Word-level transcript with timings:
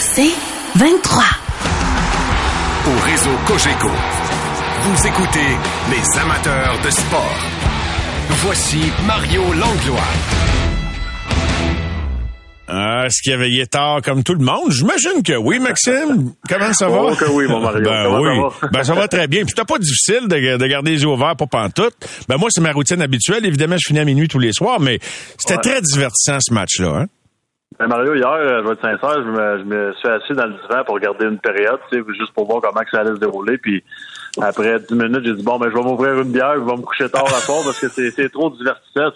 C'est 0.00 0.32
23. 0.76 1.22
Au 2.86 3.00
réseau 3.04 3.30
Cogeco, 3.46 3.88
vous 4.82 5.06
écoutez 5.06 5.56
les 5.90 6.20
amateurs 6.20 6.76
de 6.84 6.90
sport. 6.90 7.36
Voici 8.44 8.80
Mario 9.06 9.42
Langlois. 9.52 10.00
Ah, 12.74 13.04
Est-ce 13.06 13.20
qu'il 13.22 13.32
réveillé 13.32 13.66
tard 13.66 14.00
comme 14.02 14.22
tout 14.22 14.34
le 14.34 14.44
monde? 14.44 14.70
J'imagine 14.70 15.22
que 15.22 15.36
oui, 15.36 15.58
Maxime. 15.58 16.32
Comment 16.48 16.72
ça 16.72 16.88
va? 16.88 16.98
Oh 17.10 17.14
que 17.14 17.26
oui, 17.30 17.44
mon 17.46 17.60
Mario. 17.60 17.82
Ben 17.84 18.04
Comment 18.04 18.18
oui. 18.20 18.36
ça 18.60 18.66
va? 18.66 18.68
Ben 18.72 18.84
ça 18.84 18.94
va 18.94 19.08
très 19.08 19.26
bien. 19.28 19.40
Puis 19.44 19.50
c'était 19.54 19.66
pas 19.66 19.78
difficile 19.78 20.26
de, 20.26 20.56
de 20.56 20.66
garder 20.66 20.92
les 20.92 21.02
yeux 21.02 21.08
ouverts 21.08 21.36
pour 21.36 21.48
pantoute. 21.50 21.94
Ben 22.28 22.36
moi, 22.38 22.48
c'est 22.50 22.62
ma 22.62 22.72
routine 22.72 23.02
habituelle. 23.02 23.44
Évidemment, 23.44 23.76
je 23.76 23.84
finis 23.88 24.00
à 24.00 24.04
minuit 24.04 24.26
tous 24.28 24.38
les 24.38 24.52
soirs, 24.52 24.80
mais 24.80 24.98
c'était 25.38 25.54
Ouais. 25.56 25.60
très 25.72 25.80
divertissant 25.82 26.38
ce 26.40 26.52
match-là. 26.54 27.02
Hein? 27.02 27.06
Ben, 27.78 27.86
Mario, 27.86 28.14
hier, 28.14 28.28
euh, 28.28 28.62
je 28.62 28.66
vais 28.66 28.72
être 28.74 28.80
sincère, 28.82 29.22
je 29.24 29.30
me, 29.30 29.58
je 29.58 29.64
me 29.64 29.92
suis 29.94 30.08
assis 30.08 30.32
dans 30.34 30.46
le 30.46 30.52
divan 30.54 30.84
pour 30.84 30.94
regarder 30.94 31.26
une 31.26 31.38
période, 31.38 31.80
tu 31.90 31.98
sais, 31.98 32.04
juste 32.18 32.32
pour 32.32 32.46
voir 32.46 32.60
comment 32.60 32.82
que 32.84 32.90
ça 32.90 33.00
allait 33.00 33.14
se 33.14 33.20
dérouler. 33.20 33.58
Puis 33.58 33.82
après 34.40 34.78
10 34.80 34.94
minutes, 34.94 35.24
j'ai 35.24 35.34
dit 35.34 35.42
bon, 35.42 35.58
ben 35.58 35.70
je 35.70 35.74
vais 35.76 35.82
m'ouvrir 35.82 36.14
une 36.20 36.32
bière, 36.32 36.54
je 36.54 36.60
vais 36.60 36.76
me 36.76 36.82
coucher 36.82 37.08
tard 37.08 37.24
à 37.26 37.40
soir 37.40 37.62
parce 37.64 37.80
que 37.80 37.88
c'est 37.88 38.28
trop 38.30 38.50
divertissant. 38.50 39.10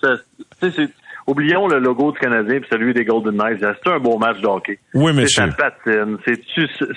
C'est- 0.61 0.91
oublions 1.27 1.67
le 1.69 1.79
logo 1.79 2.13
du 2.13 2.19
Canadien 2.19 2.61
puis 2.61 2.69
celui 2.71 2.95
des 2.95 3.05
Golden 3.05 3.37
Knights. 3.37 3.59
C'est 3.61 3.91
un 3.91 3.99
beau 3.99 4.19
match 4.19 4.41
de 4.41 4.47
hockey. 4.47 4.79
Oui, 4.95 5.13
C'est 5.15 5.21
monsieur. 5.21 5.51
ça 5.51 5.71
patine. 5.85 6.19
C'est 6.27 6.41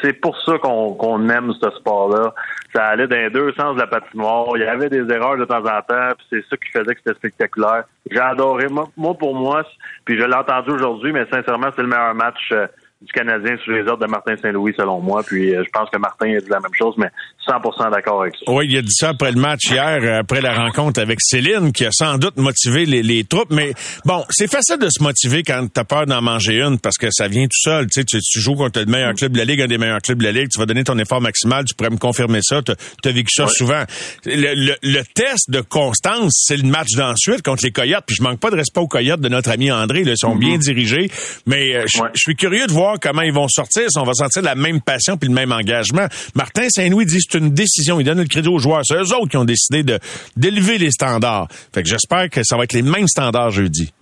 c'est 0.01 0.13
pour 0.13 0.37
ça 0.41 0.57
qu'on 0.59 1.29
aime 1.29 1.51
ce 1.61 1.69
sport-là. 1.71 2.33
Ça 2.73 2.83
allait 2.85 3.07
dans 3.07 3.17
les 3.17 3.29
deux 3.29 3.51
sens 3.53 3.75
de 3.75 3.79
la 3.81 3.87
patinoire. 3.87 4.45
Il 4.55 4.61
y 4.61 4.65
avait 4.65 4.89
des 4.89 5.11
erreurs 5.11 5.37
de 5.37 5.45
temps 5.45 5.57
en 5.59 5.81
temps, 5.81 6.13
puis 6.17 6.27
c'est 6.29 6.45
ça 6.49 6.57
qui 6.57 6.69
faisait 6.71 6.93
que 6.95 7.01
c'était 7.03 7.17
spectaculaire. 7.17 7.83
J'ai 8.09 8.19
adoré. 8.19 8.67
Moi, 8.69 9.13
pour 9.17 9.35
moi, 9.35 9.63
puis 10.05 10.17
je 10.19 10.23
l'ai 10.23 10.35
entendu 10.35 10.71
aujourd'hui, 10.71 11.11
mais 11.11 11.25
sincèrement, 11.31 11.69
c'est 11.75 11.81
le 11.81 11.87
meilleur 11.87 12.13
match 12.15 12.49
euh, 12.51 12.67
du 13.01 13.11
Canadien 13.13 13.55
sous 13.63 13.71
les 13.71 13.87
ordres 13.87 14.05
de 14.05 14.11
Martin 14.11 14.35
Saint-Louis, 14.37 14.73
selon 14.77 14.99
moi. 14.99 15.23
Puis 15.25 15.55
euh, 15.55 15.63
je 15.63 15.69
pense 15.71 15.89
que 15.89 15.97
Martin 15.97 16.33
a 16.35 16.39
dit 16.39 16.49
la 16.49 16.59
même 16.59 16.73
chose, 16.77 16.95
mais 16.97 17.09
100% 17.49 17.91
d'accord 17.91 18.21
avec 18.21 18.35
ça. 18.35 18.51
Oui, 18.51 18.65
il 18.69 18.77
a 18.77 18.81
dit 18.81 18.93
ça 18.93 19.09
après 19.09 19.31
le 19.31 19.39
match 19.39 19.61
hier, 19.69 19.99
euh, 20.03 20.19
après 20.19 20.41
la 20.41 20.53
rencontre 20.55 21.01
avec 21.01 21.19
Céline, 21.21 21.71
qui 21.71 21.85
a 21.85 21.89
sans 21.91 22.17
doute 22.17 22.37
motivé 22.37 22.85
les, 22.85 23.01
les 23.03 23.23
troupes. 23.23 23.51
Mais 23.51 23.73
bon, 24.05 24.23
c'est 24.29 24.49
facile 24.49 24.77
de 24.79 24.87
se 24.89 25.01
motiver 25.01 25.43
quand 25.43 25.67
t'as 25.73 25.83
peur 25.83 26.05
d'en 26.05 26.21
manger 26.21 26.61
une 26.61 26.77
parce 26.79 26.97
que 26.97 27.07
ça 27.11 27.27
vient 27.27 27.45
tout 27.45 27.59
seul. 27.61 27.85
Tu 27.87 28.01
sais, 28.01 28.03
tu, 28.05 28.19
tu 28.19 28.39
joues 28.39 28.55
contre 28.55 28.79
le 28.79 28.85
meilleur 28.85 29.13
club 29.13 29.31
de 29.33 29.37
la 29.39 29.45
Ligue, 29.45 29.61
un 29.61 29.67
des 29.67 29.77
meilleurs 29.77 30.01
clubs 30.01 30.19
de 30.19 30.23
la 30.25 30.31
Ligue. 30.31 30.49
Tu 30.51 30.59
vas 30.59 30.65
donner 30.65 30.83
ton 30.83 30.97
effort 30.99 31.21
maximal. 31.21 31.65
Tu 31.65 31.73
pourrais 31.75 31.89
me 31.89 31.97
confirmer 31.97 32.39
ça. 32.43 32.61
Tu 32.61 32.71
as 33.09 33.11
vécu 33.11 33.31
ça 33.33 33.47
souvent. 33.47 33.83
Le, 34.25 34.53
le- 34.55 34.75
le 34.81 35.01
test 35.13 35.49
de 35.49 35.61
constance, 35.61 36.43
c'est 36.47 36.57
le 36.57 36.67
match 36.69 36.89
d'ensuite 36.95 37.41
contre 37.41 37.63
les 37.63 37.71
Coyotes. 37.71 38.03
Puis 38.05 38.15
je 38.17 38.23
manque 38.23 38.39
pas 38.39 38.51
de 38.51 38.55
respect 38.55 38.79
aux 38.79 38.87
Coyotes 38.87 39.21
de 39.21 39.29
notre 39.29 39.49
ami 39.51 39.71
André. 39.71 40.03
Là, 40.03 40.11
ils 40.11 40.17
sont 40.17 40.35
bien 40.35 40.57
dirigés. 40.57 41.09
Mais 41.45 41.75
euh, 41.75 41.85
je 41.87 41.99
Ouais. 41.99 42.09
je 42.13 42.19
suis 42.21 42.35
curieux 42.35 42.65
de 42.67 42.71
voir 42.71 42.95
comment 43.01 43.23
ils 43.23 43.33
vont 43.33 43.47
sortir, 43.49 43.83
si 43.89 43.97
on 43.97 44.03
va 44.03 44.13
sentir 44.13 44.41
la 44.41 44.55
même 44.55 44.79
passion 44.79 45.17
puis 45.17 45.27
le 45.27 45.35
même 45.35 45.51
engagement. 45.51 46.07
Martin 46.35 46.67
Saint-Louis 46.69 47.05
dit 47.05 47.19
une 47.39 47.53
décision. 47.53 47.99
Il 47.99 48.05
donne 48.05 48.19
le 48.19 48.27
crédit 48.27 48.49
aux 48.49 48.59
joueurs. 48.59 48.81
C'est 48.83 48.95
eux 48.95 49.15
autres 49.15 49.29
qui 49.29 49.37
ont 49.37 49.45
décidé 49.45 49.83
de 49.83 49.99
d'élever 50.37 50.77
les 50.77 50.91
standards. 50.91 51.47
Fait 51.73 51.83
que 51.83 51.89
j'espère 51.89 52.29
que 52.29 52.41
ça 52.43 52.57
va 52.57 52.63
être 52.63 52.73
les 52.73 52.81
mêmes 52.81 53.07
standards 53.07 53.51
jeudi. 53.51 53.93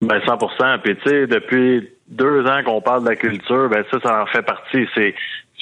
Ben 0.00 0.18
100%. 0.18 0.80
Puis 0.82 0.96
tu 0.96 1.08
sais, 1.08 1.26
depuis 1.26 1.88
deux 2.08 2.46
ans 2.46 2.62
qu'on 2.64 2.80
parle 2.80 3.04
de 3.04 3.10
la 3.10 3.16
culture, 3.16 3.68
ben 3.68 3.84
ça, 3.90 3.98
ça 4.00 4.22
en 4.22 4.26
fait 4.26 4.42
partie. 4.42 4.86
C'est 4.94 5.14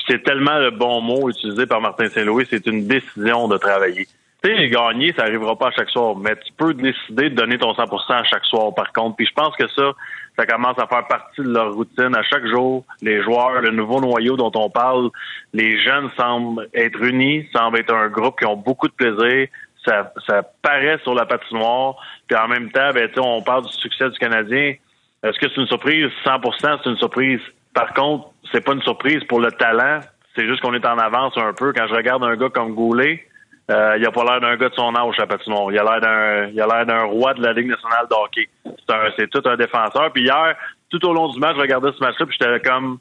c'est 0.08 0.22
tellement 0.22 0.58
le 0.58 0.70
bon 0.70 1.00
mot 1.00 1.28
utilisé 1.28 1.66
par 1.66 1.80
Martin 1.80 2.08
Saint-Louis. 2.08 2.46
C'est 2.48 2.66
une 2.66 2.86
décision 2.86 3.48
de 3.48 3.56
travailler. 3.56 4.06
Tu 4.42 4.54
sais, 4.54 4.68
gagner, 4.68 5.12
ça 5.16 5.24
arrivera 5.24 5.56
pas 5.56 5.68
à 5.68 5.70
chaque 5.72 5.90
soir, 5.90 6.14
mais 6.14 6.36
tu 6.36 6.52
peux 6.56 6.74
décider 6.74 7.30
de 7.30 7.34
donner 7.34 7.58
ton 7.58 7.72
100% 7.72 8.12
à 8.12 8.24
chaque 8.24 8.44
soir, 8.44 8.74
par 8.74 8.92
contre. 8.92 9.16
Puis 9.16 9.26
je 9.26 9.32
pense 9.32 9.56
que 9.56 9.66
ça, 9.68 9.92
ça 10.38 10.44
commence 10.44 10.78
à 10.78 10.86
faire 10.86 11.06
partie 11.06 11.40
de 11.40 11.48
leur 11.48 11.72
routine 11.72 12.14
à 12.14 12.22
chaque 12.22 12.46
jour. 12.46 12.84
Les 13.00 13.22
joueurs, 13.22 13.62
le 13.62 13.70
nouveau 13.70 14.00
noyau 14.00 14.36
dont 14.36 14.52
on 14.54 14.68
parle, 14.68 15.10
les 15.54 15.80
jeunes 15.82 16.10
semblent 16.16 16.68
être 16.74 17.02
unis, 17.02 17.48
semblent 17.54 17.78
être 17.78 17.94
un 17.94 18.08
groupe 18.08 18.38
qui 18.38 18.44
ont 18.44 18.56
beaucoup 18.56 18.88
de 18.88 18.92
plaisir. 18.92 19.48
Ça, 19.84 20.12
ça 20.26 20.42
paraît 20.62 20.98
sur 21.02 21.14
la 21.14 21.24
patinoire. 21.24 21.96
Puis 22.26 22.36
en 22.36 22.48
même 22.48 22.70
temps, 22.70 22.90
ben, 22.92 23.08
on 23.18 23.42
parle 23.42 23.64
du 23.64 23.72
succès 23.72 24.10
du 24.10 24.18
Canadien. 24.18 24.74
Est-ce 25.22 25.38
que 25.38 25.48
c'est 25.48 25.60
une 25.60 25.66
surprise? 25.68 26.08
100%, 26.24 26.80
c'est 26.82 26.90
une 26.90 26.98
surprise. 26.98 27.40
Par 27.72 27.94
contre, 27.94 28.28
c'est 28.52 28.64
pas 28.64 28.74
une 28.74 28.82
surprise 28.82 29.22
pour 29.24 29.40
le 29.40 29.50
talent. 29.52 30.00
C'est 30.34 30.46
juste 30.46 30.60
qu'on 30.60 30.74
est 30.74 30.86
en 30.86 30.98
avance 30.98 31.32
un 31.36 31.54
peu. 31.54 31.72
Quand 31.72 31.86
je 31.88 31.94
regarde 31.94 32.22
un 32.24 32.36
gars 32.36 32.50
comme 32.50 32.74
Goulet, 32.74 33.26
euh, 33.70 33.96
il 33.98 34.06
a 34.06 34.10
pas 34.10 34.24
l'air 34.24 34.40
d'un 34.40 34.56
gars 34.56 34.68
de 34.68 34.74
son 34.74 34.94
âge 34.94 35.14
à 35.18 35.26
patinoire. 35.26 35.72
Il 35.72 35.78
a 35.78 35.82
l'air 35.84 36.00
d'un, 36.00 36.46
il 36.52 36.60
a 36.60 36.66
l'air 36.66 36.86
d'un 36.86 37.04
roi 37.04 37.34
de 37.34 37.42
la 37.42 37.52
Ligue 37.52 37.68
nationale 37.68 38.06
de 38.10 38.14
hockey. 38.14 38.48
C'est, 38.64 38.94
un- 38.94 39.10
c'est 39.18 39.28
tout 39.30 39.42
un 39.48 39.56
défenseur. 39.56 40.10
Puis 40.12 40.22
hier, 40.24 40.54
tout 40.90 41.04
au 41.06 41.12
long 41.12 41.28
du 41.28 41.38
match, 41.40 41.56
je 41.56 41.62
regardais 41.62 41.90
ce 41.98 42.04
match-là, 42.04 42.26
puis 42.26 42.36
j'étais 42.40 42.60
comme, 42.68 42.98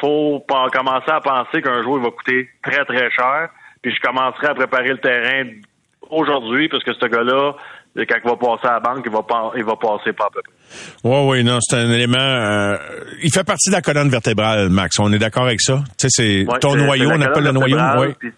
faut 0.00 0.40
pas 0.48 0.66
commencer 0.72 1.10
à 1.10 1.20
penser 1.20 1.62
qu'un 1.62 1.82
joueur 1.82 1.98
il 1.98 2.04
va 2.04 2.10
coûter 2.10 2.48
très 2.62 2.84
très 2.84 3.10
cher. 3.10 3.48
Puis 3.82 3.94
je 3.94 4.00
commencerai 4.00 4.48
à 4.48 4.54
préparer 4.54 4.88
le 4.88 4.98
terrain 4.98 5.44
aujourd'hui, 6.10 6.68
parce 6.68 6.82
que 6.84 6.92
ce 6.94 7.06
gars-là, 7.06 7.52
quand 7.96 8.16
il 8.24 8.28
va 8.30 8.36
passer 8.36 8.66
à 8.68 8.72
la 8.74 8.80
banque, 8.80 9.02
il 9.06 9.12
va, 9.12 9.22
pas, 9.22 9.52
il 9.56 9.64
va 9.64 9.76
passer 9.76 10.12
pas 10.12 10.24
à 10.26 10.30
peu 10.32 10.40
près. 10.42 10.52
Oui, 11.04 11.28
oui, 11.30 11.44
non, 11.44 11.58
c'est 11.60 11.76
un 11.76 11.90
élément. 11.90 12.18
euh, 12.18 12.76
il 13.22 13.32
fait 13.32 13.44
partie 13.44 13.70
de 13.70 13.74
la 13.74 13.82
colonne 13.82 14.08
vertébrale, 14.08 14.68
Max. 14.68 14.98
On 14.98 15.12
est 15.12 15.18
d'accord 15.18 15.44
avec 15.44 15.60
ça? 15.60 15.78
Tu 15.98 16.08
sais, 16.08 16.44
c'est 16.44 16.52
Ouais, 16.52 16.58
ton 16.60 16.74
noyau, 16.76 17.10
on 17.12 17.20
appelle 17.20 17.44
le 17.44 17.52
noyau. 17.52 17.76
puis 18.18 18.32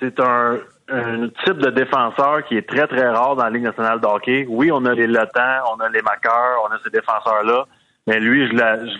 C'est 0.00 0.18
un, 0.20 0.58
un 0.90 1.28
type 1.44 1.58
de 1.58 1.70
défenseur 1.70 2.44
qui 2.48 2.56
est 2.56 2.68
très, 2.68 2.86
très 2.86 3.08
rare 3.08 3.36
dans 3.36 3.44
la 3.44 3.50
Ligue 3.50 3.62
nationale 3.64 4.00
de 4.00 4.06
hockey. 4.06 4.46
Oui, 4.48 4.70
on 4.72 4.84
a 4.84 4.94
les 4.94 5.06
Lotans, 5.06 5.62
on 5.74 5.80
a 5.80 5.88
les 5.88 6.02
Maqueurs, 6.02 6.58
on 6.68 6.72
a 6.74 6.78
ces 6.84 6.90
défenseurs-là, 6.90 7.64
mais 8.06 8.18
lui, 8.20 8.48
je, 8.48 8.52
la, 8.54 8.78
je, 8.84 8.90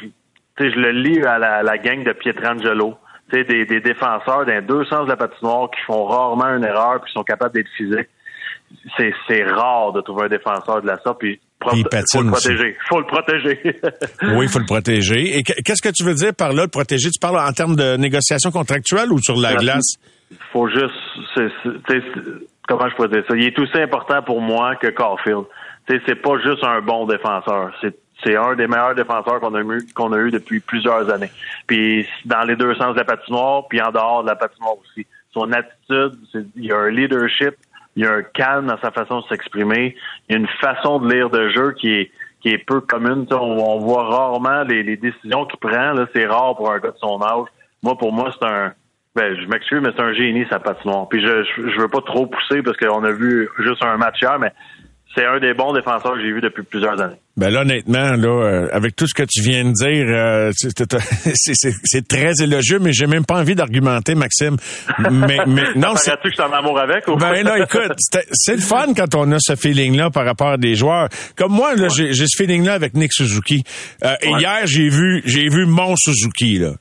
je 0.59 0.79
le 0.79 0.91
lis 0.93 1.23
à 1.25 1.39
la, 1.39 1.63
la 1.63 1.79
gang 1.79 2.05
de 2.05 2.13
Pietrangelo. 2.13 2.95
Des, 3.33 3.45
des 3.45 3.81
défenseurs 3.81 4.45
dans 4.45 4.53
les 4.53 4.61
deux 4.63 4.85
sens 4.87 5.05
de 5.05 5.11
la 5.11 5.17
patinoire 5.17 5.71
qui 5.71 5.81
font 5.87 6.05
rarement 6.05 6.49
une 6.57 6.65
erreur 6.65 7.01
puis 7.01 7.13
qui 7.13 7.15
sont 7.17 7.23
capables 7.23 7.55
d'être 7.55 7.69
physiques. 7.77 8.09
C'est, 8.97 9.13
c'est 9.29 9.45
rare 9.45 9.93
de 9.93 10.01
trouver 10.01 10.25
un 10.25 10.29
défenseur 10.29 10.83
de 10.83 10.89
la 10.89 10.99
sorte, 10.99 11.21
puis 11.21 11.41
Il 11.75 11.85
faut 12.13 12.23
le 12.23 12.31
aussi. 12.33 12.49
protéger. 12.49 12.77
Faut 12.89 12.99
le 12.99 13.07
protéger. 13.07 13.61
Oui, 14.37 14.47
il 14.47 14.49
faut 14.49 14.59
le 14.59 14.65
protéger. 14.67 15.37
Et 15.39 15.43
que- 15.45 15.61
qu'est-ce 15.65 15.81
que 15.81 15.93
tu 15.95 16.03
veux 16.03 16.15
dire 16.15 16.35
par 16.35 16.53
là, 16.53 16.63
le 16.63 16.69
protéger? 16.69 17.09
Tu 17.11 17.21
parles 17.21 17.39
en 17.39 17.53
termes 17.53 17.77
de 17.77 17.97
négociation 17.97 18.51
contractuelle 18.51 19.13
ou 19.13 19.19
sur 19.21 19.37
la 19.37 19.55
glace? 19.55 19.95
Faut 20.53 20.69
juste 20.69 20.95
tu 21.35 21.49
sais, 21.49 21.53
c'est- 21.89 22.11
comment 22.69 22.89
je 22.89 22.95
pourrais 22.95 23.09
dire 23.09 23.25
ça? 23.29 23.37
Il 23.37 23.45
est 23.45 23.59
aussi 23.59 23.79
important 23.79 24.23
pour 24.23 24.41
moi 24.41 24.77
que 24.77 24.89
Caulfield. 24.89 25.45
C'est 25.89 26.15
pas 26.15 26.39
juste 26.39 26.63
un 26.63 26.81
bon 26.81 27.07
défenseur. 27.07 27.73
C'est 28.23 28.37
un 28.37 28.55
des 28.55 28.69
meilleurs 28.69 28.95
défenseurs 28.95 29.41
qu'on 29.41 29.55
a 29.55 29.61
eu 29.61 29.83
a 29.97 30.19
eu 30.19 30.31
depuis 30.31 30.61
plusieurs 30.61 31.11
années. 31.11 31.31
Puis 31.67 32.07
dans 32.27 32.43
les 32.43 32.55
deux 32.55 32.75
sens 32.77 32.93
de 32.93 32.99
la 32.99 33.05
patinoire 33.05 33.67
puis 33.69 33.81
en 33.81 33.91
dehors 33.91 34.23
de 34.23 34.29
la 34.29 34.37
patinoire 34.37 34.75
aussi. 34.79 35.07
Son 35.33 35.51
attitude 35.53 36.19
il 36.57 36.65
y 36.67 36.73
a 36.73 36.79
un 36.79 36.91
leadership 36.91 37.55
il 37.97 38.05
y 38.05 38.07
a 38.07 38.13
un 38.13 38.23
calme 38.23 38.67
dans 38.67 38.79
sa 38.79 38.93
façon 38.93 39.21
de 39.21 39.25
s'exprimer 39.27 39.97
il 40.29 40.33
y 40.33 40.37
a 40.37 40.39
une 40.39 40.49
façon 40.61 41.01
de 41.01 41.13
lire 41.13 41.31
de 41.31 41.49
jeu 41.49 41.73
qui 41.73 41.93
est 41.93 42.11
qui 42.41 42.51
est 42.51 42.59
peu 42.59 42.81
commune. 42.81 43.27
On, 43.33 43.37
on 43.37 43.79
voit 43.81 44.05
rarement 44.05 44.63
les, 44.63 44.83
les 44.83 44.97
décisions 44.97 45.45
qu'il 45.47 45.59
prend 45.59 45.95
c'est 46.15 46.27
rare 46.27 46.55
pour 46.57 46.71
un 46.71 46.79
gars 46.79 46.93
de 46.93 46.99
son 46.99 47.21
âge. 47.23 47.49
Moi 47.83 47.97
pour 47.97 48.13
moi 48.13 48.31
c'est 48.39 48.47
un 48.47 48.75
ben, 49.17 49.35
je 49.41 49.47
m'excuse, 49.49 49.81
mais 49.83 49.91
c'est 49.97 50.03
un 50.03 50.13
génie, 50.13 50.45
sa 50.51 50.59
patinoire. 50.61 51.09
Puis 51.09 51.21
je, 51.21 51.43
je, 51.57 51.69
je 51.71 51.81
veux 51.81 51.89
pas 51.89 52.01
trop 52.07 52.27
pousser 52.27 52.63
parce 52.63 52.77
qu'on 52.77 53.03
a 53.05 53.13
vu 53.13 53.49
juste 53.59 53.83
un 53.85 53.97
match 53.97 54.17
hier, 54.23 54.39
mais 54.39 54.53
c'est 55.17 55.27
un 55.27 55.41
des 55.41 55.55
bons 55.55 55.73
défenseurs 55.73 56.13
que 56.15 56.21
j'ai 56.21 56.31
vu 56.33 56.41
depuis 56.41 56.63
plusieurs 56.63 57.01
années. 57.01 57.17
Ben 57.37 57.51
là, 57.51 57.63
honnêtement, 57.63 58.13
là, 58.13 58.29
euh, 58.29 58.69
avec 58.71 58.95
tout 58.95 59.09
ce 59.09 59.15
que 59.15 59.25
tu 59.29 59.41
viens 59.43 59.65
de 59.65 59.73
dire, 59.73 60.07
euh, 60.09 60.53
c'est- 60.55 62.07
très 62.09 62.33
élogieux, 62.41 62.79
mais 62.81 62.93
j'ai 62.93 63.09
même 63.09 63.25
pas 63.25 63.41
envie 63.41 63.57
d'argumenter, 63.57 64.15
Maxime. 64.15 64.57
Mais, 65.11 65.39
mais 65.49 65.65
non, 65.75 65.97
c'est. 65.97 66.11
Paraît-tu 66.13 66.29
que 66.31 66.37
je 66.37 66.43
suis 66.43 66.43
en 66.43 66.53
amour 66.53 66.79
avec? 66.79 67.09
Ou... 67.09 67.17
Ben 67.17 67.43
là, 67.45 67.59
écoute, 67.59 67.93
c'est 68.33 68.55
le 68.55 68.61
fun 68.61 68.95
quand 68.97 69.13
on 69.17 69.33
a 69.33 69.39
ce 69.41 69.57
feeling-là 69.57 70.11
par 70.11 70.25
rapport 70.25 70.51
à 70.51 70.57
des 70.59 70.77
joueurs. 70.77 71.09
Comme 71.37 71.53
moi, 71.53 71.75
là, 71.75 71.89
j'ai 71.89 72.13
j'ai 72.13 72.27
ce 72.29 72.37
feeling-là 72.41 72.75
avec 72.75 72.95
Nick 72.95 73.13
Suzuki. 73.13 73.65
Euh, 74.05 74.15
Et 74.23 74.31
hier, 74.39 74.61
j'ai 74.67 74.89
vu, 74.89 75.23
j'ai 75.25 75.49
vu 75.49 75.67
mon 75.67 75.97
Suzuki 75.97 76.59
là. 76.59 76.75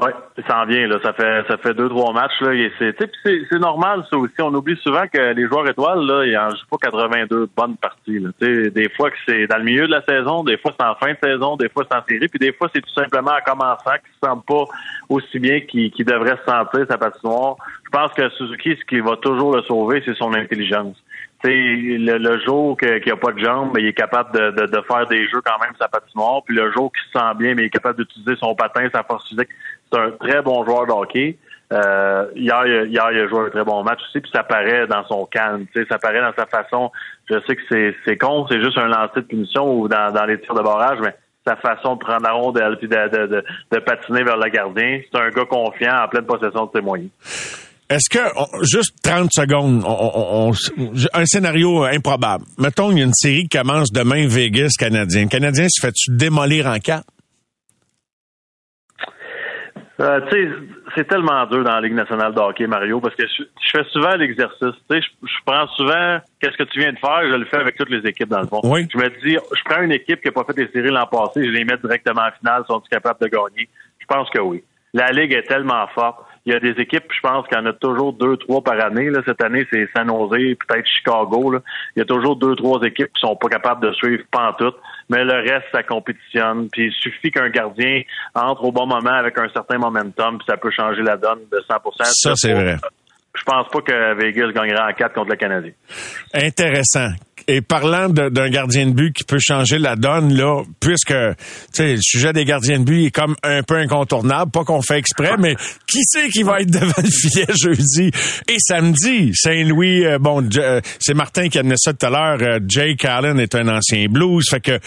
Oui, 0.00 0.10
ça 0.46 0.62
en 0.62 0.66
vient, 0.66 0.86
là. 0.86 0.98
Ça 1.02 1.12
fait 1.12 1.44
ça 1.48 1.56
fait 1.56 1.74
deux, 1.74 1.88
trois 1.88 2.12
matchs, 2.12 2.40
là. 2.40 2.54
Et 2.54 2.70
c'est, 2.78 2.94
c'est, 3.24 3.42
c'est 3.50 3.58
normal, 3.58 4.04
ça 4.08 4.16
aussi. 4.16 4.34
On 4.40 4.54
oublie 4.54 4.76
souvent 4.76 5.06
que 5.12 5.32
les 5.34 5.46
joueurs 5.48 5.68
étoiles, 5.68 6.06
là, 6.06 6.24
ils 6.24 6.38
en 6.38 6.50
jouent 6.50 6.66
pas 6.70 6.76
82 6.82 7.48
bonnes 7.56 7.76
parties, 7.76 8.20
là. 8.20 8.28
Des 8.40 8.88
fois 8.96 9.10
que 9.10 9.16
c'est 9.26 9.48
dans 9.48 9.58
le 9.58 9.64
milieu 9.64 9.86
de 9.86 9.92
la 9.92 10.02
saison, 10.02 10.44
des 10.44 10.56
fois 10.56 10.72
c'est 10.78 10.86
en 10.86 10.94
fin 10.94 11.12
de 11.12 11.18
saison, 11.20 11.56
des 11.56 11.68
fois 11.68 11.84
c'est 11.90 11.96
en 11.96 12.04
série, 12.08 12.28
puis 12.28 12.38
des 12.38 12.52
fois 12.52 12.68
c'est 12.72 12.80
tout 12.80 12.92
simplement 12.92 13.32
en 13.32 13.40
commençant 13.44 13.90
qu'il 13.90 14.12
se 14.22 14.28
sent 14.28 14.40
pas 14.46 14.64
aussi 15.08 15.38
bien 15.40 15.60
qu'il, 15.60 15.90
qu'il 15.90 16.04
devrait 16.04 16.36
se 16.36 16.44
sentir, 16.44 16.86
sa 16.88 16.96
patinoire. 16.98 17.56
Je 17.84 17.90
pense 17.90 18.12
que 18.12 18.28
Suzuki, 18.30 18.76
ce 18.78 18.84
qui 18.84 19.00
va 19.00 19.16
toujours 19.16 19.56
le 19.56 19.62
sauver, 19.62 20.02
c'est 20.04 20.14
son 20.14 20.32
intelligence. 20.34 20.96
Tu 21.42 21.50
sais, 21.50 21.54
le, 21.54 22.18
le 22.18 22.40
jour 22.40 22.76
qu'il 22.76 23.00
n'y 23.04 23.12
a 23.12 23.16
pas 23.16 23.30
de 23.32 23.38
jambes, 23.38 23.76
il 23.78 23.86
est 23.86 23.92
capable 23.92 24.32
de, 24.36 24.50
de, 24.50 24.66
de 24.66 24.80
faire 24.82 25.06
des 25.06 25.28
jeux 25.28 25.40
quand 25.44 25.58
même 25.60 25.72
sa 25.78 25.86
patinoire. 25.86 26.42
Puis 26.44 26.56
le 26.56 26.72
jour 26.72 26.90
qu'il 26.92 27.02
se 27.12 27.18
sent 27.18 27.34
bien, 27.38 27.54
mais 27.54 27.62
il 27.62 27.66
est 27.66 27.70
capable 27.70 27.98
d'utiliser 27.98 28.34
son 28.40 28.56
patin, 28.56 28.88
sa 28.92 29.04
force 29.04 29.28
physique. 29.28 29.48
C'est 29.92 29.98
un 29.98 30.10
très 30.12 30.42
bon 30.42 30.64
joueur 30.64 30.86
de 30.86 30.92
hockey. 30.92 31.38
Euh, 31.70 32.26
hier, 32.34 32.64
hier, 32.86 33.12
il 33.12 33.20
a 33.20 33.28
joué 33.28 33.46
un 33.46 33.50
très 33.50 33.64
bon 33.64 33.82
match 33.82 34.00
aussi, 34.08 34.20
puis 34.20 34.30
ça 34.34 34.42
paraît 34.42 34.86
dans 34.86 35.06
son 35.06 35.26
calme, 35.26 35.66
ça 35.88 35.98
paraît 35.98 36.20
dans 36.20 36.32
sa 36.36 36.46
façon. 36.46 36.90
Je 37.28 37.34
sais 37.46 37.56
que 37.56 37.62
c'est, 37.70 37.94
c'est 38.06 38.16
con, 38.16 38.46
c'est 38.50 38.62
juste 38.62 38.78
un 38.78 38.88
lancer 38.88 39.20
de 39.20 39.26
punition 39.26 39.78
ou 39.78 39.88
dans, 39.88 40.10
dans 40.12 40.24
les 40.24 40.40
tirs 40.40 40.54
de 40.54 40.62
barrage, 40.62 40.98
mais 41.02 41.14
sa 41.46 41.56
façon 41.56 41.94
de 41.94 42.00
prendre 42.00 42.22
la 42.22 42.32
rondelle 42.32 42.76
puis 42.78 42.88
de, 42.88 43.42
de, 43.70 43.78
patiner 43.80 44.22
vers 44.22 44.36
le 44.36 44.50
gardien. 44.50 45.00
C'est 45.10 45.20
un 45.20 45.28
gars 45.28 45.44
confiant 45.44 46.04
en 46.04 46.08
pleine 46.08 46.26
possession 46.26 46.66
de 46.66 46.70
ses 46.74 46.82
moyens. 46.82 47.10
Est-ce 47.90 48.10
que, 48.10 48.18
juste 48.64 48.96
30 49.02 49.30
secondes, 49.32 49.82
un 51.14 51.24
scénario 51.24 51.84
improbable. 51.84 52.44
Mettons, 52.58 52.90
il 52.90 52.98
y 52.98 53.00
a 53.00 53.04
une 53.04 53.14
série 53.14 53.48
qui 53.48 53.56
commence 53.58 53.90
demain, 53.90 54.26
Vegas, 54.26 54.72
Canadien. 54.78 55.22
Le 55.22 55.28
Canadien 55.28 55.66
se 55.70 55.80
fait-tu 55.80 56.10
démolir 56.14 56.66
en 56.66 56.78
quatre? 56.78 57.06
Euh, 60.00 60.20
tu 60.30 60.30
sais, 60.30 60.52
c'est 60.94 61.08
tellement 61.08 61.44
dur 61.46 61.64
dans 61.64 61.74
la 61.74 61.80
Ligue 61.80 61.94
nationale 61.94 62.32
de 62.32 62.38
hockey, 62.38 62.68
Mario, 62.68 63.00
parce 63.00 63.16
que 63.16 63.24
je, 63.26 63.44
fais 63.72 63.82
souvent 63.90 64.14
l'exercice. 64.14 64.74
Tu 64.88 64.96
sais, 64.96 65.00
je, 65.00 65.34
prends 65.44 65.66
souvent 65.68 66.18
qu'est-ce 66.40 66.56
que 66.56 66.62
tu 66.64 66.78
viens 66.78 66.92
de 66.92 66.98
faire, 66.98 67.22
je 67.24 67.34
le 67.34 67.44
fais 67.46 67.56
avec 67.56 67.76
toutes 67.76 67.90
les 67.90 68.08
équipes 68.08 68.28
dans 68.28 68.42
le 68.42 68.46
fond. 68.46 68.60
Oui. 68.62 68.86
Je 68.92 68.96
me 68.96 69.08
dis, 69.24 69.36
je 69.36 69.62
prends 69.64 69.82
une 69.82 69.90
équipe 69.90 70.20
qui 70.20 70.28
n'a 70.28 70.32
pas 70.32 70.44
fait 70.44 70.60
les 70.60 70.68
séries 70.70 70.90
l'an 70.90 71.06
passé, 71.06 71.44
je 71.44 71.50
les 71.50 71.64
mets 71.64 71.76
directement 71.78 72.22
en 72.22 72.30
finale, 72.38 72.62
sont-ils 72.68 72.90
capables 72.90 73.20
de 73.20 73.26
gagner? 73.26 73.68
Je 73.98 74.06
pense 74.06 74.30
que 74.30 74.38
oui. 74.38 74.62
La 74.94 75.10
Ligue 75.10 75.32
est 75.32 75.42
tellement 75.48 75.86
forte 75.88 76.27
il 76.48 76.52
y 76.52 76.56
a 76.56 76.60
des 76.60 76.80
équipes, 76.80 77.04
je 77.14 77.20
pense 77.20 77.46
qu'il 77.46 77.58
y 77.58 77.60
en 77.60 77.66
a 77.66 77.74
toujours 77.74 78.14
deux, 78.14 78.38
trois 78.38 78.62
par 78.62 78.82
année. 78.82 79.10
Là. 79.10 79.20
Cette 79.26 79.42
année, 79.42 79.66
c'est 79.70 79.86
San 79.94 80.08
Jose, 80.08 80.30
peut-être 80.30 80.86
Chicago. 80.86 81.50
Là. 81.50 81.60
Il 81.94 81.98
y 81.98 82.02
a 82.02 82.06
toujours 82.06 82.36
deux, 82.36 82.56
trois 82.56 82.80
équipes 82.84 83.12
qui 83.12 83.20
sont 83.20 83.36
pas 83.36 83.48
capables 83.48 83.86
de 83.86 83.92
suivre 83.92 84.24
tout. 84.58 84.72
Mais 85.10 85.24
le 85.24 85.34
reste, 85.34 85.66
ça 85.72 85.82
compétitionne. 85.82 86.70
Puis 86.72 86.86
il 86.86 86.92
suffit 86.92 87.30
qu'un 87.30 87.50
gardien 87.50 88.00
entre 88.34 88.64
au 88.64 88.72
bon 88.72 88.86
moment 88.86 89.12
avec 89.12 89.38
un 89.38 89.48
certain 89.50 89.76
momentum, 89.76 90.38
puis 90.38 90.46
ça 90.48 90.56
peut 90.56 90.70
changer 90.70 91.02
la 91.02 91.18
donne 91.18 91.40
de 91.52 91.62
100 91.68 92.04
Ça, 92.04 92.32
c'est 92.34 92.54
vrai 92.54 92.76
je 93.38 93.44
pense 93.44 93.68
pas 93.68 93.80
que 93.80 94.14
Vegas 94.14 94.52
gagnera 94.52 94.88
en 94.88 94.92
4 94.92 95.14
contre 95.14 95.30
le 95.30 95.36
Canadien. 95.36 95.72
Intéressant. 96.34 97.10
Et 97.48 97.62
parlant 97.62 98.08
d'un 98.08 98.50
gardien 98.50 98.86
de 98.86 98.92
but 98.92 99.12
qui 99.12 99.24
peut 99.24 99.38
changer 99.40 99.78
la 99.78 99.96
donne, 99.96 100.34
là, 100.34 100.62
puisque 100.80 101.14
le 101.78 101.96
sujet 102.00 102.32
des 102.32 102.44
gardiens 102.44 102.78
de 102.78 102.84
but 102.84 103.06
est 103.06 103.10
comme 103.10 103.34
un 103.42 103.62
peu 103.62 103.76
incontournable, 103.76 104.50
pas 104.50 104.64
qu'on 104.64 104.82
fait 104.82 104.98
exprès, 104.98 105.36
mais 105.38 105.56
qui 105.90 106.02
sait 106.04 106.28
qui 106.28 106.42
va 106.42 106.60
être 106.60 106.70
devant 106.70 106.92
le 107.02 107.08
filet 107.08 107.46
jeudi 107.58 108.10
et 108.48 108.56
samedi? 108.58 109.32
Saint-Louis, 109.34 110.04
euh, 110.04 110.18
bon, 110.18 110.46
euh, 110.56 110.80
c'est 111.00 111.14
Martin 111.14 111.48
qui 111.48 111.58
a 111.58 111.62
amené 111.62 111.76
ça 111.78 111.92
tout 111.94 112.04
à 112.06 112.10
l'heure, 112.10 112.38
euh, 112.42 112.60
Jake 112.68 113.04
est 113.04 113.54
un 113.54 113.68
ancien 113.68 114.06
blues, 114.08 114.46
fait 114.48 114.60
que 114.60 114.78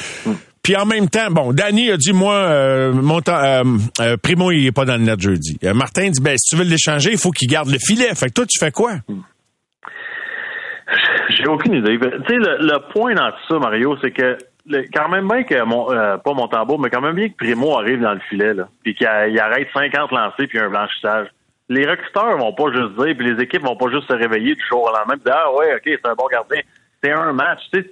puis 0.63 0.75
en 0.75 0.85
même 0.85 1.09
temps, 1.09 1.31
bon, 1.31 1.53
Danny 1.53 1.89
a 1.89 1.97
dit 1.97 2.13
moi, 2.13 2.35
euh, 2.35 2.93
mon 2.93 3.19
euh, 3.27 3.63
euh, 3.99 4.17
Primo 4.17 4.51
il 4.51 4.67
est 4.67 4.71
pas 4.71 4.85
dans 4.85 4.95
le 4.95 5.03
net 5.03 5.19
jeudi. 5.19 5.57
Euh, 5.63 5.73
Martin 5.73 6.09
dit 6.09 6.21
ben 6.21 6.37
si 6.37 6.49
tu 6.49 6.55
veux 6.55 6.69
l'échanger, 6.69 7.11
il 7.11 7.17
faut 7.17 7.31
qu'il 7.31 7.47
garde 7.47 7.69
le 7.69 7.79
filet. 7.79 8.13
Fait 8.13 8.27
que 8.27 8.33
toi 8.33 8.45
tu 8.47 8.59
fais 8.59 8.71
quoi? 8.71 8.97
J'ai 11.31 11.47
aucune 11.47 11.73
idée. 11.73 11.97
Tu 11.99 12.07
sais 12.27 12.37
le, 12.37 12.91
point 12.91 13.13
dans 13.13 13.31
tout 13.31 13.53
ça, 13.53 13.59
Mario, 13.59 13.97
c'est 14.01 14.11
que 14.11 14.37
quand 14.93 15.09
même 15.09 15.27
bien 15.27 15.43
que 15.43 15.63
mon 15.63 15.85
pas 15.85 16.33
mon 16.33 16.47
tambour, 16.47 16.79
mais 16.79 16.89
quand 16.89 17.01
même 17.01 17.15
bien 17.15 17.29
que 17.29 17.35
Primo 17.35 17.77
arrive 17.77 18.01
dans 18.01 18.13
le 18.13 18.19
filet 18.29 18.53
là, 18.53 18.67
puis 18.83 18.93
qu'il 18.93 19.07
arrête 19.07 19.67
50 19.73 20.11
lancés 20.11 20.47
puis 20.47 20.59
un 20.59 20.69
blanchissage. 20.69 21.27
Les 21.69 21.87
recruteurs 21.87 22.37
vont 22.37 22.53
pas 22.53 22.71
juste 22.73 22.95
dire, 22.97 23.15
puis 23.17 23.33
les 23.33 23.41
équipes 23.41 23.63
vont 23.63 23.77
pas 23.77 23.89
juste 23.89 24.07
se 24.07 24.13
réveiller 24.13 24.55
du 24.55 24.63
jour 24.67 24.83
au 24.83 24.95
lendemain, 24.95 25.15
dire 25.15 25.35
ah 25.35 25.53
ouais 25.55 25.73
ok 25.75 25.81
c'est 25.85 26.07
un 26.07 26.15
bon 26.15 26.27
gardien. 26.27 26.61
C'est 27.03 27.11
un 27.11 27.33
match. 27.33 27.61
Tu 27.73 27.81
sais, 27.81 27.89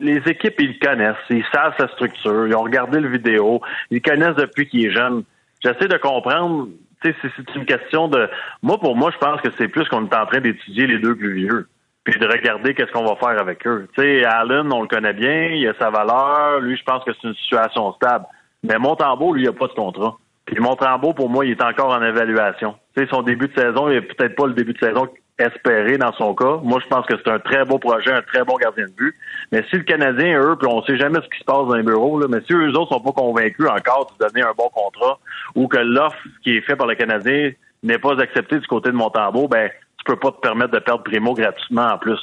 les 0.00 0.18
équipes, 0.26 0.54
ils 0.58 0.74
le 0.80 0.86
connaissent. 0.86 1.16
Ils 1.30 1.44
savent 1.52 1.74
sa 1.78 1.88
structure. 1.88 2.46
Ils 2.46 2.54
ont 2.54 2.62
regardé 2.62 3.00
le 3.00 3.08
vidéo. 3.08 3.60
Ils 3.90 4.00
le 4.02 4.10
connaissent 4.10 4.36
depuis 4.36 4.68
qu'il 4.68 4.86
est 4.86 4.90
jeune. 4.90 5.22
J'essaie 5.62 5.88
de 5.88 5.96
comprendre. 5.96 6.68
Tu 7.02 7.12
sais, 7.12 7.30
c'est 7.36 7.54
une 7.54 7.64
question 7.64 8.08
de. 8.08 8.28
Moi, 8.62 8.78
pour 8.78 8.96
moi, 8.96 9.10
je 9.12 9.18
pense 9.18 9.40
que 9.40 9.48
c'est 9.58 9.68
plus 9.68 9.88
qu'on 9.88 10.06
est 10.06 10.14
en 10.14 10.26
train 10.26 10.40
d'étudier 10.40 10.86
les 10.86 10.98
deux 10.98 11.16
plus 11.16 11.34
vieux. 11.34 11.68
Puis 12.04 12.18
de 12.18 12.26
regarder 12.26 12.74
qu'est-ce 12.74 12.90
qu'on 12.92 13.04
va 13.04 13.16
faire 13.16 13.40
avec 13.40 13.66
eux. 13.66 13.88
Tu 13.94 14.02
sais, 14.02 14.24
Allen, 14.24 14.72
on 14.72 14.82
le 14.82 14.88
connaît 14.88 15.12
bien. 15.12 15.48
Il 15.50 15.68
a 15.68 15.74
sa 15.78 15.90
valeur. 15.90 16.60
Lui, 16.60 16.76
je 16.76 16.82
pense 16.82 17.04
que 17.04 17.12
c'est 17.12 17.28
une 17.28 17.34
situation 17.34 17.92
stable. 17.92 18.24
Mais 18.64 18.78
Montembeau, 18.78 19.34
lui, 19.34 19.42
il 19.42 19.48
a 19.48 19.52
pas 19.52 19.68
de 19.68 19.72
contrat. 19.72 20.16
Puis 20.44 20.58
Montembeau, 20.58 21.12
pour 21.12 21.28
moi, 21.28 21.46
il 21.46 21.52
est 21.52 21.62
encore 21.62 21.92
en 21.92 22.02
évaluation. 22.02 22.74
Tu 22.96 23.02
sais, 23.02 23.08
son 23.10 23.22
début 23.22 23.48
de 23.48 23.54
saison, 23.54 23.88
il 23.88 23.94
n'est 23.94 24.02
peut-être 24.02 24.34
pas 24.34 24.46
le 24.46 24.54
début 24.54 24.72
de 24.72 24.78
saison 24.78 25.08
espérer 25.38 25.98
dans 25.98 26.12
son 26.12 26.34
cas. 26.34 26.58
Moi, 26.62 26.80
je 26.82 26.88
pense 26.88 27.06
que 27.06 27.14
c'est 27.16 27.30
un 27.30 27.38
très 27.38 27.64
beau 27.64 27.78
projet, 27.78 28.12
un 28.12 28.22
très 28.22 28.44
bon 28.44 28.56
gardien 28.56 28.86
de 28.86 28.92
but. 28.92 29.14
Mais 29.50 29.64
si 29.70 29.76
le 29.76 29.82
Canadien, 29.82 30.40
eux, 30.40 30.56
puis 30.56 30.68
on 30.70 30.82
sait 30.82 30.96
jamais 30.96 31.20
ce 31.22 31.28
qui 31.28 31.38
se 31.38 31.44
passe 31.44 31.66
dans 31.66 31.74
les 31.74 31.82
bureaux, 31.82 32.18
là, 32.20 32.26
mais 32.28 32.40
si 32.46 32.52
eux 32.52 32.68
autres 32.70 32.92
sont 32.92 33.00
pas 33.00 33.12
convaincus 33.12 33.66
encore 33.66 34.14
de 34.18 34.26
donner 34.26 34.42
un 34.42 34.52
bon 34.56 34.68
contrat 34.68 35.18
ou 35.54 35.68
que 35.68 35.78
l'offre 35.78 36.18
qui 36.42 36.56
est 36.56 36.60
faite 36.62 36.76
par 36.76 36.86
le 36.86 36.94
Canadien 36.94 37.52
n'est 37.82 37.98
pas 37.98 38.20
acceptée 38.20 38.58
du 38.58 38.66
côté 38.66 38.90
de 38.90 38.96
Montembeau, 38.96 39.48
ben 39.48 39.70
tu 40.04 40.12
peux 40.12 40.18
pas 40.18 40.32
te 40.32 40.40
permettre 40.40 40.72
de 40.72 40.78
perdre 40.80 41.04
Primo 41.04 41.34
gratuitement 41.34 41.86
en 41.94 41.98
plus. 41.98 42.18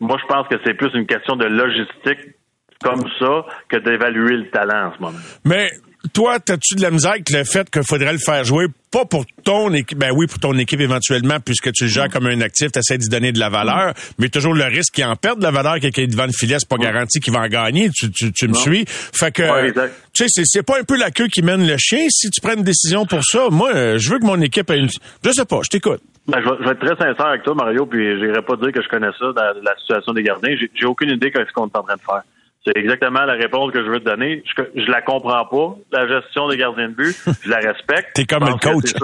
Moi, 0.00 0.16
je 0.20 0.26
pense 0.26 0.46
que 0.48 0.56
c'est 0.64 0.74
plus 0.74 0.90
une 0.94 1.06
question 1.06 1.36
de 1.36 1.46
logistique 1.46 2.34
comme 2.82 3.02
ça 3.18 3.46
que 3.68 3.78
d'évaluer 3.78 4.36
le 4.36 4.50
talent 4.50 4.88
en 4.88 4.94
ce 4.94 5.00
moment. 5.00 5.18
Mais 5.44 5.70
toi, 6.12 6.34
as-tu 6.34 6.74
de 6.74 6.82
la 6.82 6.90
misère 6.90 7.12
avec 7.12 7.30
le 7.30 7.44
fait 7.44 7.68
qu'il 7.70 7.82
faudrait 7.82 8.12
le 8.12 8.18
faire 8.18 8.44
jouer, 8.44 8.66
pas 8.92 9.06
pour 9.06 9.24
ton 9.42 9.72
équipe, 9.72 9.98
ben 9.98 10.12
oui, 10.14 10.26
pour 10.26 10.38
ton 10.38 10.56
équipe 10.58 10.80
éventuellement, 10.80 11.40
puisque 11.40 11.72
tu 11.72 11.84
le 11.84 11.90
gères 11.90 12.10
comme 12.10 12.26
un 12.26 12.40
actif, 12.42 12.70
tu 12.70 12.78
essaies 12.78 12.98
d'y 12.98 13.08
donner 13.08 13.32
de 13.32 13.40
la 13.40 13.48
valeur, 13.48 13.94
mais 14.18 14.28
toujours 14.28 14.54
le 14.54 14.64
risque 14.64 14.94
qu'il 14.94 15.04
en 15.04 15.16
perde 15.16 15.38
de 15.38 15.44
la 15.44 15.50
valeur, 15.50 15.80
quelqu'un 15.80 16.02
est 16.02 16.06
devant 16.06 16.26
le 16.26 16.32
filet, 16.32 16.56
c'est 16.58 16.68
pas 16.68 16.76
garanti 16.76 17.18
qu'il 17.20 17.32
va 17.32 17.40
en 17.40 17.48
gagner, 17.48 17.90
tu, 17.90 18.10
tu, 18.10 18.48
me 18.48 18.54
suis? 18.54 18.84
Fait 18.86 19.32
que, 19.32 19.72
tu 20.12 20.28
sais, 20.28 20.42
c'est 20.44 20.62
pas 20.62 20.78
un 20.78 20.84
peu 20.84 20.96
la 20.96 21.10
queue 21.10 21.28
qui 21.28 21.42
mène 21.42 21.66
le 21.66 21.76
chien 21.78 22.06
si 22.10 22.30
tu 22.30 22.40
prends 22.40 22.54
une 22.54 22.62
décision 22.62 23.06
pour 23.06 23.24
ça. 23.24 23.48
Moi, 23.50 23.74
euh, 23.74 23.98
je 23.98 24.10
veux 24.10 24.18
que 24.18 24.26
mon 24.26 24.40
équipe 24.40 24.70
ait 24.70 24.78
une... 24.78 24.88
Je 25.24 25.30
sais 25.30 25.44
pas, 25.44 25.60
je 25.64 25.70
t'écoute. 25.70 26.02
Ben, 26.28 26.40
je, 26.40 26.64
vais, 26.64 26.72
être 26.72 26.80
très 26.80 26.96
sincère 26.96 27.26
avec 27.26 27.42
toi, 27.42 27.54
Mario, 27.54 27.86
puis 27.86 28.18
j'irai 28.18 28.42
pas 28.42 28.56
dire 28.56 28.72
que 28.72 28.82
je 28.82 28.88
connais 28.88 29.12
ça 29.18 29.32
dans 29.32 29.62
la 29.62 29.76
situation 29.78 30.12
des 30.12 30.22
gardiens. 30.22 30.56
J'ai 30.74 30.86
aucune 30.86 31.10
idée 31.10 31.30
de 31.30 31.44
ce 31.46 31.52
qu'on 31.52 31.66
est 31.66 31.76
en 31.76 31.82
train 31.82 31.96
de 31.96 32.00
faire. 32.00 32.22
C'est 32.66 32.76
exactement 32.76 33.24
la 33.24 33.34
réponse 33.34 33.70
que 33.72 33.84
je 33.84 33.88
veux 33.88 34.00
te 34.00 34.04
donner. 34.04 34.42
Je, 34.44 34.62
je 34.74 34.90
la 34.90 35.00
comprends 35.00 35.44
pas, 35.44 35.76
la 35.92 36.08
gestion 36.08 36.48
des 36.48 36.56
gardiens 36.56 36.88
de 36.88 36.94
but. 36.94 37.16
Je 37.42 37.48
la 37.48 37.58
respecte. 37.58 38.10
T'es 38.14 38.24
comme 38.24 38.42
un 38.42 38.56
coach. 38.56 38.92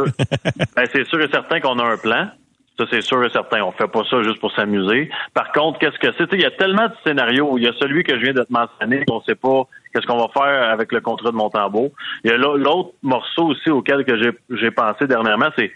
Ben, 0.77 0.87
c'est 0.93 1.07
sûr. 1.07 1.21
et 1.21 1.29
certain 1.29 1.61
qu'on 1.61 1.79
a 1.79 1.85
un 1.85 1.97
plan. 1.97 2.29
Ça, 2.79 2.87
c'est 2.91 3.03
sûr 3.03 3.23
et 3.25 3.31
certain. 3.31 3.63
On 3.63 3.71
fait 3.71 3.87
pas 3.87 4.03
ça 4.11 4.23
juste 4.23 4.41
pour 4.41 4.51
s'amuser. 4.53 5.11
Par 5.35 5.53
contre, 5.53 5.79
qu'est-ce 5.79 5.99
que 5.99 6.13
c'est? 6.19 6.33
Il 6.33 6.41
y 6.41 6.45
a 6.45 6.51
tellement 6.51 6.89
de 6.89 6.95
scénarios. 7.05 7.57
Il 7.59 7.65
y 7.65 7.69
a 7.69 7.73
celui 7.75 8.03
que 8.03 8.17
je 8.17 8.23
viens 8.23 8.33
de 8.33 8.43
te 8.43 8.53
mentionner 8.53 9.05
qu'on 9.05 9.21
sait 9.23 9.37
pas 9.37 9.65
qu'est-ce 9.93 10.07
qu'on 10.07 10.19
va 10.19 10.29
faire 10.33 10.71
avec 10.71 10.91
le 10.91 11.01
contrat 11.01 11.31
de 11.31 11.37
Montembeau. 11.37 11.93
Il 12.25 12.31
y 12.31 12.35
a 12.35 12.39
l'autre 12.39 12.93
morceau 13.03 13.49
aussi 13.49 13.71
auquel 13.71 14.05
que 14.05 14.17
j'ai 14.51 14.71
pensé 14.71 15.07
dernièrement, 15.07 15.51
c'est 15.57 15.71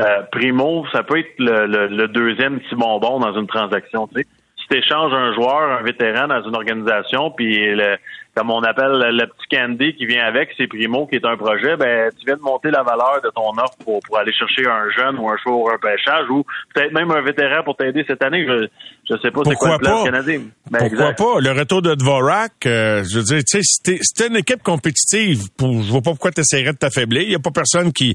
euh, 0.00 0.22
Primo, 0.32 0.84
ça 0.92 1.02
peut 1.02 1.18
être 1.18 1.34
le, 1.38 1.66
le, 1.88 2.08
deuxième 2.08 2.60
petit 2.60 2.74
bonbon 2.74 3.20
dans 3.20 3.38
une 3.38 3.46
transaction. 3.46 4.06
Tu 4.08 4.22
sais 4.22 4.26
échanges 4.72 5.12
un 5.12 5.34
joueur, 5.34 5.78
un 5.78 5.82
vétéran 5.82 6.28
dans 6.28 6.42
une 6.42 6.54
organisation, 6.54 7.30
puis 7.30 7.74
le, 7.74 7.96
comme 8.36 8.50
on 8.50 8.62
appelle 8.62 8.92
le, 8.92 9.26
petit 9.26 9.56
candy 9.56 9.94
qui 9.94 10.06
vient 10.06 10.24
avec, 10.24 10.50
c'est 10.56 10.66
Primo 10.66 11.06
qui 11.06 11.16
est 11.16 11.24
un 11.24 11.36
projet, 11.36 11.76
ben 11.76 12.10
tu 12.18 12.24
viens 12.26 12.36
de 12.36 12.42
monter 12.42 12.70
la 12.70 12.82
valeur 12.82 13.20
de 13.22 13.30
ton 13.30 13.50
offre 13.50 13.76
pour, 13.84 14.00
pour 14.00 14.18
aller 14.18 14.32
chercher 14.32 14.66
un 14.68 14.88
jeune 14.90 15.18
ou 15.18 15.28
un 15.28 15.36
joueur 15.44 15.58
ou 15.58 15.68
un 15.68 15.78
pêchage 15.78 16.28
ou 16.30 16.44
peut-être 16.74 16.92
même 16.92 17.10
un 17.10 17.22
vétéran 17.22 17.62
pour 17.64 17.76
t'aider 17.76 18.04
cette 18.06 18.22
année. 18.22 18.46
Je 18.46 18.68
je 19.08 19.20
sais 19.20 19.30
pas 19.30 19.40
c'est 19.44 19.56
quoi 19.56 19.72
le 19.72 19.78
plan 19.78 20.04
canadien. 20.04 20.42
Ben, 20.70 20.78
Pourquoi 20.78 21.12
pas? 21.14 21.40
Le 21.40 21.50
retour 21.50 21.82
de 21.82 21.94
Dvorak, 21.94 22.64
euh, 22.66 23.02
je 23.10 23.18
veux 23.18 23.24
dire, 23.24 23.38
tu 23.38 23.60
sais, 23.62 23.96
c'était 24.02 24.28
une 24.28 24.36
équipe 24.36 24.62
compétitive. 24.62 25.50
Pour, 25.56 25.82
je 25.82 25.90
vois 25.90 26.00
pas 26.00 26.10
pourquoi 26.10 26.30
tu 26.30 26.42
essaierais 26.42 26.72
de 26.72 26.78
t'affaiblir. 26.78 27.22
Il 27.22 27.32
y 27.32 27.34
a 27.34 27.40
pas 27.40 27.50
personne 27.50 27.92
qui 27.92 28.14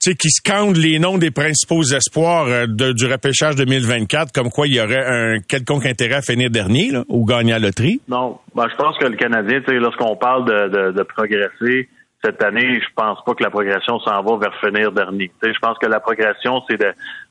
tu 0.00 0.10
sais, 0.10 0.16
qui 0.16 0.30
scandent 0.30 0.76
les 0.76 0.98
noms 0.98 1.18
des 1.18 1.30
principaux 1.30 1.82
espoirs 1.82 2.46
euh, 2.46 2.66
du 2.66 3.06
repêchage 3.06 3.56
2024, 3.56 4.32
comme 4.32 4.50
quoi 4.50 4.66
il 4.66 4.74
y 4.74 4.80
aurait 4.80 5.04
un 5.04 5.40
quelconque 5.40 5.86
intérêt 5.86 6.16
à 6.16 6.22
finir 6.22 6.50
dernier 6.50 6.90
là, 6.90 7.04
ou 7.08 7.24
gagner 7.24 7.52
à 7.52 7.58
la 7.58 7.66
loterie? 7.66 8.00
Non. 8.08 8.38
Ben, 8.54 8.68
je 8.70 8.76
pense 8.76 8.96
que 8.98 9.06
le 9.06 9.16
Canadien, 9.16 9.60
lorsqu'on 9.66 10.16
parle 10.16 10.44
de, 10.44 10.92
de, 10.92 11.02
progresser, 11.02 11.88
cette 12.24 12.42
année, 12.42 12.80
je 12.80 12.94
pense 12.94 13.22
pas 13.24 13.34
que 13.34 13.42
la 13.42 13.50
progression 13.50 14.00
s'en 14.00 14.22
va 14.22 14.36
vers 14.36 14.54
finir 14.60 14.90
dernier. 14.92 15.30
Tu 15.40 15.48
sais, 15.48 15.54
je 15.54 15.58
pense 15.60 15.78
que 15.78 15.86
la 15.86 16.00
progression, 16.00 16.62
c'est 16.68 16.78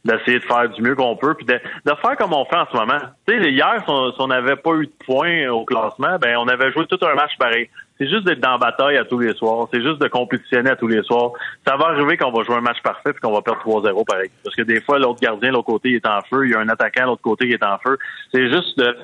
d'essayer 0.05 0.39
de, 0.39 0.45
faire 0.45 0.69
du 0.69 0.81
mieux 0.81 0.95
qu'on 0.95 1.15
peut, 1.15 1.33
puis 1.33 1.45
de, 1.45 1.53
de, 1.53 1.95
faire 2.01 2.15
comme 2.17 2.33
on 2.33 2.45
fait 2.45 2.57
en 2.57 2.67
ce 2.71 2.77
moment. 2.77 2.99
Tu 3.27 3.41
sais, 3.41 3.51
hier, 3.51 3.83
si 3.85 3.91
on 4.19 4.27
n'avait 4.27 4.55
pas 4.55 4.73
eu 4.75 4.87
de 4.87 5.05
points 5.05 5.49
au 5.49 5.65
classement, 5.65 6.17
ben 6.19 6.37
on 6.37 6.47
avait 6.47 6.71
joué 6.71 6.85
tout 6.87 6.99
un 7.05 7.15
match 7.15 7.31
pareil. 7.37 7.69
C'est 7.97 8.09
juste 8.09 8.25
d'être 8.25 8.41
dans 8.41 8.51
la 8.51 8.57
bataille 8.57 8.97
à 8.97 9.05
tous 9.05 9.19
les 9.19 9.33
soirs. 9.35 9.67
C'est 9.73 9.81
juste 9.81 10.01
de 10.01 10.07
compétitionner 10.07 10.71
à 10.71 10.75
tous 10.75 10.87
les 10.87 11.01
soirs. 11.03 11.31
Ça 11.65 11.77
va 11.77 11.87
arriver 11.87 12.17
qu'on 12.17 12.31
va 12.31 12.43
jouer 12.43 12.55
un 12.55 12.61
match 12.61 12.81
parfait 12.83 13.13
puis 13.13 13.21
qu'on 13.21 13.31
va 13.31 13.41
perdre 13.41 13.61
3-0 13.61 14.05
pareil. 14.05 14.29
Parce 14.43 14.55
que 14.55 14.63
des 14.63 14.81
fois, 14.81 14.99
l'autre 14.99 15.21
gardien, 15.21 15.51
l'autre 15.51 15.67
côté, 15.67 15.89
il 15.89 15.95
est 15.95 16.07
en 16.07 16.19
feu. 16.29 16.45
Il 16.45 16.51
y 16.51 16.55
a 16.55 16.59
un 16.59 16.67
attaquant, 16.67 17.05
l'autre 17.05 17.21
côté, 17.21 17.47
qui 17.47 17.53
est 17.53 17.63
en 17.63 17.77
feu. 17.77 17.97
C'est 18.33 18.49
juste 18.51 18.77
de... 18.77 18.97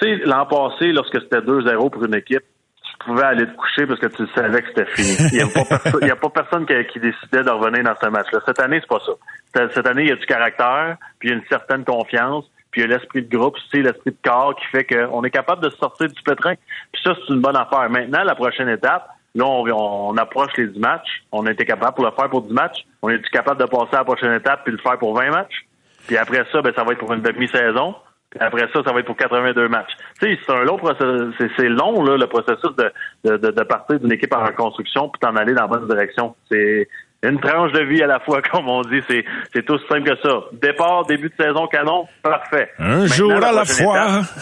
Tu 0.00 0.06
sais, 0.06 0.16
l'an 0.26 0.46
passé, 0.46 0.92
lorsque 0.92 1.20
c'était 1.20 1.40
2-0 1.40 1.90
pour 1.90 2.04
une 2.04 2.14
équipe, 2.14 2.44
tu 2.82 3.06
pouvais 3.06 3.24
aller 3.24 3.46
te 3.46 3.56
coucher 3.56 3.86
parce 3.86 3.98
que 3.98 4.06
tu 4.06 4.26
savais 4.34 4.60
que 4.60 4.68
c'était 4.68 4.86
fini. 4.86 5.16
Il 5.32 5.38
n'y 5.38 5.42
a, 5.42 5.48
pas, 5.48 6.06
a 6.12 6.16
pas 6.16 6.28
personne 6.30 6.66
qui, 6.66 6.74
qui, 6.92 7.00
décidait 7.00 7.42
de 7.42 7.50
revenir 7.50 7.82
dans 7.82 7.96
ce 8.00 8.08
match-là. 8.08 8.40
Cette 8.44 8.60
année, 8.60 8.80
c'est 8.80 8.88
pas 8.88 9.02
ça. 9.04 9.70
Cette 9.74 9.86
année, 9.86 10.02
il 10.02 10.08
y 10.08 10.12
a 10.12 10.16
du 10.16 10.26
caractère, 10.26 10.98
puis 11.18 11.28
il 11.28 11.32
y 11.32 11.34
a 11.34 11.38
une 11.38 11.48
certaine 11.48 11.84
confiance 11.84 12.44
puis 12.70 12.82
il 12.82 12.88
y 12.88 12.92
a 12.92 12.96
l'esprit 12.96 13.22
de 13.22 13.36
groupe, 13.36 13.56
c'est 13.70 13.82
l'esprit 13.82 14.10
de 14.10 14.28
corps 14.28 14.54
qui 14.56 14.66
fait 14.66 14.84
qu'on 14.84 15.24
est 15.24 15.30
capable 15.30 15.62
de 15.62 15.70
sortir 15.70 16.08
du 16.08 16.22
pétrin. 16.22 16.54
Puis 16.92 17.02
ça, 17.02 17.14
c'est 17.14 17.32
une 17.32 17.40
bonne 17.40 17.56
affaire. 17.56 17.88
Maintenant, 17.88 18.22
la 18.24 18.34
prochaine 18.34 18.68
étape, 18.68 19.08
là, 19.34 19.46
on, 19.46 20.16
approche 20.16 20.52
les 20.58 20.66
10 20.66 20.78
matchs. 20.78 21.24
On 21.32 21.46
a 21.46 21.52
été 21.52 21.64
capable 21.64 21.94
pour 21.94 22.04
le 22.04 22.10
faire 22.12 22.28
pour 22.28 22.42
10 22.42 22.52
matchs. 22.52 22.86
On 23.02 23.08
est 23.08 23.22
capable 23.30 23.60
de 23.60 23.66
passer 23.66 23.94
à 23.94 23.98
la 23.98 24.04
prochaine 24.04 24.32
étape 24.32 24.64
puis 24.64 24.72
le 24.72 24.78
faire 24.78 24.98
pour 24.98 25.16
20 25.16 25.30
matchs? 25.30 25.66
Puis 26.06 26.16
après 26.16 26.44
ça, 26.52 26.60
ben, 26.62 26.72
ça 26.74 26.84
va 26.84 26.92
être 26.92 26.98
pour 26.98 27.12
une 27.12 27.22
demi-saison. 27.22 27.94
après 28.38 28.68
ça, 28.72 28.82
ça 28.84 28.92
va 28.92 29.00
être 29.00 29.06
pour 29.06 29.16
82 29.16 29.68
matchs. 29.68 29.92
Tu 30.20 30.26
sais, 30.26 30.38
c'est 30.44 30.52
un 30.52 30.64
long 30.64 30.76
processus. 30.76 31.34
C'est 31.56 31.68
long, 31.68 32.02
là, 32.02 32.16
le 32.16 32.26
processus 32.26 32.74
de, 32.76 32.92
de, 33.24 33.50
de 33.50 33.62
partir 33.62 33.98
d'une 33.98 34.12
équipe 34.12 34.34
en 34.34 34.44
reconstruction 34.44 35.08
puis 35.08 35.20
t'en 35.20 35.36
aller 35.36 35.54
dans 35.54 35.62
la 35.62 35.68
bonne 35.68 35.88
direction. 35.88 36.34
C'est 36.50 36.88
une 37.22 37.40
tranche 37.40 37.72
de 37.72 37.82
vie 37.84 38.02
à 38.02 38.06
la 38.06 38.20
fois, 38.20 38.42
comme 38.50 38.68
on 38.68 38.82
dit. 38.82 39.00
C'est, 39.08 39.24
c'est 39.52 39.64
tout 39.64 39.78
simple 39.88 40.04
que 40.04 40.16
ça. 40.22 40.40
Départ, 40.52 41.06
début 41.06 41.28
de 41.28 41.34
saison 41.44 41.66
canon, 41.66 42.06
parfait. 42.22 42.70
Un 42.78 43.06
jour 43.06 43.32
à 43.32 43.52
la, 43.52 43.64
fois. 43.64 44.22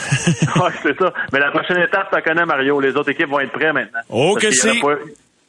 c'est 0.82 0.98
ça. 0.98 1.12
Mais 1.32 1.38
la 1.38 1.50
prochaine 1.50 1.78
étape, 1.78 2.14
tu 2.14 2.22
connais, 2.22 2.44
Mario. 2.44 2.80
Les 2.80 2.96
autres 2.96 3.10
équipes 3.10 3.28
vont 3.28 3.40
être 3.40 3.52
prêtes 3.52 3.72
maintenant. 3.72 4.00
Ok, 4.08 4.46
c'est. 4.50 4.74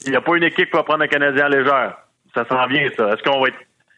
Il 0.05 0.11
n'y 0.11 0.15
a, 0.15 0.21
pas 0.21 0.37
une 0.37 0.43
équipe 0.43 0.69
qui 0.69 0.77
va 0.77 0.83
prendre 0.83 1.03
un 1.03 1.07
Canadien 1.07 1.49
légère. 1.49 1.97
Ça 2.33 2.45
s'en 2.47 2.65
vient, 2.67 2.87
ça. 2.95 3.09
Est-ce 3.09 3.23
qu'on 3.23 3.41
va 3.41 3.47
être 3.47 3.57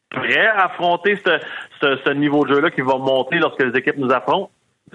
prêt 0.10 0.48
à 0.48 0.66
affronter 0.66 1.18
ce, 1.18 1.40
ce, 1.82 2.00
ce 2.04 2.10
niveau 2.14 2.46
de 2.46 2.56
jeu-là 2.56 2.72
qui 2.72 2.82
va 2.82 2.98
monter 2.98 3.38
lorsque 3.38 3.62
les 3.62 3.78
équipes 3.78 3.98
nous 3.98 4.12
affrontent? 4.12 4.50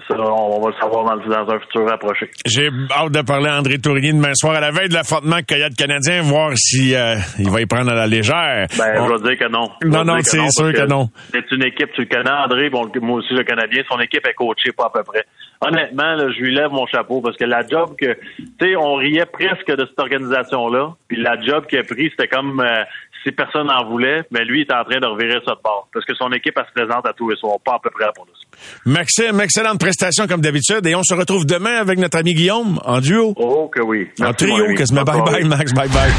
Ça, 0.07 0.15
on 0.19 0.61
va 0.61 0.69
le 0.69 0.75
savoir 0.79 1.05
dans, 1.05 1.15
dans 1.15 1.53
un 1.53 1.59
futur 1.59 1.87
rapproché. 1.87 2.29
J'ai 2.45 2.69
hâte 2.91 3.11
de 3.11 3.21
parler 3.21 3.49
à 3.49 3.57
André 3.57 3.79
Tourigny 3.79 4.13
demain 4.13 4.33
soir 4.33 4.55
à 4.55 4.59
la 4.59 4.71
veille 4.71 4.89
de 4.89 4.93
l'affrontement 4.93 5.37
Coyote 5.47 5.75
canadien, 5.75 6.21
voir 6.21 6.51
si 6.55 6.93
euh, 6.95 7.15
il 7.39 7.49
va 7.49 7.61
y 7.61 7.65
prendre 7.65 7.91
à 7.91 7.95
la 7.95 8.07
légère. 8.07 8.67
Ben, 8.77 8.95
je 8.95 9.13
vais 9.13 9.29
dire 9.29 9.47
que 9.47 9.51
non. 9.51 9.69
Non, 9.83 10.03
non, 10.03 10.17
c'est 10.21 10.49
sûr 10.49 10.73
que, 10.73 10.85
non. 10.85 11.09
C'est 11.31 11.51
une 11.51 11.63
équipe, 11.63 11.91
tu 11.93 12.01
le 12.01 12.07
connais, 12.07 12.29
André, 12.29 12.69
bon, 12.69 12.91
moi 13.01 13.19
aussi 13.19 13.33
le 13.33 13.43
Canadien, 13.43 13.83
son 13.89 13.99
équipe 13.99 14.25
est 14.27 14.33
coachée 14.33 14.71
pas 14.71 14.85
à 14.85 14.89
peu 14.89 15.03
près. 15.03 15.25
Honnêtement, 15.61 16.15
là, 16.15 16.27
je 16.31 16.41
lui 16.41 16.53
lève 16.53 16.71
mon 16.71 16.85
chapeau 16.85 17.21
parce 17.21 17.37
que 17.37 17.45
la 17.45 17.65
job 17.65 17.95
que, 17.97 18.13
tu 18.37 18.45
sais, 18.61 18.75
on 18.75 18.95
riait 18.95 19.25
presque 19.25 19.71
de 19.71 19.85
cette 19.85 19.99
organisation-là, 19.99 20.93
puis 21.07 21.21
la 21.21 21.39
job 21.41 21.65
qu'il 21.67 21.79
a 21.79 21.83
pris, 21.83 22.11
c'était 22.11 22.27
comme 22.27 22.59
euh, 22.59 22.83
si 23.25 23.31
personne 23.31 23.67
n'en 23.67 23.89
voulait, 23.89 24.21
mais 24.31 24.45
lui, 24.45 24.61
il 24.61 24.67
est 24.69 24.73
en 24.73 24.83
train 24.83 24.99
de 24.99 25.07
revirer 25.07 25.39
ça 25.45 25.55
de 25.55 25.61
bord. 25.63 25.87
Parce 25.91 26.05
que 26.05 26.13
son 26.13 26.31
équipe, 26.31 26.53
elle 26.55 26.65
se 26.65 26.71
présente 26.73 27.07
à 27.07 27.13
tous 27.13 27.29
les 27.29 27.35
soirs, 27.37 27.57
pas 27.65 27.73
à 27.73 27.79
peu 27.81 27.89
près 27.89 28.05
pour 28.15 28.25
nous. 28.25 28.91
Maxime, 28.91 29.41
excellente 29.41 29.79
prestation 29.79 30.27
comme 30.27 30.41
d'habitude. 30.41 30.85
Et 30.85 30.95
on 30.95 31.03
se 31.03 31.15
retrouve 31.15 31.45
demain 31.45 31.77
avec 31.77 31.97
notre 31.97 32.19
ami 32.19 32.35
Guillaume 32.35 32.79
en 32.85 32.99
duo. 32.99 33.33
Oh, 33.37 33.69
que 33.73 33.81
oui. 33.81 34.07
en 34.21 34.33
trio, 34.33 34.65
que 34.75 34.85
Bye 34.93 35.21
bye, 35.23 35.43
Max. 35.43 35.73
Bye 35.73 35.89
bye. 35.89 36.11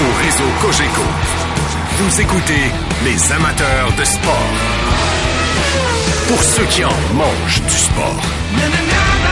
Au 0.00 0.24
réseau 0.24 0.50
Cogeco, 0.60 1.02
vous 1.98 2.20
écoutez 2.20 2.70
les 3.04 3.32
amateurs 3.32 3.92
de 3.98 4.04
sport. 4.04 4.52
Pour 6.28 6.42
ceux 6.42 6.64
qui 6.66 6.84
en 6.84 7.14
mangent 7.14 7.62
du 7.62 7.70
sport. 7.70 9.31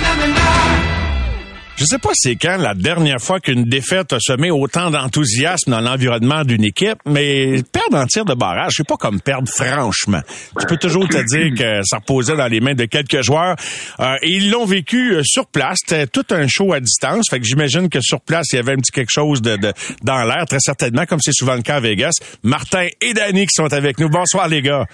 Je 1.81 1.87
sais 1.87 1.97
pas 1.97 2.11
c'est 2.13 2.35
quand 2.35 2.57
la 2.57 2.75
dernière 2.75 3.19
fois 3.19 3.39
qu'une 3.39 3.63
défaite 3.63 4.13
a 4.13 4.19
semé 4.19 4.51
autant 4.51 4.91
d'enthousiasme 4.91 5.71
dans 5.71 5.81
l'environnement 5.81 6.43
d'une 6.43 6.63
équipe, 6.63 6.99
mais 7.07 7.63
perdre 7.73 7.97
en 7.97 8.05
tir 8.05 8.23
de 8.23 8.35
barrage, 8.35 8.73
c'est 8.77 8.87
pas 8.87 8.97
comme 8.97 9.19
perdre 9.19 9.49
franchement. 9.49 10.21
Tu 10.59 10.67
peux 10.67 10.77
toujours 10.77 11.07
te 11.09 11.17
dire 11.17 11.57
que 11.57 11.81
ça 11.83 11.97
reposait 11.97 12.37
dans 12.37 12.45
les 12.45 12.59
mains 12.59 12.75
de 12.75 12.85
quelques 12.85 13.23
joueurs. 13.23 13.55
Euh, 13.99 14.15
et 14.21 14.29
ils 14.29 14.51
l'ont 14.51 14.67
vécu 14.67 15.15
euh, 15.15 15.21
sur 15.23 15.47
place. 15.47 15.79
C'était 15.83 16.05
tout 16.05 16.25
un 16.29 16.45
show 16.47 16.71
à 16.71 16.79
distance. 16.79 17.25
Fait 17.31 17.39
que 17.39 17.47
j'imagine 17.47 17.89
que 17.89 17.99
sur 17.99 18.21
place, 18.21 18.45
il 18.51 18.57
y 18.57 18.59
avait 18.59 18.73
un 18.73 18.77
petit 18.77 18.91
quelque 18.91 19.09
chose 19.09 19.41
de, 19.41 19.57
dans 20.03 20.23
l'air, 20.23 20.45
très 20.47 20.59
certainement, 20.59 21.07
comme 21.07 21.19
c'est 21.19 21.33
souvent 21.33 21.55
le 21.55 21.63
cas 21.63 21.77
à 21.77 21.79
Vegas. 21.79 22.13
Martin 22.43 22.85
et 23.01 23.13
Danny 23.15 23.47
qui 23.47 23.55
sont 23.55 23.73
avec 23.73 23.99
nous. 23.99 24.07
Bonsoir 24.07 24.47
les 24.47 24.61
gars. 24.61 24.85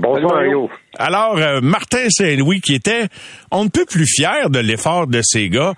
Bonsoir, 0.00 0.36
Mario. 0.36 0.70
Alors, 0.96 1.36
euh, 1.38 1.60
Martin 1.60 2.08
Saint-Louis, 2.08 2.60
qui 2.60 2.74
était 2.74 3.08
on 3.50 3.64
ne 3.64 3.68
peut 3.68 3.84
plus 3.84 4.06
fier 4.06 4.48
de 4.48 4.60
l'effort 4.60 5.08
de 5.08 5.20
ces 5.22 5.48
gars, 5.48 5.74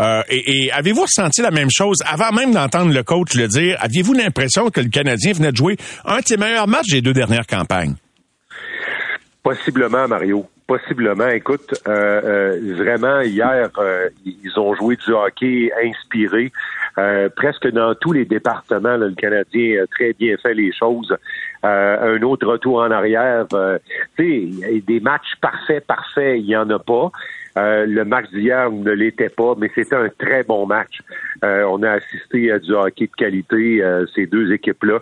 euh, 0.00 0.22
et, 0.28 0.70
avez-vous 0.72 1.02
ressenti 1.02 1.42
la 1.42 1.50
même 1.50 1.70
chose? 1.72 1.98
Avant 2.06 2.30
même 2.30 2.52
d'entendre 2.52 2.94
le 2.94 3.02
coach 3.02 3.34
le 3.34 3.48
dire? 3.48 3.76
Aviez-vous 3.80 4.12
l'impression 4.12 4.70
que 4.70 4.80
le 4.80 4.90
Canadien 4.90 5.32
venait 5.32 5.50
de 5.50 5.56
jouer 5.56 5.76
un 6.04 6.20
de 6.20 6.24
ses 6.24 6.36
meilleurs 6.36 6.68
matchs 6.68 6.90
des 6.92 7.00
deux 7.00 7.12
dernières 7.12 7.48
campagnes? 7.48 7.94
Possiblement, 9.42 10.06
Mario. 10.06 10.46
Possiblement. 10.68 11.28
Écoute, 11.28 11.74
euh, 11.88 12.58
vraiment, 12.76 13.20
hier, 13.22 13.68
ils 14.24 14.58
ont 14.58 14.74
joué 14.74 14.96
du 14.96 15.12
hockey 15.12 15.70
inspiré. 15.84 16.52
Presque 17.36 17.68
dans 17.68 17.94
tous 17.94 18.12
les 18.12 18.24
départements, 18.24 18.96
le 18.96 19.14
Canadien 19.14 19.82
a 19.82 19.86
très 19.86 20.12
bien 20.12 20.36
fait 20.36 20.54
les 20.54 20.72
choses. 20.72 21.14
Euh, 21.64 22.16
un 22.16 22.22
autre 22.22 22.46
retour 22.46 22.78
en 22.78 22.90
arrière. 22.90 23.46
Euh, 23.54 23.78
des 24.18 25.00
matchs 25.00 25.34
parfaits, 25.40 25.86
parfaits, 25.86 26.38
il 26.38 26.46
n'y 26.46 26.56
en 26.56 26.68
a 26.70 26.78
pas. 26.78 27.10
Euh, 27.56 27.86
le 27.86 28.04
match 28.04 28.28
d'hier 28.30 28.70
ne 28.70 28.90
l'était 28.90 29.28
pas, 29.28 29.54
mais 29.56 29.70
c'était 29.74 29.94
un 29.94 30.08
très 30.18 30.42
bon 30.42 30.66
match. 30.66 30.98
on 31.42 31.82
a 31.82 31.92
assisté 31.92 32.50
à 32.50 32.58
du 32.58 32.72
hockey 32.72 33.06
de 33.06 33.12
qualité. 33.16 33.82
ces 34.14 34.26
deux 34.26 34.52
équipes-là 34.52 35.00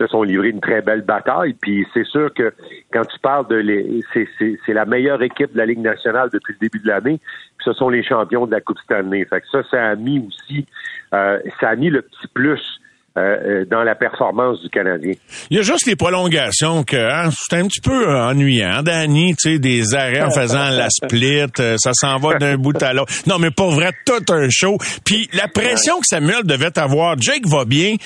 se 0.00 0.06
sont 0.06 0.22
livrées 0.22 0.48
une 0.48 0.60
très 0.60 0.82
belle 0.82 1.02
bataille. 1.02 1.54
Puis 1.60 1.86
c'est 1.92 2.06
sûr 2.06 2.32
que 2.34 2.52
quand 2.92 3.04
tu 3.04 3.18
parles 3.20 3.46
de 3.48 3.56
les, 3.56 4.00
c'est, 4.14 4.72
la 4.72 4.86
meilleure 4.86 5.22
équipe 5.22 5.52
de 5.52 5.58
la 5.58 5.66
Ligue 5.66 5.80
nationale 5.80 6.30
depuis 6.32 6.54
le 6.54 6.58
début 6.58 6.80
de 6.80 6.88
l'année. 6.88 7.20
ce 7.64 7.72
sont 7.72 7.90
les 7.90 8.02
champions 8.02 8.46
de 8.46 8.52
la 8.52 8.60
Coupe 8.60 8.78
Stanley. 8.78 9.26
Fait 9.26 9.40
que 9.40 9.46
ça, 9.52 9.62
ça 9.70 9.90
a 9.90 9.94
mis 9.94 10.26
aussi, 10.26 10.66
ça 11.12 11.68
a 11.68 11.76
mis 11.76 11.90
le 11.90 12.02
petit 12.02 12.28
plus 12.32 12.80
euh, 13.18 13.20
euh, 13.20 13.64
dans 13.68 13.82
la 13.82 13.96
performance 13.96 14.62
du 14.62 14.70
Canadien. 14.70 15.14
Il 15.50 15.56
y 15.56 15.60
a 15.60 15.62
juste 15.62 15.84
les 15.84 15.96
prolongations 15.96 16.84
que 16.84 16.96
hein, 16.96 17.30
c'est 17.32 17.56
un 17.56 17.66
petit 17.66 17.80
peu 17.80 18.08
euh, 18.08 18.28
ennuyant. 18.28 18.84
Danny, 18.84 19.34
tu 19.34 19.54
sais, 19.54 19.58
des 19.58 19.96
arrêts 19.96 20.22
en 20.22 20.30
faisant 20.30 20.70
la 20.70 20.86
split, 20.88 21.50
ça 21.56 21.90
s'en 21.92 22.18
va 22.18 22.38
d'un 22.38 22.56
bout 22.56 22.80
à 22.80 22.92
l'autre. 22.92 23.12
Non, 23.26 23.40
mais 23.40 23.50
pas 23.50 23.68
vrai, 23.68 23.90
tout 24.06 24.32
un 24.32 24.46
show. 24.48 24.78
Puis 25.04 25.28
la 25.32 25.48
pression 25.48 25.98
que 25.98 26.06
Samuel 26.06 26.44
devait 26.44 26.78
avoir, 26.78 27.20
Jake 27.20 27.48
va 27.48 27.64
bien, 27.64 27.96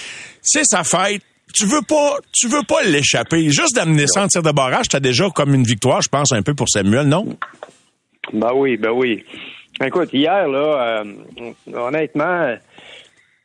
c'est 0.40 0.64
sa 0.64 0.84
fête. 0.84 1.20
Tu 1.54 1.66
veux 1.66 1.82
pas, 1.88 2.16
tu 2.32 2.48
veux 2.48 2.64
pas 2.66 2.82
l'échapper. 2.82 3.44
Juste 3.44 3.76
d'amener 3.76 4.06
ça 4.06 4.24
en 4.24 4.26
tir 4.26 4.42
de 4.42 4.50
barrage, 4.50 4.88
t'as 4.88 5.00
déjà 5.00 5.30
comme 5.30 5.54
une 5.54 5.62
victoire, 5.62 6.02
je 6.02 6.08
pense, 6.08 6.32
un 6.32 6.42
peu 6.42 6.54
pour 6.54 6.68
Samuel, 6.68 7.06
non? 7.06 7.26
Ben 8.32 8.50
oui, 8.54 8.76
ben 8.76 8.90
oui. 8.90 9.24
Écoute, 9.80 10.10
hier, 10.12 10.48
là, 10.48 11.04
honnêtement, 11.72 12.56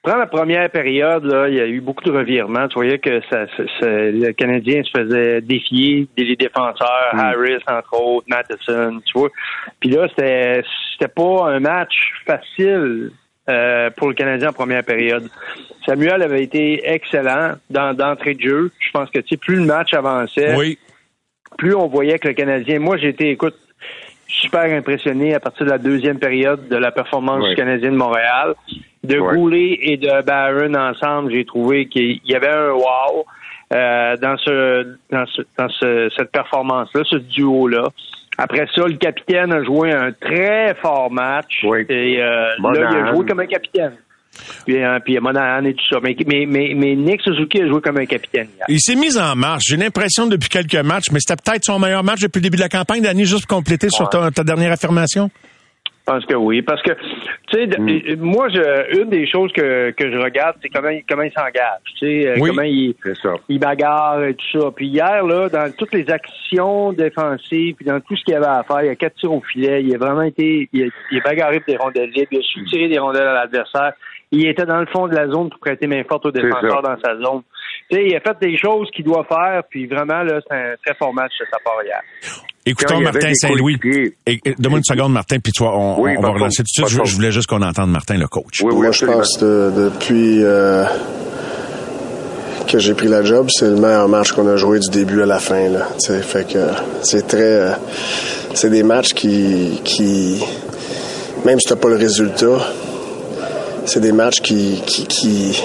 Prends 0.01 0.15
la 0.15 0.27
première 0.27 0.69
période, 0.69 1.25
là, 1.25 1.49
il 1.49 1.55
y 1.55 1.59
a 1.59 1.67
eu 1.67 1.81
beaucoup 1.81 2.05
de 2.05 2.11
revirements. 2.11 2.69
Tu 2.69 2.75
voyais 2.75 2.99
que 2.99 3.19
ça, 3.29 3.45
le 3.81 4.31
Canadien 4.31 4.81
se 4.83 4.97
faisait 4.97 5.41
défier 5.41 6.07
des 6.15 6.37
défenseurs, 6.37 7.11
mm. 7.13 7.19
Harris 7.19 7.63
entre 7.67 8.01
autres, 8.01 8.25
Matheson, 8.29 9.01
tu 9.05 9.19
vois. 9.19 9.29
Puis 9.81 9.89
là, 9.89 10.07
c'était 10.07 11.13
pas 11.13 11.49
un 11.49 11.59
match 11.59 11.95
facile 12.25 13.11
euh, 13.49 13.89
pour 13.95 14.07
le 14.07 14.13
Canadien 14.13 14.49
en 14.49 14.53
première 14.53 14.83
période. 14.83 15.29
Samuel 15.85 16.21
avait 16.21 16.43
été 16.43 16.81
excellent 16.87 17.53
dans 17.69 17.93
d'entrée 17.93 18.35
de 18.35 18.41
jeu. 18.41 18.71
Je 18.79 18.91
pense 18.91 19.09
que 19.09 19.19
plus 19.35 19.55
le 19.55 19.65
match 19.65 19.93
avançait, 19.93 20.77
plus 21.57 21.75
on 21.75 21.87
voyait 21.87 22.19
que 22.19 22.27
le 22.27 22.33
Canadien. 22.33 22.79
Moi, 22.79 22.97
j'ai 22.97 23.09
été, 23.09 23.31
écoute, 23.31 23.55
super 24.27 24.61
impressionné 24.61 25.33
à 25.33 25.39
partir 25.39 25.65
de 25.65 25.71
la 25.71 25.77
deuxième 25.79 26.19
période 26.19 26.67
de 26.67 26.75
la 26.75 26.91
performance 26.91 27.47
du 27.49 27.55
Canadien 27.55 27.91
de 27.91 27.97
Montréal 27.97 28.55
de 29.03 29.19
Goulet 29.19 29.77
et 29.81 29.97
de 29.97 30.21
Barron 30.23 30.73
ensemble, 30.75 31.31
j'ai 31.33 31.45
trouvé 31.45 31.87
qu'il 31.87 32.19
y 32.25 32.35
avait 32.35 32.49
un 32.49 32.71
wow 32.71 33.25
euh, 33.71 34.17
dans 34.17 34.37
ce 34.37 34.95
dans, 35.11 35.25
ce, 35.27 35.41
dans 35.57 35.69
ce, 35.69 36.09
cette 36.15 36.31
performance-là, 36.31 37.03
ce 37.05 37.15
duo-là. 37.17 37.89
Après 38.41 38.65
ça, 38.73 38.83
le 38.87 38.95
capitaine 38.95 39.51
a 39.51 39.63
joué 39.63 39.91
un 39.91 40.11
très 40.13 40.73
fort 40.81 41.11
match. 41.11 41.61
Et 41.89 42.21
euh, 42.21 42.55
là, 42.57 42.89
il 42.91 42.97
a 42.97 43.13
joué 43.13 43.25
comme 43.25 43.41
un 43.41 43.47
capitaine. 43.47 43.93
Puis, 44.65 44.81
euh, 44.81 44.99
puis 45.03 45.19
Monahan 45.19 45.65
et 45.65 45.73
tout 45.73 45.83
ça. 45.89 45.97
Mais, 46.01 46.15
mais, 46.25 46.45
mais, 46.47 46.73
mais, 46.73 46.95
Nick 46.95 47.21
Suzuki 47.21 47.61
a 47.61 47.67
joué 47.67 47.81
comme 47.81 47.97
un 47.97 48.05
capitaine. 48.05 48.47
Il 48.69 48.79
s'est 48.79 48.95
mis 48.95 49.17
en 49.17 49.35
marche. 49.35 49.63
J'ai 49.67 49.75
l'impression 49.75 50.27
depuis 50.27 50.47
quelques 50.47 50.75
matchs, 50.75 51.11
mais 51.11 51.19
c'était 51.19 51.35
peut-être 51.43 51.65
son 51.65 51.79
meilleur 51.79 52.03
match 52.03 52.21
depuis 52.21 52.39
le 52.39 52.43
début 52.43 52.55
de 52.55 52.61
la 52.61 52.69
campagne, 52.69 53.01
Danny, 53.01 53.25
juste 53.25 53.45
pour 53.45 53.57
compléter 53.57 53.89
sur 53.89 54.07
ta, 54.07 54.31
ta 54.31 54.43
dernière 54.45 54.71
affirmation? 54.71 55.29
Je 56.09 56.13
pense 56.15 56.25
que 56.25 56.35
oui, 56.35 56.63
parce 56.63 56.81
que 56.81 56.91
tu 57.51 57.57
sais, 57.57 57.67
mm. 57.67 58.19
moi, 58.19 58.49
je, 58.49 58.99
une 58.99 59.09
des 59.09 59.27
choses 59.27 59.51
que, 59.51 59.91
que 59.91 60.11
je 60.11 60.17
regarde, 60.17 60.55
c'est 60.61 60.69
comment, 60.69 60.89
comment 61.07 61.21
il 61.21 61.31
s'engage, 61.31 61.81
tu 61.85 61.97
sais, 61.99 62.27
euh, 62.29 62.35
comment 62.39 62.63
il, 62.63 62.95
il 63.47 63.59
bagarre 63.59 64.23
et 64.23 64.33
tout 64.33 64.59
ça. 64.59 64.71
Puis 64.75 64.87
hier, 64.87 65.23
là, 65.23 65.49
dans 65.49 65.71
toutes 65.77 65.93
les 65.93 66.09
actions 66.09 66.93
défensives, 66.93 67.75
puis 67.75 67.85
dans 67.85 67.99
tout 67.99 68.15
ce 68.15 68.23
qu'il 68.23 68.33
y 68.33 68.37
avait 68.37 68.47
à 68.47 68.63
faire, 68.63 68.81
il 68.81 68.87
y 68.87 68.89
a 68.89 68.95
quatre 68.95 69.15
tirs 69.17 69.31
au 69.31 69.41
filet, 69.41 69.83
il 69.83 69.93
a 69.93 69.99
vraiment 69.99 70.23
été, 70.23 70.67
il 70.73 70.85
a, 70.85 70.87
il 71.11 71.19
a 71.19 71.21
bagarré 71.21 71.61
des 71.67 71.77
rondelles 71.77 72.09
libres, 72.09 72.29
il 72.31 72.39
a 72.39 72.41
su 72.41 72.65
tirer 72.65 72.87
des 72.87 72.97
rondelles 72.97 73.27
à 73.27 73.33
l'adversaire. 73.33 73.93
Il 74.31 74.47
était 74.47 74.65
dans 74.65 74.79
le 74.79 74.85
fond 74.87 75.07
de 75.07 75.15
la 75.15 75.27
zone 75.27 75.49
pour 75.49 75.59
prêter 75.59 75.85
main 75.87 76.03
forte 76.07 76.25
aux 76.25 76.31
défenseurs 76.31 76.81
dans 76.81 76.97
sa 77.03 77.15
zone. 77.17 77.41
Tu 77.89 77.97
sais, 77.97 78.05
il 78.05 78.15
a 78.15 78.19
fait 78.19 78.37
des 78.39 78.57
choses 78.57 78.89
qu'il 78.91 79.05
doit 79.05 79.25
faire, 79.25 79.63
puis 79.69 79.87
vraiment, 79.87 80.23
là, 80.23 80.39
c'est 80.47 80.55
un 80.55 80.75
très 80.83 80.95
fort 80.95 81.13
match 81.13 81.33
de 81.39 81.45
sa 81.51 81.57
part 81.63 81.83
hier. 81.83 82.01
Écoutons 82.65 82.99
Martin 83.01 83.33
Saint-Louis. 83.33 83.77
Donne-moi 84.57 84.79
une 84.79 84.83
seconde, 84.83 85.13
Martin, 85.13 85.39
puis 85.39 85.51
toi, 85.51 85.77
on, 85.77 86.01
on 86.01 86.21
va 86.21 86.29
relancer 86.29 86.63
tout 86.63 86.83
de 86.83 86.89
suite. 86.89 87.05
Je, 87.05 87.15
voulais 87.15 87.31
juste 87.31 87.47
qu'on 87.47 87.61
entende 87.61 87.91
Martin, 87.91 88.17
le 88.17 88.27
coach. 88.27 88.61
Oui, 88.63 88.75
Moi, 88.75 88.91
je 88.91 89.05
pense 89.05 89.37
que 89.37 89.71
depuis 89.75 90.43
euh, 90.43 90.85
que 92.67 92.79
j'ai 92.79 92.93
pris 92.93 93.07
la 93.07 93.23
job, 93.23 93.49
c'est 93.49 93.65
le 93.65 93.75
meilleur 93.75 94.07
match 94.07 94.31
qu'on 94.31 94.47
a 94.47 94.55
joué 94.55 94.79
du 94.79 94.89
début 94.89 95.21
à 95.21 95.25
la 95.25 95.39
fin. 95.39 95.69
Là, 95.69 95.87
fait 96.21 96.47
que 96.47 96.59
c'est 97.01 97.27
très, 97.27 97.41
euh, 97.41 97.71
c'est 98.53 98.69
des 98.69 98.83
matchs 98.83 99.13
qui, 99.13 99.81
qui, 99.83 100.43
même 101.45 101.59
si 101.59 101.67
t'as 101.67 101.75
pas 101.75 101.89
le 101.89 101.95
résultat, 101.95 102.59
c'est 103.85 104.01
des 104.01 104.11
matchs 104.11 104.41
qui, 104.41 104.81
qui, 104.85 105.05
qui... 105.07 105.63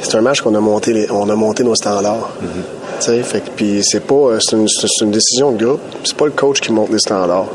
c'est 0.00 0.16
un 0.16 0.22
match 0.22 0.40
qu'on 0.40 0.54
a 0.54 0.60
monté 0.60 0.92
les, 0.92 1.10
on 1.10 1.28
a 1.28 1.34
monté 1.34 1.64
nos 1.64 1.74
standards. 1.74 2.32
Tu 2.40 2.46
sais, 3.00 3.22
fait 3.22 3.40
que 3.44 3.50
puis 3.50 3.82
c'est 3.82 4.06
pas 4.06 4.38
c'est 4.40 4.56
une, 4.56 4.68
c'est 4.68 5.04
une 5.04 5.10
décision 5.10 5.52
de 5.52 5.64
groupe. 5.64 5.80
C'est 6.04 6.16
pas 6.16 6.26
le 6.26 6.32
coach 6.32 6.60
qui 6.60 6.72
monte 6.72 6.90
les 6.90 6.98
standards. 6.98 7.48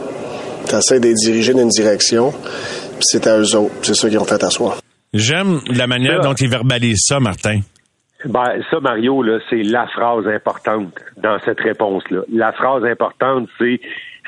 Tu 0.68 0.76
essaies 0.76 1.00
de 1.00 1.08
les 1.08 1.14
diriger 1.14 1.54
dans 1.54 1.62
une 1.62 1.70
direction, 1.70 2.32
puis 2.32 3.02
c'est 3.02 3.26
à 3.28 3.40
eux 3.40 3.56
autres. 3.56 3.74
C'est 3.82 3.96
ça 3.96 4.10
qu'ils 4.10 4.20
ont 4.20 4.26
fait 4.26 4.44
à 4.44 4.50
soi. 4.50 4.78
J'aime 5.14 5.60
la 5.68 5.88
manière 5.88 6.22
Ça. 6.22 6.30
dont 6.30 6.34
il 6.34 6.50
verbalise 6.50 7.00
ça, 7.06 7.20
Martin. 7.20 7.60
Ben, 8.26 8.62
ça, 8.70 8.80
Mario, 8.80 9.24
là, 9.24 9.40
c'est 9.50 9.64
la 9.64 9.88
phrase 9.88 10.28
importante 10.28 10.94
dans 11.18 11.40
cette 11.44 11.60
réponse-là. 11.60 12.22
La 12.32 12.52
phrase 12.54 12.84
importante, 12.86 13.50
c'est 13.58 13.82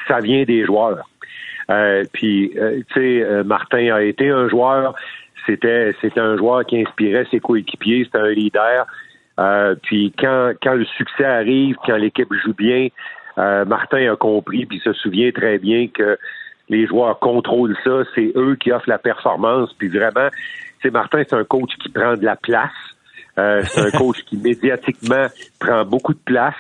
ça 0.08 0.20
vient 0.20 0.44
des 0.44 0.66
joueurs. 0.66 1.08
Euh, 1.70 2.04
puis, 2.12 2.52
euh, 2.58 2.82
tu 2.94 2.94
sais, 2.96 3.24
euh, 3.24 3.44
Martin 3.44 3.94
a 3.94 4.02
été 4.02 4.30
un 4.30 4.50
joueur. 4.50 4.96
C'était, 5.46 5.94
c'était 6.02 6.20
un 6.20 6.38
joueur 6.38 6.66
qui 6.66 6.82
inspirait 6.82 7.26
ses 7.32 7.40
coéquipiers. 7.40 8.06
C'était 8.06 8.20
un 8.20 8.32
leader. 8.32 8.86
Euh, 9.40 9.76
puis 9.82 10.14
quand, 10.18 10.54
quand 10.62 10.74
le 10.74 10.86
succès 10.86 11.26
arrive, 11.26 11.76
quand 11.86 11.98
l'équipe 11.98 12.32
joue 12.44 12.54
bien, 12.54 12.88
euh, 13.38 13.66
Martin 13.66 14.12
a 14.12 14.16
compris 14.16 14.66
puis 14.66 14.80
se 14.80 14.94
souvient 14.94 15.32
très 15.32 15.58
bien 15.58 15.88
que 15.88 16.18
les 16.70 16.88
joueurs 16.88 17.20
contrôlent 17.20 17.78
ça. 17.84 18.04
C'est 18.16 18.32
eux 18.36 18.56
qui 18.56 18.72
offrent 18.72 18.90
la 18.90 19.00
performance. 19.00 19.74
Puis 19.74 19.90
vraiment, 19.90 20.30
c'est 20.82 20.92
Martin, 20.92 21.24
c'est 21.28 21.36
un 21.36 21.44
coach 21.44 21.72
qui 21.82 21.90
prend 21.90 22.16
de 22.16 22.26
la 22.26 22.36
place. 22.36 22.72
Euh, 23.38 23.64
c'est 23.66 23.82
un 23.82 23.92
coach 23.98 24.22
qui 24.24 24.38
médiatiquement 24.38 25.28
prend 25.60 25.84
beaucoup 25.86 26.14
de 26.14 26.20
place. 26.26 26.56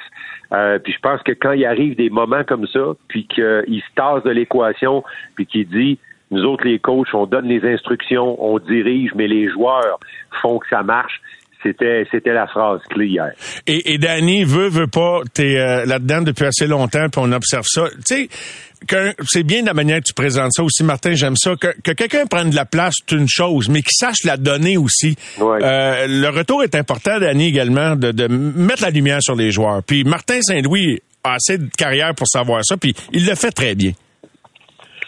Euh, 0.51 0.79
puis 0.79 0.93
je 0.93 0.99
pense 0.99 1.21
que 1.23 1.31
quand 1.31 1.51
il 1.51 1.65
arrive 1.65 1.95
des 1.95 2.09
moments 2.09 2.43
comme 2.43 2.67
ça, 2.67 2.93
puis 3.07 3.27
qu'il 3.27 3.43
se 3.43 3.95
tasse 3.95 4.23
de 4.23 4.29
l'équation, 4.29 5.03
puis 5.35 5.45
qu'il 5.45 5.67
dit 5.67 5.99
nous 6.33 6.43
autres 6.43 6.65
les 6.65 6.79
coachs, 6.79 7.07
on 7.13 7.25
donne 7.25 7.47
les 7.47 7.63
instructions, 7.63 8.35
on 8.43 8.59
dirige, 8.59 9.11
mais 9.15 9.27
les 9.27 9.49
joueurs 9.49 9.99
font 10.41 10.59
que 10.59 10.67
ça 10.69 10.83
marche. 10.83 11.21
C'était 11.61 12.05
c'était 12.11 12.33
la 12.33 12.45
phrase 12.45 12.81
clé 12.89 13.07
hier. 13.07 13.31
Et, 13.67 13.93
et 13.93 13.97
Danny 13.97 14.43
veut, 14.43 14.67
veut 14.67 14.87
pas, 14.87 15.21
t'es 15.33 15.57
euh, 15.57 15.85
là-dedans 15.85 16.21
depuis 16.21 16.45
assez 16.45 16.67
longtemps, 16.67 17.07
puis 17.09 17.21
on 17.23 17.31
observe 17.31 17.63
ça. 17.65 17.85
Tu 18.05 18.27
sais, 18.27 19.09
c'est 19.27 19.43
bien 19.43 19.61
la 19.63 19.73
manière 19.73 19.99
que 19.99 20.07
tu 20.07 20.13
présentes 20.13 20.51
ça 20.51 20.61
aussi, 20.61 20.83
Martin, 20.83 21.13
j'aime 21.13 21.37
ça. 21.37 21.55
Que, 21.55 21.67
que 21.81 21.91
quelqu'un 21.93 22.25
prenne 22.25 22.49
de 22.49 22.55
la 22.55 22.65
place, 22.65 22.95
c'est 23.07 23.15
une 23.15 23.29
chose, 23.29 23.69
mais 23.69 23.81
qu'il 23.81 23.93
sache 23.93 24.25
la 24.25 24.35
donner 24.35 24.75
aussi. 24.75 25.15
Ouais. 25.39 25.59
Euh, 25.63 26.05
le 26.09 26.27
retour 26.37 26.63
est 26.63 26.75
important, 26.75 27.17
Danny, 27.17 27.47
également, 27.47 27.95
de, 27.95 28.11
de 28.11 28.27
mettre 28.27 28.83
la 28.83 28.89
lumière 28.89 29.21
sur 29.21 29.35
les 29.35 29.51
joueurs. 29.51 29.83
Puis 29.87 30.03
Martin 30.03 30.41
Saint-Louis 30.41 30.99
a 31.23 31.35
assez 31.35 31.57
de 31.57 31.69
carrière 31.77 32.13
pour 32.13 32.27
savoir 32.27 32.59
ça, 32.65 32.75
puis 32.75 32.93
il 33.13 33.25
le 33.25 33.35
fait 33.35 33.51
très 33.51 33.73
bien. 33.73 33.93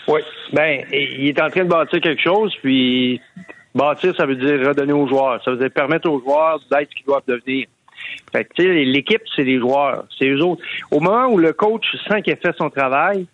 Oui. 0.08 0.22
Ben, 0.54 0.84
il 0.92 1.28
est 1.28 1.42
en 1.42 1.50
train 1.50 1.64
de 1.64 1.70
bâtir 1.70 2.00
quelque 2.00 2.22
chose, 2.22 2.56
puis 2.62 3.22
bâtir, 3.74 4.16
ça 4.16 4.26
veut 4.26 4.36
dire 4.36 4.68
redonner 4.68 4.94
aux 4.94 5.08
joueurs. 5.08 5.44
Ça 5.44 5.52
veut 5.52 5.58
dire 5.58 5.72
permettre 5.72 6.10
aux 6.10 6.20
joueurs 6.20 6.60
d'être 6.72 6.90
ce 6.90 6.96
qu'ils 6.96 7.06
doivent 7.06 7.24
devenir. 7.28 7.68
Fait 8.32 8.46
que, 8.46 8.54
tu 8.56 8.64
sais, 8.64 8.84
l'équipe, 8.84 9.22
c'est 9.36 9.44
les 9.44 9.60
joueurs. 9.60 10.06
C'est 10.18 10.28
eux 10.28 10.42
autres. 10.44 10.62
Au 10.92 11.00
moment 11.00 11.28
où 11.28 11.38
le 11.38 11.54
coach 11.54 11.86
sent 12.08 12.22
qu'il 12.22 12.34
a 12.34 12.36
fait 12.36 12.56
son 12.58 12.70
travail, 12.70 13.26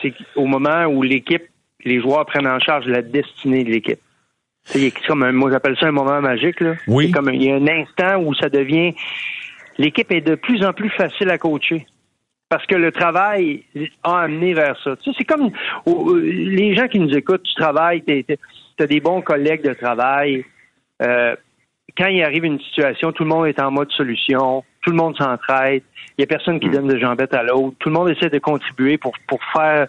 c'est 0.00 0.14
au 0.34 0.46
moment 0.46 0.84
où 0.86 1.02
l'équipe, 1.02 1.44
les 1.84 2.00
joueurs 2.00 2.26
prennent 2.26 2.46
en 2.46 2.60
charge 2.60 2.86
la 2.86 3.02
destinée 3.02 3.64
de 3.64 3.70
l'équipe. 3.70 4.00
A 4.74 4.78
comme 5.06 5.22
un, 5.22 5.32
moi, 5.32 5.50
j'appelle 5.50 5.76
ça 5.78 5.86
un 5.86 5.92
moment 5.92 6.20
magique, 6.20 6.60
là. 6.60 6.74
Oui. 6.88 7.06
C'est 7.06 7.12
comme, 7.12 7.30
il 7.32 7.44
y 7.44 7.50
a 7.50 7.56
un 7.56 7.68
instant 7.68 8.16
où 8.18 8.34
ça 8.34 8.48
devient, 8.48 8.94
l'équipe 9.78 10.10
est 10.10 10.20
de 10.20 10.34
plus 10.34 10.64
en 10.64 10.72
plus 10.72 10.90
facile 10.90 11.30
à 11.30 11.38
coacher 11.38 11.86
parce 12.48 12.64
que 12.66 12.74
le 12.74 12.92
travail 12.92 13.64
a 14.02 14.20
amené 14.20 14.54
vers 14.54 14.76
ça. 14.82 14.96
Tu 14.96 15.10
sais, 15.10 15.16
c'est 15.18 15.24
comme 15.24 15.50
oh, 15.86 16.14
les 16.16 16.74
gens 16.74 16.88
qui 16.88 16.98
nous 17.00 17.14
écoutent, 17.16 17.42
tu 17.42 17.54
travailles, 17.54 18.02
tu 18.04 18.24
as 18.78 18.86
des 18.86 19.00
bons 19.00 19.20
collègues 19.20 19.62
de 19.62 19.74
travail. 19.74 20.44
Euh, 21.02 21.34
quand 21.98 22.06
il 22.08 22.22
arrive 22.22 22.44
une 22.44 22.60
situation, 22.60 23.10
tout 23.12 23.24
le 23.24 23.30
monde 23.30 23.46
est 23.46 23.58
en 23.60 23.70
mode 23.70 23.90
solution, 23.92 24.62
tout 24.82 24.90
le 24.90 24.96
monde 24.96 25.16
s'entraide, 25.16 25.82
il 26.10 26.20
n'y 26.20 26.24
a 26.24 26.26
personne 26.26 26.60
qui 26.60 26.68
donne 26.68 26.86
de 26.88 26.98
jambette 26.98 27.34
à 27.34 27.42
l'autre, 27.42 27.74
tout 27.78 27.88
le 27.88 27.94
monde 27.94 28.10
essaie 28.10 28.28
de 28.30 28.38
contribuer 28.38 28.98
pour, 28.98 29.12
pour 29.26 29.40
faire 29.52 29.88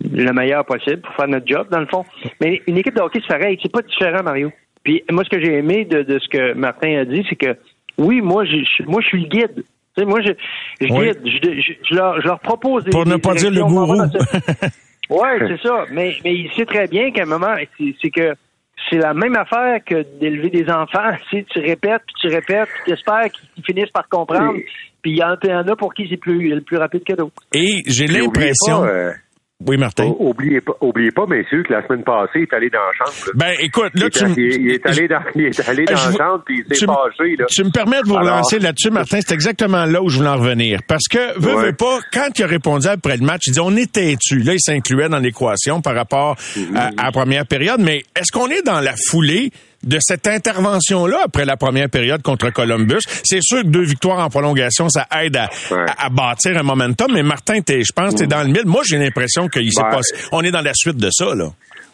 le 0.00 0.32
meilleur 0.32 0.64
possible, 0.64 1.00
pour 1.00 1.14
faire 1.14 1.28
notre 1.28 1.46
job, 1.46 1.68
dans 1.70 1.80
le 1.80 1.86
fond. 1.86 2.04
Mais 2.40 2.62
une 2.66 2.76
équipe 2.76 2.94
de 2.94 3.00
hockey, 3.00 3.20
c'est 3.26 3.38
pareil, 3.38 3.58
c'est 3.62 3.72
pas 3.72 3.82
différent, 3.82 4.22
Mario. 4.22 4.52
Puis 4.84 5.02
moi, 5.10 5.24
ce 5.24 5.30
que 5.30 5.40
j'ai 5.40 5.54
aimé 5.54 5.84
de, 5.84 6.02
de 6.02 6.18
ce 6.18 6.28
que 6.28 6.52
Martin 6.54 6.98
a 6.98 7.04
dit, 7.04 7.24
c'est 7.28 7.36
que 7.36 7.56
oui, 7.98 8.20
moi, 8.20 8.44
je, 8.44 8.56
je- 8.58 8.84
moi, 8.84 9.00
je 9.00 9.06
suis 9.08 9.22
le 9.22 9.28
guide. 9.28 9.64
Tu 9.98 10.04
sais, 10.04 10.08
moi, 10.08 10.20
je, 10.20 10.32
je 10.86 10.92
Oui. 10.92 11.06
guide, 11.08 11.20
je, 11.24 11.60
je- 11.60 11.72
je 11.90 11.94
leur, 11.96 12.20
je 12.20 12.26
leur 12.28 12.38
propose 12.40 12.84
des 12.84 12.90
Pour 12.90 13.04
ne 13.06 13.16
pas 13.16 13.34
dire 13.34 13.50
le 13.50 13.64
gourou. 13.64 13.96
Oui, 15.10 15.28
c'est 15.38 15.66
ça. 15.66 15.84
Mais, 15.90 16.14
mais 16.22 16.34
il 16.34 16.50
sait 16.54 16.66
très 16.66 16.86
bien 16.86 17.10
qu'à 17.10 17.22
un 17.22 17.26
moment, 17.26 17.54
c'est 17.78 18.10
que 18.10 18.34
c'est 18.90 18.98
la 18.98 19.14
même 19.14 19.34
affaire 19.36 19.78
que 19.84 20.04
d'élever 20.20 20.50
des 20.50 20.70
enfants. 20.70 21.16
Tu, 21.30 21.38
sais, 21.38 21.46
tu 21.50 21.58
répètes, 21.60 22.02
puis 22.06 22.14
tu 22.20 22.28
répètes, 22.28 22.68
puis 22.68 22.82
tu 22.84 22.92
espères 22.92 23.30
qu'ils 23.30 23.64
finissent 23.64 23.90
par 23.90 24.06
comprendre. 24.08 24.58
Puis 25.00 25.12
il 25.12 25.16
y 25.16 25.22
en 25.24 25.30
a 25.32 25.76
pour 25.76 25.94
qui 25.94 26.06
c'est 26.10 26.18
plus, 26.18 26.50
le 26.54 26.60
plus 26.60 26.76
rapide 26.76 27.04
que 27.04 27.14
d'autres. 27.14 27.32
Et 27.54 27.82
j'ai 27.86 28.06
l'impression... 28.06 28.84
Oui, 29.66 29.76
Martin? 29.76 30.04
o- 30.04 30.28
oubliez 30.30 30.60
pas, 30.60 30.74
oubliez 30.80 31.10
pas, 31.10 31.26
messieurs, 31.26 31.64
que 31.64 31.72
la 31.72 31.84
semaine 31.84 32.04
passée, 32.04 32.30
il 32.36 32.42
est 32.42 32.54
allé 32.54 32.70
dans 32.70 32.78
la 32.78 32.92
chambre. 32.92 33.26
là. 33.26 33.32
Ben, 33.34 33.56
écoute, 33.60 33.90
là, 33.94 34.06
il, 34.06 34.10
tu 34.10 34.24
est, 34.24 34.28
me- 34.28 34.38
il- 34.38 34.70
est 34.70 34.86
allé 34.86 35.08
dans, 35.08 35.18
il 35.34 35.44
est 35.46 35.68
allé 35.68 35.84
dans 35.84 35.92
la 35.94 36.12
chambre, 36.12 36.42
puis 36.46 36.62
il 36.68 36.76
s'est 36.76 36.86
fâché. 36.86 37.34
Là. 37.36 37.46
Tu 37.50 37.64
me 37.64 37.70
permets 37.70 38.00
de 38.02 38.06
vous 38.06 38.16
Alors- 38.16 38.34
relancer 38.34 38.60
là-dessus, 38.60 38.90
Martin. 38.90 39.18
C'est 39.20 39.34
exactement 39.34 39.84
là 39.84 40.00
où 40.00 40.08
je 40.10 40.18
voulais 40.18 40.28
en 40.30 40.36
revenir. 40.36 40.80
Parce 40.86 41.08
que, 41.10 41.36
veut, 41.40 41.56
Ouais. 41.56 41.64
veut 41.66 41.72
pas, 41.72 41.98
quand 42.12 42.28
il 42.38 42.42
a 42.44 42.46
répondu 42.46 42.86
après 42.86 43.16
le 43.16 43.24
match, 43.26 43.48
il 43.48 43.52
dit 43.54 43.60
on 43.60 43.76
était 43.76 44.14
tu. 44.20 44.38
Là, 44.38 44.54
il 44.54 44.60
s'incluait 44.60 45.08
dans 45.08 45.18
l'équation 45.18 45.80
par 45.82 45.96
rapport 45.96 46.36
à, 46.76 46.86
à 46.96 47.04
la 47.06 47.10
première 47.12 47.44
période. 47.44 47.80
Mais 47.80 48.04
est-ce 48.14 48.30
qu'on 48.30 48.48
est 48.50 48.62
dans 48.64 48.78
la 48.80 48.94
foulée? 49.08 49.50
De 49.84 49.98
cette 50.00 50.26
intervention-là 50.26 51.18
après 51.24 51.44
la 51.44 51.56
première 51.56 51.88
période 51.88 52.22
contre 52.22 52.50
Columbus? 52.50 53.00
C'est 53.24 53.40
sûr 53.42 53.62
que 53.62 53.68
deux 53.68 53.84
victoires 53.84 54.18
en 54.18 54.28
prolongation, 54.28 54.88
ça 54.88 55.06
aide 55.22 55.36
à, 55.36 55.48
Ouais. 55.70 55.84
à- 55.98 56.06
à 56.06 56.08
bâtir 56.08 56.56
un 56.56 56.62
momentum. 56.62 57.08
Mais 57.12 57.22
Martin, 57.22 57.60
t'es- 57.60 57.82
je 57.82 57.92
pense 57.92 58.12
que 58.14 58.18
tu 58.18 58.24
es 58.24 58.26
dans 58.26 58.42
le 58.42 58.48
mille. 58.48 58.66
Moi, 58.66 58.82
j'ai 58.84 58.98
l'impression 58.98 59.48
qu'il 59.48 59.72
s'est 59.72 59.82
Ben, 59.82 59.90
passé. 59.90 60.14
On 60.32 60.42
est 60.42 60.50
dans 60.50 60.62
la 60.62 60.74
suite 60.74 60.96
de 60.96 61.08
ça, 61.10 61.34
là. 61.34 61.50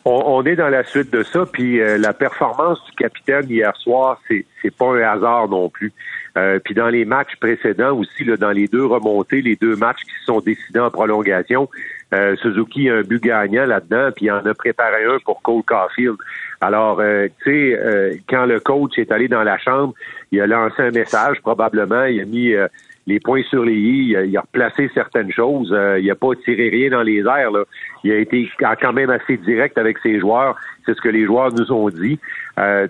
On, 0.06 0.22
on 0.26 0.44
est 0.44 0.54
dans 0.56 0.68
la 0.68 0.84
suite 0.84 1.10
de 1.10 1.22
ça, 1.22 1.44
puis 1.50 1.80
euh, 1.80 1.96
la 1.96 2.12
performance 2.12 2.78
du 2.90 2.92
capitaine 2.96 3.48
hier 3.48 3.72
soir, 3.82 4.20
c'est 4.28 4.44
c'est 4.60 4.74
pas 4.74 4.86
un 4.92 5.00
hasard 5.00 5.48
non 5.48 5.70
plus. 5.70 5.92
Euh, 6.36 6.58
puis 6.62 6.74
dans 6.74 6.88
les 6.88 7.04
matchs 7.06 7.36
précédents 7.40 7.96
aussi, 7.96 8.24
là, 8.24 8.36
dans 8.36 8.50
les 8.50 8.66
deux 8.66 8.84
remontées, 8.84 9.40
les 9.40 9.56
deux 9.56 9.76
matchs 9.76 10.00
qui 10.04 10.10
se 10.20 10.24
sont 10.26 10.40
décidés 10.40 10.80
en 10.80 10.90
prolongation, 10.90 11.68
euh, 12.14 12.36
Suzuki 12.36 12.88
a 12.88 12.96
un 12.96 13.02
but 13.02 13.22
gagnant 13.22 13.66
là-dedans, 13.66 14.10
puis 14.14 14.26
il 14.26 14.30
en 14.30 14.44
a 14.44 14.54
préparé 14.54 15.04
un 15.04 15.18
pour 15.24 15.42
Cole 15.42 15.62
Caulfield. 15.64 16.16
Alors, 16.60 17.00
euh, 17.00 17.26
tu 17.42 17.50
sais, 17.50 17.78
euh, 17.78 18.14
quand 18.28 18.46
le 18.46 18.60
coach 18.60 18.98
est 18.98 19.10
allé 19.10 19.28
dans 19.28 19.42
la 19.42 19.58
chambre, 19.58 19.94
il 20.30 20.40
a 20.40 20.46
lancé 20.46 20.82
un 20.82 20.90
message 20.90 21.40
probablement, 21.40 22.04
il 22.04 22.20
a 22.20 22.24
mis 22.24 22.54
euh, 22.54 22.68
les 23.06 23.20
points 23.20 23.42
sur 23.50 23.64
les 23.64 23.74
i, 23.74 24.08
il 24.10 24.16
a, 24.16 24.24
il 24.24 24.38
replacé 24.38 24.90
certaines 24.94 25.30
choses, 25.32 25.76
il 26.00 26.10
a 26.10 26.14
pas 26.14 26.34
tiré 26.42 26.70
rien 26.70 26.90
dans 26.90 27.02
les 27.02 27.20
airs. 27.20 27.50
Là. 27.50 27.64
Il 28.02 28.12
a 28.12 28.16
été 28.16 28.48
quand 28.58 28.92
même 28.92 29.10
assez 29.10 29.36
direct 29.36 29.76
avec 29.76 29.98
ses 29.98 30.20
joueurs, 30.20 30.56
c'est 30.86 30.94
ce 30.94 31.00
que 31.02 31.10
les 31.10 31.26
joueurs 31.26 31.52
nous 31.52 31.70
ont 31.70 31.90
dit. 31.90 32.18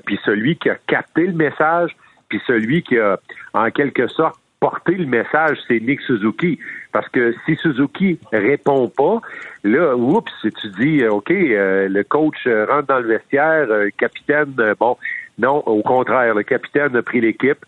Puis 0.06 0.20
celui 0.24 0.56
qui 0.56 0.70
a 0.70 0.76
capté 0.86 1.26
le 1.26 1.32
message, 1.32 1.96
puis 2.28 2.40
celui 2.46 2.82
qui 2.82 2.96
a 2.96 3.18
en 3.54 3.70
quelque 3.70 4.06
sorte 4.06 4.38
porté 4.64 4.92
le 4.92 5.04
message, 5.04 5.58
c'est 5.68 5.78
Nick 5.78 6.00
Suzuki. 6.00 6.58
Parce 6.90 7.06
que 7.10 7.34
si 7.44 7.54
Suzuki 7.56 8.18
répond 8.32 8.88
pas, 8.88 9.20
là, 9.62 9.94
oups, 9.94 10.32
tu 10.40 10.68
dis, 10.80 11.02
euh, 11.02 11.10
OK, 11.10 11.30
euh, 11.30 11.86
le 11.86 12.02
coach 12.02 12.46
euh, 12.46 12.64
rentre 12.64 12.86
dans 12.86 13.00
le 13.00 13.08
vestiaire, 13.08 13.66
euh, 13.68 13.90
capitaine, 13.98 14.54
bon, 14.80 14.96
non, 15.38 15.58
au 15.66 15.82
contraire, 15.82 16.34
le 16.34 16.44
capitaine 16.44 16.96
a 16.96 17.02
pris 17.02 17.20
l'équipe, 17.20 17.62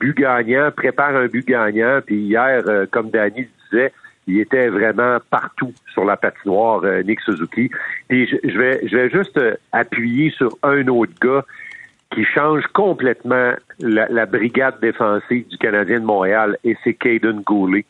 but 0.00 0.16
gagnant, 0.16 0.72
prépare 0.76 1.14
un 1.14 1.26
but 1.26 1.46
gagnant, 1.46 2.00
puis 2.04 2.16
hier, 2.16 2.64
comme 2.90 3.10
Danny 3.10 3.46
disait, 3.70 3.92
il 4.26 4.40
était 4.40 4.68
vraiment 4.68 5.18
partout 5.30 5.72
sur 5.92 6.04
la 6.04 6.16
patinoire, 6.16 6.82
Nick 7.04 7.20
Suzuki. 7.20 7.70
Puis 8.08 8.26
je, 8.26 8.58
vais, 8.58 8.80
je 8.88 8.96
vais 8.96 9.10
juste 9.10 9.38
appuyer 9.70 10.30
sur 10.30 10.56
un 10.64 10.88
autre 10.88 11.12
gars 11.20 11.44
qui 12.12 12.24
change 12.24 12.64
complètement 12.72 13.52
la, 13.78 14.08
la 14.08 14.26
brigade 14.26 14.80
défensive 14.80 15.46
du 15.48 15.56
Canadien 15.58 16.00
de 16.00 16.04
Montréal, 16.04 16.56
et 16.64 16.76
c'est 16.82 16.94
Caden 16.94 17.40
Goulet. 17.42 17.84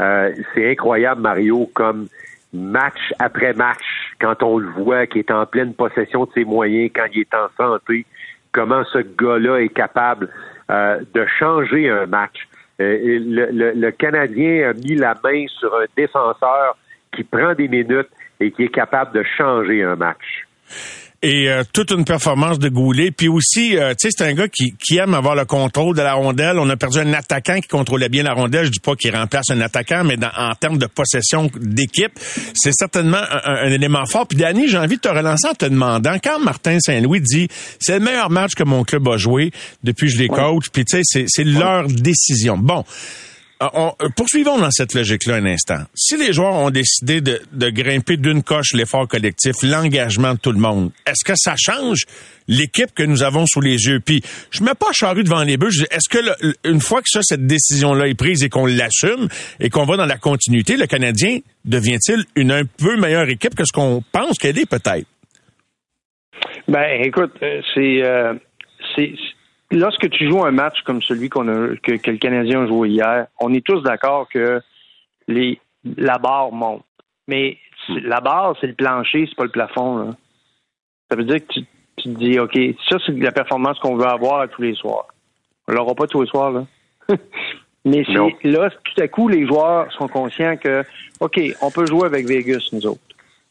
Euh, 0.00 0.32
c'est 0.54 0.70
incroyable, 0.70 1.20
Mario, 1.20 1.70
comme 1.74 2.08
match 2.52 3.12
après 3.18 3.52
match, 3.52 3.84
quand 4.20 4.42
on 4.42 4.58
le 4.58 4.68
voit 4.68 5.06
qui 5.06 5.20
est 5.20 5.30
en 5.30 5.46
pleine 5.46 5.72
possession 5.74 6.24
de 6.24 6.30
ses 6.34 6.44
moyens, 6.44 6.90
quand 6.94 7.06
il 7.14 7.20
est 7.20 7.34
en 7.34 7.48
santé, 7.56 8.04
comment 8.52 8.82
ce 8.92 8.98
gars-là 8.98 9.58
est 9.58 9.68
capable 9.68 10.28
euh, 10.70 11.00
de 11.14 11.24
changer 11.38 11.88
un 11.90 12.06
match. 12.06 12.48
Euh, 12.80 12.98
le, 13.20 13.50
le- 13.52 13.72
le 13.74 13.90
Canadien 13.92 14.70
a 14.70 14.72
mis 14.72 14.96
la 14.96 15.14
main 15.22 15.44
sur 15.48 15.72
un 15.76 15.84
défenseur 15.96 16.76
qui 17.14 17.22
prend 17.24 17.54
des 17.54 17.68
minutes 17.68 18.08
et 18.40 18.50
qui 18.50 18.64
est 18.64 18.74
capable 18.74 19.12
de 19.12 19.22
changer 19.36 19.82
un 19.84 19.96
match. 19.96 20.46
Et 21.22 21.50
euh, 21.50 21.64
toute 21.72 21.90
une 21.90 22.04
performance 22.04 22.58
de 22.58 22.68
Goulet. 22.68 23.10
Puis 23.10 23.28
aussi, 23.28 23.76
euh, 23.76 23.90
tu 23.90 24.08
sais, 24.08 24.16
c'est 24.16 24.24
un 24.24 24.32
gars 24.32 24.48
qui, 24.48 24.74
qui 24.78 24.96
aime 24.96 25.14
avoir 25.14 25.34
le 25.34 25.44
contrôle 25.44 25.94
de 25.94 26.02
la 26.02 26.14
rondelle. 26.14 26.58
On 26.58 26.68
a 26.70 26.76
perdu 26.76 26.98
un 26.98 27.12
attaquant 27.12 27.60
qui 27.60 27.68
contrôlait 27.68 28.08
bien 28.08 28.22
la 28.22 28.32
rondelle. 28.32 28.64
Je 28.64 28.70
dis 28.70 28.80
pas 28.80 28.94
qu'il 28.96 29.14
remplace 29.14 29.50
un 29.50 29.60
attaquant, 29.60 30.02
mais 30.04 30.16
dans, 30.16 30.30
en 30.34 30.54
termes 30.54 30.78
de 30.78 30.86
possession 30.86 31.50
d'équipe, 31.60 32.18
c'est 32.54 32.72
certainement 32.72 33.18
un, 33.18 33.66
un, 33.66 33.70
élément 33.70 34.06
fort. 34.06 34.26
Puis 34.26 34.38
Danny, 34.38 34.68
j'ai 34.68 34.78
envie 34.78 34.96
de 34.96 35.02
te 35.02 35.08
relancer 35.08 35.48
en 35.48 35.54
te 35.54 35.66
demandant, 35.66 36.16
quand 36.22 36.38
Martin 36.38 36.78
Saint-Louis 36.80 37.20
dit 37.20 37.48
c'est 37.78 37.98
le 37.98 38.04
meilleur 38.04 38.30
match 38.30 38.54
que 38.54 38.64
mon 38.64 38.84
club 38.84 39.06
a 39.08 39.18
joué 39.18 39.50
depuis 39.84 40.06
que 40.06 40.14
je 40.14 40.18
les 40.18 40.28
coach, 40.28 40.70
puis 40.72 40.84
tu 40.84 40.96
sais, 40.96 41.02
c'est, 41.04 41.24
c'est 41.28 41.44
leur 41.44 41.86
décision. 41.86 42.56
Bon. 42.56 42.84
Euh, 43.62 43.66
euh, 43.76 44.08
poursuivons 44.16 44.58
dans 44.58 44.70
cette 44.70 44.94
logique-là 44.94 45.34
un 45.34 45.44
instant. 45.44 45.80
Si 45.94 46.16
les 46.16 46.32
joueurs 46.32 46.54
ont 46.54 46.70
décidé 46.70 47.20
de, 47.20 47.70
grimper 47.70 48.16
d'une 48.16 48.42
coche 48.42 48.72
l'effort 48.72 49.06
collectif, 49.06 49.56
l'engagement 49.62 50.32
de 50.32 50.38
tout 50.38 50.52
le 50.52 50.58
monde, 50.58 50.92
est-ce 51.06 51.24
que 51.24 51.36
ça 51.36 51.56
change 51.58 52.06
l'équipe 52.48 52.94
que 52.94 53.02
nous 53.02 53.22
avons 53.22 53.44
sous 53.46 53.60
les 53.60 53.86
yeux? 53.86 54.00
Puis, 54.00 54.22
je 54.50 54.64
mets 54.64 54.74
pas 54.74 54.92
charrue 54.92 55.24
devant 55.24 55.42
les 55.42 55.58
bœufs. 55.58 55.84
Est-ce 55.90 56.08
que 56.08 56.18
une 56.66 56.80
fois 56.80 57.02
que 57.02 57.08
ça, 57.10 57.20
cette 57.22 57.46
décision-là 57.46 58.08
est 58.08 58.14
prise 58.14 58.42
et 58.42 58.48
qu'on 58.48 58.64
l'assume 58.64 59.28
et 59.58 59.68
qu'on 59.68 59.84
va 59.84 59.98
dans 59.98 60.06
la 60.06 60.16
continuité, 60.16 60.78
le 60.78 60.86
Canadien 60.86 61.40
devient-il 61.66 62.24
une 62.36 62.52
un 62.52 62.64
peu 62.64 62.96
meilleure 62.96 63.28
équipe 63.28 63.54
que 63.54 63.66
ce 63.66 63.72
qu'on 63.72 64.02
pense 64.10 64.38
qu'elle 64.38 64.58
est 64.58 64.68
peut-être? 64.68 65.06
Ben, 66.66 67.02
écoute, 67.02 67.34
euh, 67.42 67.60
c'est 67.74 68.02
c'est 68.96 69.12
lorsque 69.70 70.08
tu 70.10 70.28
joues 70.28 70.44
un 70.44 70.50
match 70.50 70.82
comme 70.84 71.02
celui 71.02 71.28
qu'on 71.28 71.48
a 71.48 71.76
que, 71.76 71.92
le 71.92 72.18
Canadien 72.18 72.62
a 72.62 72.66
joué 72.66 72.90
hier, 72.90 73.26
on 73.38 73.52
est 73.54 73.64
tous 73.64 73.82
d'accord 73.82 74.28
que 74.28 74.60
les 75.28 75.58
la 75.84 76.18
barre 76.18 76.52
monte. 76.52 76.84
Mais 77.28 77.56
la 77.88 78.20
barre, 78.20 78.54
c'est 78.60 78.66
le 78.66 78.74
plancher, 78.74 79.26
c'est 79.28 79.36
pas 79.36 79.44
le 79.44 79.50
plafond. 79.50 80.14
Ça 81.10 81.16
veut 81.16 81.24
dire 81.24 81.38
que 81.46 81.52
tu, 81.52 81.64
te 82.02 82.08
dis, 82.08 82.38
OK, 82.38 82.58
ça, 82.88 82.96
c'est 83.04 83.12
la 83.12 83.32
performance 83.32 83.78
qu'on 83.78 83.96
veut 83.96 84.06
avoir 84.06 84.48
tous 84.48 84.62
les 84.62 84.74
soirs. 84.74 85.06
On 85.68 85.72
l'aura 85.72 85.94
pas 85.94 86.06
tous 86.06 86.22
les 86.22 86.28
soirs, 86.28 86.50
là. 86.50 86.66
Mais 87.84 88.04
là, 88.44 88.68
tout 88.70 89.02
à 89.02 89.08
coup, 89.08 89.28
les 89.28 89.46
joueurs 89.46 89.90
sont 89.94 90.06
conscients 90.06 90.56
que, 90.58 90.84
OK, 91.20 91.40
on 91.62 91.70
peut 91.70 91.86
jouer 91.86 92.04
avec 92.04 92.26
Vegas, 92.26 92.68
nous 92.72 92.86
autres. 92.86 93.00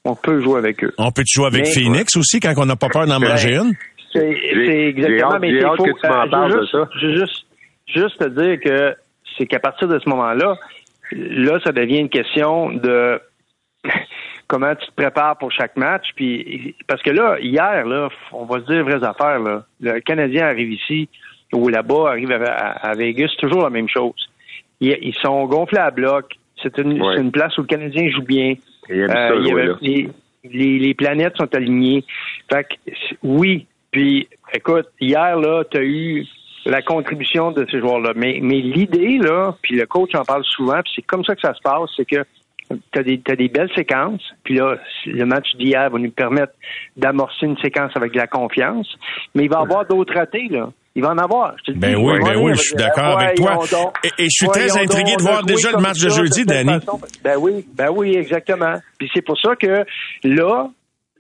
On 0.06 0.16
peut 0.16 0.42
jouer 0.42 0.60
avec 0.60 0.84
eux. 0.84 0.94
On 0.98 1.12
peut 1.12 1.24
jouer 1.26 1.48
avec 1.48 1.68
Phoenix 1.68 2.16
aussi 2.16 2.40
quand 2.40 2.54
on 2.58 2.66
n'a 2.66 2.76
pas 2.76 2.90
peur 2.90 3.08
d'en 3.08 3.20
ben, 3.20 3.30
manger 3.30 3.56
une? 3.56 3.74
C'est 4.14 4.88
exactement, 4.88 5.40
mais 5.40 5.50
il 5.50 5.62
faut, 5.62 5.84
que 5.84 6.00
tu 6.00 6.08
m'en 6.08 6.26
euh, 6.26 6.30
parles 6.30 6.60
de 6.62 6.66
ça. 6.66 6.90
Juste, 7.00 7.46
juste 7.88 8.18
te 8.20 8.28
dire 8.28 8.60
que 8.60 8.96
c'est 9.38 9.46
qu'à 9.46 9.60
partir 9.60 9.88
de 9.88 10.00
ce 10.00 10.10
moment-là, 10.10 10.58
là, 11.12 11.60
ça 11.64 11.72
devient 11.72 12.00
une 12.00 12.10
question 12.10 12.72
de 12.72 13.22
comment 14.48 14.74
tu 14.76 14.88
te 14.88 14.94
prépares 14.94 15.38
pour 15.38 15.52
chaque 15.52 15.78
match. 15.78 16.08
Puis 16.16 16.76
parce 16.88 17.02
que 17.02 17.12
là, 17.12 17.38
hier, 17.40 17.86
là, 17.86 18.10
on 18.32 18.46
va 18.46 18.60
se 18.60 18.66
dire 18.66 18.84
vraies 18.84 19.04
affaires. 19.04 19.40
Là. 19.40 19.64
Le 19.80 20.00
Canadien 20.00 20.48
arrive 20.48 20.74
ici 20.74 21.10
ou 21.54 21.70
là-bas 21.70 22.10
arrive 22.10 22.32
à, 22.32 22.94
Vegas, 22.96 23.30
c'est 23.32 23.48
toujours 23.48 23.64
la 23.64 23.70
même 23.70 23.90
chose. 23.90 24.30
Ils, 24.82 25.16
sont 25.22 25.46
gonflés 25.46 25.80
à 25.80 25.92
bloc. 25.92 26.36
C'est 26.62 26.78
une, 26.78 27.02
une, 27.02 27.32
place 27.32 27.58
où 27.58 27.62
le 27.62 27.68
Canadien 27.68 28.10
joue 28.10 28.22
bien. 28.22 28.54
Euh, 28.90 29.76
les, 29.82 30.10
les, 30.44 30.80
les, 30.80 30.94
planètes 30.94 31.36
sont 31.38 31.54
alignées. 31.56 32.04
Fait 32.52 32.66
que, 32.66 32.92
oui, 33.24 33.66
puis, 33.92 34.28
écoute, 34.54 34.88
hier, 35.00 35.38
là, 35.38 35.64
tu 35.70 35.78
as 35.78 35.84
eu 35.84 36.26
la 36.66 36.82
contribution 36.82 37.52
de 37.52 37.66
ces 37.72 37.80
joueurs-là. 37.80 38.14
Mais, 38.16 38.40
mais 38.42 38.60
l'idée, 38.60 39.18
là, 39.18 39.56
puis 39.62 39.76
le 39.76 39.86
coach 39.86 40.14
en 40.16 40.24
parle 40.24 40.44
souvent, 40.46 40.82
puis 40.84 40.92
c'est 40.96 41.06
comme 41.06 41.24
ça 41.24 41.36
que 41.36 41.42
ça 41.42 41.54
se 41.54 41.62
passe, 41.62 41.90
c'est 41.96 42.06
que 42.06 42.24
tu 42.70 43.00
as 43.00 43.04
des, 43.04 43.18
des 43.18 43.48
belles 43.48 43.72
séquences, 43.76 44.22
puis 44.44 44.56
là, 44.56 44.76
le 45.06 45.26
match 45.26 45.56
d'hier 45.56 45.90
va 45.90 45.98
nous 45.98 46.12
permettre 46.12 46.54
d'amorcer 46.96 47.48
une 47.48 47.58
séquence 47.58 47.92
avec 47.96 48.12
de 48.12 48.18
la 48.18 48.28
confiance, 48.28 48.88
mais 49.34 49.46
il 49.46 49.50
va 49.50 49.60
y 49.60 49.64
avoir 49.64 49.86
d'autres 49.86 50.14
ratés, 50.14 50.48
là. 50.50 50.70
Il 50.96 51.04
va 51.04 51.12
en 51.12 51.18
avoir. 51.18 51.56
Je 51.66 51.72
ben 51.74 51.96
oui, 51.96 52.20
ben 52.20 52.36
oui, 52.42 52.52
je 52.56 52.62
suis 52.62 52.76
d'accord 52.76 53.20
avec 53.20 53.36
toi. 53.36 53.60
Et, 54.18 54.24
je 54.24 54.30
suis 54.30 54.48
très 54.48 54.78
intrigué 54.78 55.16
de 55.16 55.22
voir 55.22 55.44
déjà 55.46 55.72
le 55.72 55.78
match 55.78 56.00
de 56.00 56.10
jeudi, 56.10 56.46
Danny. 56.46 56.80
Ben 57.24 57.38
oui, 57.40 57.66
ben 57.74 57.90
oui, 57.96 58.18
exactement. 58.18 58.74
Puis 58.98 59.10
c'est 59.14 59.22
pour 59.22 59.40
ça 59.40 59.56
que 59.56 59.86
là, 60.24 60.70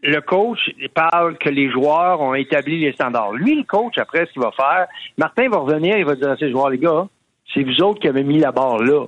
le 0.02 0.22
coach 0.22 0.60
parle 0.94 1.38
que 1.38 1.50
les 1.50 1.70
joueurs 1.70 2.22
ont 2.22 2.34
établi 2.34 2.80
les 2.80 2.94
standards. 2.94 3.34
Lui, 3.34 3.56
le 3.56 3.64
coach, 3.64 3.98
après, 3.98 4.26
ce 4.26 4.34
qu'il 4.34 4.42
va 4.42 4.52
faire, 4.52 4.88
Martin 5.18 5.50
va 5.50 5.58
revenir, 5.58 5.98
il 5.98 6.06
va 6.06 6.16
dire 6.16 6.32
à 6.32 6.38
ses 6.38 6.52
joueurs, 6.52 6.70
les 6.70 6.78
gars, 6.78 7.08
c'est 7.54 7.64
vous 7.64 7.82
autres 7.82 8.00
qui 8.00 8.08
avez 8.08 8.24
mis 8.24 8.40
la 8.40 8.52
barre 8.52 8.80
là. 8.80 9.06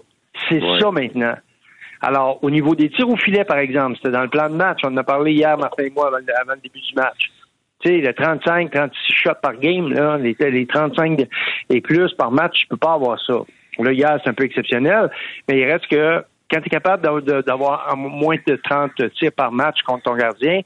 C'est 0.49 0.61
ça 0.79 0.91
maintenant. 0.91 1.35
Alors, 2.01 2.39
au 2.43 2.49
niveau 2.49 2.73
des 2.73 2.89
tirs 2.89 3.07
au 3.07 3.15
filet, 3.15 3.45
par 3.45 3.59
exemple, 3.59 3.97
c'était 3.97 4.11
dans 4.11 4.23
le 4.23 4.29
plan 4.29 4.49
de 4.49 4.55
match. 4.55 4.79
On 4.83 4.87
en 4.87 4.97
a 4.97 5.03
parlé 5.03 5.33
hier, 5.33 5.57
Martin 5.57 5.83
et 5.83 5.89
moi, 5.91 6.07
avant, 6.07 6.53
le 6.53 6.61
début 6.61 6.79
du 6.79 6.95
match. 6.95 7.31
Tu 7.79 7.89
sais, 7.89 7.97
le 7.97 8.13
35, 8.13 8.71
36 8.71 9.13
shots 9.13 9.31
par 9.41 9.55
game, 9.57 9.91
là, 9.93 10.17
les, 10.17 10.35
les 10.39 10.65
35 10.65 11.27
et 11.69 11.81
plus 11.81 12.11
par 12.13 12.31
match, 12.31 12.61
tu 12.61 12.67
peux 12.67 12.77
pas 12.77 12.93
avoir 12.93 13.19
ça. 13.21 13.41
Là, 13.77 13.91
hier, 13.91 14.19
c'est 14.23 14.29
un 14.29 14.33
peu 14.33 14.43
exceptionnel, 14.43 15.11
mais 15.47 15.59
il 15.59 15.65
reste 15.65 15.87
que 15.87 16.23
quand 16.51 16.59
tu 16.59 16.67
es 16.67 16.69
capable 16.69 17.23
d'avoir 17.43 17.95
moins 17.95 18.35
de 18.45 18.55
30 18.55 18.91
tirs 19.13 19.31
par 19.31 19.51
match 19.51 19.81
contre 19.85 20.03
ton 20.03 20.15
gardien, 20.15 20.61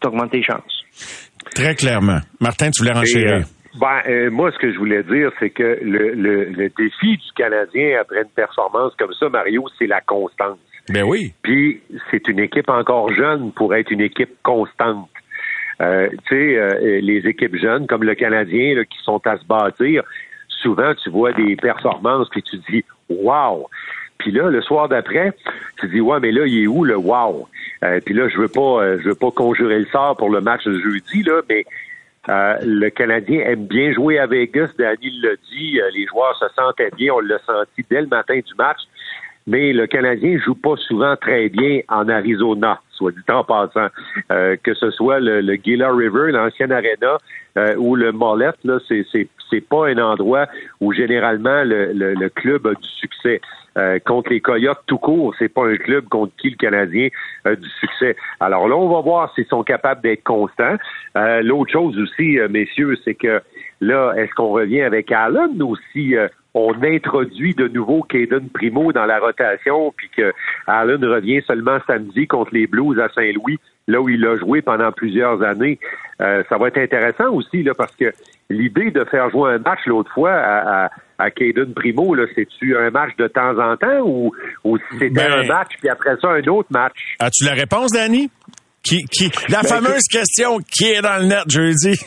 tu 0.00 0.08
augmentes 0.08 0.32
tes 0.32 0.42
chances. 0.42 0.84
Très 1.54 1.74
clairement. 1.74 2.18
Martin, 2.40 2.70
tu 2.70 2.82
voulais 2.82 2.98
renchérir. 2.98 3.36
Euh, 3.36 3.78
ben, 3.80 4.00
euh, 4.08 4.30
moi, 4.30 4.50
ce 4.52 4.58
que 4.58 4.72
je 4.72 4.78
voulais 4.78 5.02
dire, 5.02 5.30
c'est 5.38 5.50
que 5.50 5.78
le, 5.82 6.14
le, 6.14 6.70
défi 6.76 7.16
du 7.16 7.32
Canadien 7.36 8.00
après 8.00 8.22
une 8.22 8.30
performance 8.30 8.94
comme 8.98 9.12
ça, 9.12 9.28
Mario, 9.28 9.64
c'est 9.78 9.86
la 9.86 10.00
constance. 10.00 10.58
Ben 10.88 11.04
oui. 11.04 11.34
Puis, 11.42 11.82
c'est 12.10 12.26
une 12.28 12.40
équipe 12.40 12.68
encore 12.68 13.12
jeune 13.12 13.52
pour 13.52 13.74
être 13.74 13.90
une 13.90 14.00
équipe 14.00 14.34
constante. 14.42 15.08
Euh, 15.80 16.08
tu 16.26 16.56
sais, 16.56 17.00
les 17.02 17.26
équipes 17.26 17.56
jeunes, 17.56 17.86
comme 17.86 18.02
le 18.02 18.14
Canadien, 18.14 18.82
qui 18.84 18.98
sont 19.04 19.20
à 19.26 19.36
se 19.36 19.44
bâtir, 19.44 20.02
souvent, 20.48 20.94
tu 20.94 21.10
vois 21.10 21.32
des 21.32 21.54
performances, 21.56 22.28
puis 22.30 22.42
tu 22.42 22.56
dis, 22.70 22.84
wow! 23.10 23.68
Puis 24.26 24.34
là, 24.34 24.50
le 24.50 24.60
soir 24.60 24.88
d'après, 24.88 25.32
tu 25.78 25.86
dis 25.86 26.00
ouais, 26.00 26.18
mais 26.18 26.32
là, 26.32 26.48
il 26.48 26.64
est 26.64 26.66
où 26.66 26.82
le 26.82 26.96
wow? 26.96 27.46
Euh, 27.84 28.00
puis 28.04 28.12
là, 28.12 28.26
je 28.28 28.36
veux 28.38 28.48
pas, 28.48 28.82
euh, 28.82 28.98
je 29.00 29.10
veux 29.10 29.14
pas 29.14 29.30
conjurer 29.30 29.78
le 29.78 29.84
sort 29.84 30.16
pour 30.16 30.30
le 30.30 30.40
match 30.40 30.64
de 30.64 30.80
jeudi 30.80 31.22
là, 31.22 31.42
mais 31.48 31.64
euh, 32.28 32.56
le 32.60 32.88
Canadien 32.90 33.42
aime 33.42 33.66
bien 33.66 33.92
jouer 33.92 34.18
à 34.18 34.26
Vegas. 34.26 34.70
Danny 34.76 35.12
l'a 35.22 35.36
dit, 35.48 35.78
les 35.94 36.06
joueurs 36.06 36.36
se 36.40 36.46
sentaient 36.56 36.90
bien, 36.96 37.12
on 37.14 37.20
l'a 37.20 37.38
senti 37.46 37.86
dès 37.88 38.00
le 38.00 38.08
matin 38.08 38.34
du 38.34 38.54
match. 38.58 38.78
Mais 39.46 39.72
le 39.72 39.86
Canadien 39.86 40.38
joue 40.44 40.54
pas 40.54 40.76
souvent 40.76 41.14
très 41.16 41.48
bien 41.48 41.80
en 41.88 42.08
Arizona, 42.08 42.80
soit 42.90 43.12
du 43.12 43.22
temps 43.24 43.44
passant. 43.44 43.88
que 44.28 44.74
ce 44.74 44.90
soit 44.90 45.20
le, 45.20 45.40
le 45.40 45.54
Gila 45.54 45.92
River, 45.92 46.32
l'ancienne 46.32 46.72
arena, 46.72 47.18
ou 47.78 47.94
le 47.94 48.12
Mollet, 48.12 48.50
là, 48.64 48.78
c'est, 48.88 49.06
c'est, 49.12 49.28
c'est 49.48 49.60
pas 49.60 49.88
un 49.88 49.98
endroit 49.98 50.46
où 50.80 50.92
généralement 50.92 51.62
le, 51.62 51.92
le 51.92 52.28
club 52.28 52.66
a 52.66 52.74
du 52.74 52.88
succès. 52.88 53.40
Euh, 53.76 53.98
contre 53.98 54.30
les 54.30 54.40
Coyotes 54.40 54.80
tout 54.86 54.96
court. 54.96 55.34
C'est 55.38 55.50
pas 55.52 55.66
un 55.66 55.76
club 55.76 56.08
contre 56.08 56.34
qui 56.36 56.48
le 56.48 56.56
Canadien 56.56 57.08
a 57.44 57.54
du 57.54 57.68
succès. 57.78 58.16
Alors 58.40 58.68
là, 58.68 58.74
on 58.74 58.88
va 58.88 59.02
voir 59.02 59.34
s'ils 59.34 59.46
sont 59.46 59.64
capables 59.64 60.00
d'être 60.00 60.22
constants. 60.22 60.76
Euh, 61.16 61.42
l'autre 61.42 61.72
chose 61.72 61.98
aussi, 61.98 62.38
euh, 62.38 62.48
messieurs, 62.48 62.96
c'est 63.04 63.14
que 63.14 63.42
là, 63.82 64.14
est-ce 64.16 64.32
qu'on 64.34 64.48
revient 64.48 64.80
avec 64.80 65.12
Allen 65.12 65.62
ou 65.62 65.76
si 65.92 66.14
on 66.56 66.72
introduit 66.82 67.54
de 67.54 67.68
nouveau 67.68 68.02
Caden 68.02 68.48
Primo 68.48 68.90
dans 68.90 69.04
la 69.04 69.18
rotation, 69.18 69.92
puis 69.94 70.08
que 70.16 70.32
Allen 70.66 71.04
revient 71.04 71.42
seulement 71.46 71.78
samedi 71.86 72.26
contre 72.26 72.54
les 72.54 72.66
Blues 72.66 72.98
à 72.98 73.10
Saint-Louis, 73.10 73.58
là 73.86 74.00
où 74.00 74.08
il 74.08 74.24
a 74.26 74.36
joué 74.36 74.62
pendant 74.62 74.90
plusieurs 74.90 75.42
années. 75.42 75.78
ça 76.18 76.56
va 76.58 76.68
être 76.68 76.78
intéressant 76.78 77.30
aussi, 77.30 77.62
là, 77.62 77.72
parce 77.76 77.94
que 77.94 78.10
l'idée 78.48 78.90
de 78.90 79.04
faire 79.04 79.28
jouer 79.28 79.52
un 79.52 79.58
match 79.58 79.80
l'autre 79.84 80.10
fois 80.14 80.32
à, 80.32 80.90
à 81.18 81.30
Caden 81.30 81.74
Primo, 81.74 82.14
là, 82.14 82.24
c'est-tu 82.34 82.74
un 82.74 82.90
match 82.90 83.14
de 83.18 83.28
temps 83.28 83.58
en 83.58 83.76
temps 83.76 84.00
ou, 84.04 84.32
ou 84.64 84.78
c'était 84.92 85.10
ben, 85.10 85.32
un 85.32 85.46
match 85.46 85.72
puis 85.78 85.90
après 85.90 86.16
ça 86.20 86.30
un 86.30 86.46
autre 86.46 86.68
match? 86.70 87.16
As-tu 87.18 87.44
la 87.44 87.52
réponse, 87.52 87.92
Danny? 87.92 88.30
Qui, 88.86 89.04
qui, 89.06 89.30
la 89.48 89.62
ben, 89.62 89.68
fameuse 89.68 90.04
question 90.08 90.58
qui 90.58 90.84
est 90.84 91.02
dans 91.02 91.20
le 91.20 91.26
net 91.26 91.50
jeudi? 91.50 91.98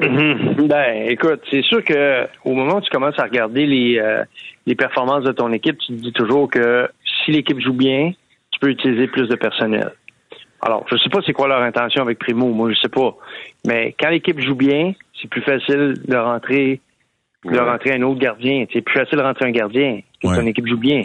ben, 0.66 1.06
écoute, 1.06 1.40
c'est 1.50 1.62
sûr 1.62 1.84
que 1.84 2.26
au 2.44 2.54
moment 2.54 2.76
où 2.76 2.80
tu 2.80 2.88
commences 2.88 3.18
à 3.18 3.24
regarder 3.24 3.66
les, 3.66 3.98
euh, 3.98 4.24
les 4.64 4.74
performances 4.74 5.24
de 5.24 5.32
ton 5.32 5.52
équipe, 5.52 5.76
tu 5.76 5.88
te 5.88 6.00
dis 6.00 6.12
toujours 6.12 6.48
que 6.48 6.88
si 7.24 7.32
l'équipe 7.32 7.60
joue 7.60 7.74
bien, 7.74 8.12
tu 8.50 8.58
peux 8.58 8.70
utiliser 8.70 9.06
plus 9.06 9.28
de 9.28 9.34
personnel. 9.34 9.92
Alors, 10.62 10.86
je 10.90 10.96
sais 10.96 11.10
pas 11.10 11.18
c'est 11.26 11.34
quoi 11.34 11.46
leur 11.46 11.60
intention 11.60 12.02
avec 12.02 12.18
Primo, 12.18 12.48
moi 12.48 12.70
je 12.72 12.80
sais 12.80 12.88
pas. 12.88 13.14
Mais 13.66 13.94
quand 14.00 14.08
l'équipe 14.08 14.40
joue 14.40 14.54
bien, 14.54 14.94
c'est 15.20 15.28
plus 15.28 15.42
facile 15.42 15.94
de 16.06 16.16
rentrer 16.16 16.80
de 17.44 17.58
rentrer 17.58 17.92
un 17.92 18.02
autre 18.02 18.18
gardien. 18.18 18.64
C'est 18.72 18.80
plus 18.80 18.98
facile 18.98 19.18
de 19.18 19.22
rentrer 19.22 19.46
un 19.46 19.50
gardien 19.50 20.00
si 20.20 20.28
ton 20.28 20.46
équipe 20.46 20.66
joue 20.66 20.78
bien. 20.78 21.02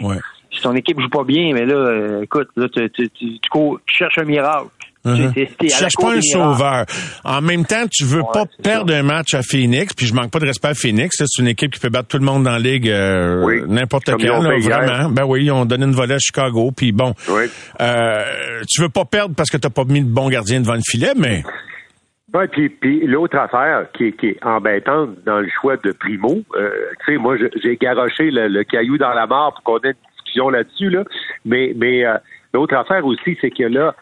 Si 0.50 0.62
ton 0.62 0.74
équipe 0.74 1.00
joue 1.00 1.08
pas 1.08 1.24
bien, 1.24 1.52
mais 1.52 1.64
là, 1.64 1.74
euh, 1.74 2.22
écoute, 2.22 2.48
là, 2.56 2.68
tu, 2.68 2.88
tu, 2.90 3.10
tu, 3.10 3.38
cherches 3.86 4.18
un 4.18 4.24
miracle. 4.24 4.68
Uh-huh. 5.04 5.48
Tu 5.58 5.68
cherches 5.68 5.96
pas 6.00 6.14
un 6.14 6.20
sauveur. 6.22 6.86
En 7.24 7.42
même 7.42 7.66
temps, 7.66 7.84
tu 7.90 8.04
veux 8.04 8.22
pas 8.32 8.44
perdre 8.62 8.94
un 8.94 9.02
match 9.02 9.34
à 9.34 9.42
Phoenix, 9.42 9.92
puis 9.94 10.06
je 10.06 10.14
manque 10.14 10.30
pas 10.30 10.38
de 10.38 10.46
respect 10.46 10.68
à 10.68 10.74
Phoenix. 10.74 11.16
C'est 11.18 11.42
une 11.42 11.48
équipe 11.48 11.72
qui 11.72 11.80
peut 11.80 11.90
battre 11.90 12.08
tout 12.08 12.18
le 12.18 12.24
monde 12.24 12.44
dans 12.44 12.52
la 12.52 12.58
ligue 12.58 12.88
euh, 12.88 13.66
n'importe 13.66 14.06
quand, 14.06 14.40
vraiment. 14.40 15.10
Ben 15.10 15.24
oui, 15.24 15.44
ils 15.44 15.52
ont 15.52 15.66
donné 15.66 15.84
une 15.84 15.94
volée 15.94 16.14
à 16.14 16.18
Chicago, 16.18 16.70
puis 16.74 16.92
bon. 16.92 17.14
Euh, 17.80 18.24
tu 18.68 18.80
veux 18.80 18.88
pas 18.88 19.04
perdre 19.04 19.34
parce 19.34 19.50
que 19.50 19.56
t'as 19.56 19.70
pas 19.70 19.84
mis 19.84 20.02
de 20.02 20.08
bon 20.08 20.28
gardien 20.28 20.60
devant 20.60 20.74
le 20.74 20.80
filet, 20.88 21.12
mais 21.16 21.42
Oui, 22.32 22.44
puis, 22.50 22.68
puis 22.68 23.06
l'autre 23.06 23.36
affaire 23.36 23.86
qui 23.92 24.06
est, 24.06 24.12
qui 24.12 24.28
est 24.28 24.44
embêtante 24.44 25.10
dans 25.26 25.40
le 25.40 25.48
choix 25.60 25.76
de 25.76 25.92
Primo, 25.92 26.38
euh, 26.56 26.70
tu 27.04 27.12
sais, 27.12 27.18
moi, 27.18 27.36
j'ai 27.62 27.76
garoché 27.76 28.30
le, 28.30 28.48
le, 28.48 28.64
caillou 28.64 28.98
dans 28.98 29.12
la 29.12 29.26
mort 29.26 29.54
pour 29.54 29.62
qu'on 29.64 29.88
ait 29.88 29.92
une 29.92 30.10
discussion 30.16 30.48
là-dessus, 30.48 30.90
là. 30.90 31.04
Mais, 31.44 31.72
mais 31.76 32.04
euh, 32.06 32.16
l'autre 32.52 32.74
affaire 32.74 33.04
aussi, 33.04 33.36
c'est 33.40 33.50
que 33.50 33.64
là, 33.64 33.94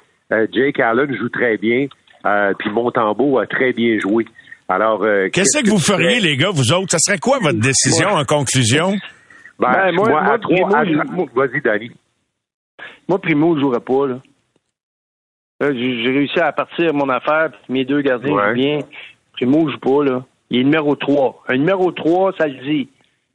Jake 0.52 0.80
Allen 0.80 1.14
joue 1.16 1.28
très 1.28 1.56
bien, 1.56 1.86
euh, 2.26 2.52
puis 2.58 2.70
Montembeau 2.70 3.38
a 3.38 3.46
très 3.46 3.72
bien 3.72 3.98
joué. 3.98 4.26
Alors, 4.68 5.02
euh, 5.04 5.28
qu'est-ce 5.30 5.62
que 5.62 5.68
vous 5.68 5.78
feriez, 5.78 6.20
les 6.20 6.36
gars, 6.36 6.50
vous 6.50 6.72
autres? 6.72 6.92
Ça 6.92 6.98
serait 6.98 7.18
quoi 7.18 7.38
votre 7.40 7.58
décision 7.58 8.08
en 8.08 8.24
conclusion? 8.24 8.92
Ben, 9.58 9.70
ben 9.72 9.94
moi, 9.94 10.08
moi, 10.08 10.22
à 10.32 10.38
trois, 10.38 10.84
vas-y, 11.34 11.60
Danny. 11.60 11.90
Moi, 13.08 13.18
Primo, 13.20 13.56
je 13.56 13.60
jouerais 13.60 13.80
pas, 13.80 14.06
là. 14.06 14.18
J'ai 15.60 16.10
réussi 16.10 16.40
à 16.40 16.50
partir 16.52 16.92
mon 16.92 17.08
affaire, 17.08 17.50
puis 17.50 17.72
mes 17.72 17.84
deux 17.84 18.00
gardiens 18.00 18.30
jouent 18.30 18.54
bien. 18.54 18.78
Primo 19.34 19.68
joue 19.68 19.78
pas, 19.78 20.04
là. 20.04 20.24
Il 20.50 20.60
est 20.60 20.64
numéro 20.64 20.94
3. 20.94 21.44
Un 21.48 21.56
numéro 21.56 21.90
3, 21.92 22.34
ça 22.36 22.46
le 22.46 22.62
dit. 22.64 22.88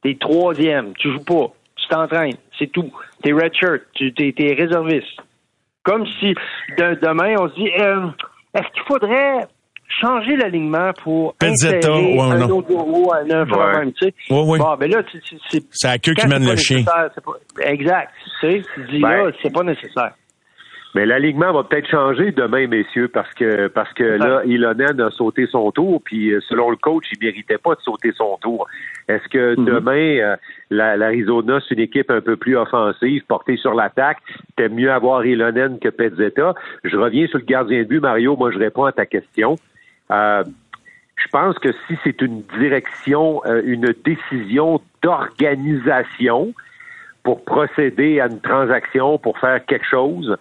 T'es 0.04 0.16
troisième, 0.20 0.94
tu 1.00 1.12
joues 1.12 1.24
pas. 1.24 1.52
Tu 1.76 1.88
t'entraînes, 1.88 2.38
c'est 2.60 2.72
tout. 2.72 2.92
T'es 3.24 3.32
redshirt, 3.32 3.82
tu 3.94 4.14
t'es, 4.14 4.34
es 4.38 4.54
réserviste. 4.54 5.20
Comme 5.88 6.06
si 6.20 6.34
demain, 6.78 7.36
on 7.40 7.48
se 7.50 7.56
dit, 7.56 7.70
euh, 7.80 8.08
est-ce 8.54 8.68
qu'il 8.74 8.84
faudrait 8.88 9.48
changer 10.02 10.36
l'alignement 10.36 10.92
pour 11.02 11.34
Pezzetta, 11.36 11.88
insérer 11.94 12.14
ouais, 12.14 12.22
un 12.22 12.38
non. 12.40 12.58
autre 12.58 12.72
euro, 12.74 13.14
un 13.14 13.24
neuf, 13.24 13.50
Ouais. 13.50 13.78
même, 13.80 13.94
tu 13.94 14.06
sais. 14.06 14.14
Ouais, 14.30 14.42
ouais. 14.44 14.60
Bon, 14.60 14.76
ben 14.78 14.92
là, 14.92 15.02
c'est... 15.50 15.62
C'est 15.72 15.88
la 15.88 15.98
queue 15.98 16.14
qui 16.14 16.28
mène 16.28 16.44
c'est 16.44 16.52
le 16.52 16.58
chien. 16.58 16.84
pas- 16.84 17.10
Exact. 17.64 18.12
Tu 18.42 18.52
sais, 18.52 18.62
tu 18.76 18.86
dis 18.92 19.00
Ben, 19.00 19.10
là, 19.28 19.32
c'est 19.42 19.54
pas 19.54 19.64
nécessaire. 19.64 20.12
Mais 20.98 21.06
l'alignement 21.06 21.54
va 21.54 21.64
peut-être 21.64 21.88
changer 21.88 22.32
demain, 22.32 22.66
messieurs, 22.66 23.08
parce 23.08 23.32
que 23.36 23.68
parce 23.68 23.94
que 23.94 24.04
là, 24.04 24.42
Ilonen 24.46 25.00
a 25.00 25.12
sauté 25.12 25.46
son 25.46 25.70
tour, 25.70 26.02
puis 26.04 26.32
euh, 26.32 26.40
selon 26.50 26.72
le 26.72 26.76
coach, 26.76 27.06
il 27.12 27.24
méritait 27.24 27.60
pas 27.60 27.76
de 27.76 27.82
sauter 27.82 28.12
son 28.14 28.36
tour. 28.42 28.66
Est-ce 29.08 29.28
que 29.30 29.54
demain, 29.54 30.18
euh, 30.18 30.36
la- 30.72 30.98
l'Arizona, 30.98 31.60
c'est 31.62 31.76
une 31.76 31.82
équipe 31.82 32.10
un 32.10 32.20
peu 32.22 32.36
plus 32.36 32.58
offensive, 32.58 33.24
portée 33.28 33.58
sur 33.58 33.76
l'attaque, 33.76 34.18
t'aimes 34.56 34.74
mieux 34.74 34.92
avoir 34.92 35.24
Ilonen 35.24 35.78
que 35.78 35.90
Pezzetta? 35.90 36.56
Je 36.84 36.98
reviens 36.98 37.28
sur 37.28 37.38
le 37.38 37.46
gardien 37.46 37.84
de 37.84 37.84
but, 37.84 38.00
Mario, 38.00 38.36
moi 38.36 38.50
je 38.50 38.58
réponds 38.58 38.86
à 38.86 38.92
ta 38.92 39.06
question. 39.06 39.56
Euh, 40.10 40.44
je 41.16 41.28
pense 41.28 41.60
que 41.60 41.74
si 41.86 41.96
c'est 42.04 42.20
une 42.24 42.42
direction, 42.60 43.44
euh, 43.46 43.62
une 43.64 43.94
décision 44.04 44.82
d'organisation 45.04 46.56
pour 47.22 47.46
procéder 47.46 48.20
à 48.20 48.26
une 48.26 48.42
transaction, 48.42 49.20
pour 49.20 49.38
faire 49.38 49.64
quelque 49.64 49.86
chose, 49.86 50.36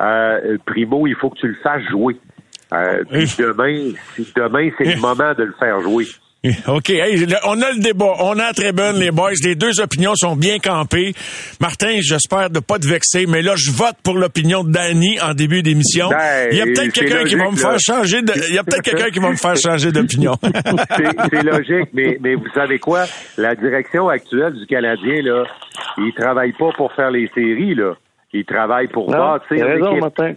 euh, 0.00 0.56
Primo, 0.66 1.06
il 1.06 1.14
faut 1.14 1.30
que 1.30 1.38
tu 1.38 1.48
le 1.48 1.56
fasses 1.62 1.82
jouer. 1.90 2.16
Euh, 2.72 3.02
puis 3.10 3.34
demain, 3.38 3.92
si 4.14 4.26
demain, 4.36 4.70
c'est 4.78 4.94
le 4.94 5.00
moment 5.00 5.34
de 5.34 5.44
le 5.44 5.54
faire 5.58 5.80
jouer. 5.80 6.06
OK. 6.68 6.88
Hey, 6.88 7.26
on 7.44 7.60
a 7.60 7.72
le 7.72 7.82
débat. 7.82 8.14
On 8.20 8.32
a 8.32 8.46
la 8.46 8.52
tribune, 8.54 8.98
les 8.98 9.10
boys. 9.10 9.32
Les 9.44 9.54
deux 9.54 9.78
opinions 9.80 10.14
sont 10.14 10.36
bien 10.36 10.58
campées. 10.58 11.12
Martin, 11.60 11.98
j'espère 12.00 12.48
de 12.48 12.60
pas 12.60 12.78
te 12.78 12.86
vexer, 12.86 13.26
mais 13.26 13.42
là, 13.42 13.54
je 13.56 13.70
vote 13.70 13.96
pour 14.02 14.16
l'opinion 14.16 14.64
de 14.64 14.72
Danny 14.72 15.20
en 15.20 15.34
début 15.34 15.62
d'émission. 15.62 16.08
Ben, 16.08 16.48
il 16.50 16.56
y 16.56 16.62
a 16.62 16.64
peut-être 16.64 16.92
quelqu'un 16.92 17.24
qui 17.24 17.34
va 17.34 17.50
me 17.50 17.56
faire 17.56 17.78
changer 17.78 18.22
de, 18.22 18.32
il 18.48 18.54
y 18.54 18.58
a 18.58 18.64
peut-être 18.64 18.82
quelqu'un 18.82 19.10
qui 19.10 19.18
va 19.18 19.30
me 19.30 19.36
faire 19.36 19.56
changer 19.56 19.92
d'opinion. 19.92 20.34
C'est 20.42 21.28
c'est 21.30 21.42
logique, 21.42 21.90
mais, 21.92 22.16
mais 22.20 22.34
vous 22.34 22.48
savez 22.54 22.78
quoi? 22.78 23.04
La 23.36 23.54
direction 23.54 24.08
actuelle 24.08 24.54
du 24.54 24.66
Canadien, 24.66 25.22
là, 25.22 25.44
il 25.98 26.12
travaille 26.16 26.52
pas 26.52 26.70
pour 26.76 26.92
faire 26.94 27.10
les 27.10 27.28
séries, 27.34 27.74
là. 27.74 27.94
Il 28.32 28.44
travaille 28.44 28.86
pour 28.88 29.10
Non, 29.10 29.18
bâtir 29.18 29.66
l'équipe. 29.66 30.00
Martin. 30.00 30.34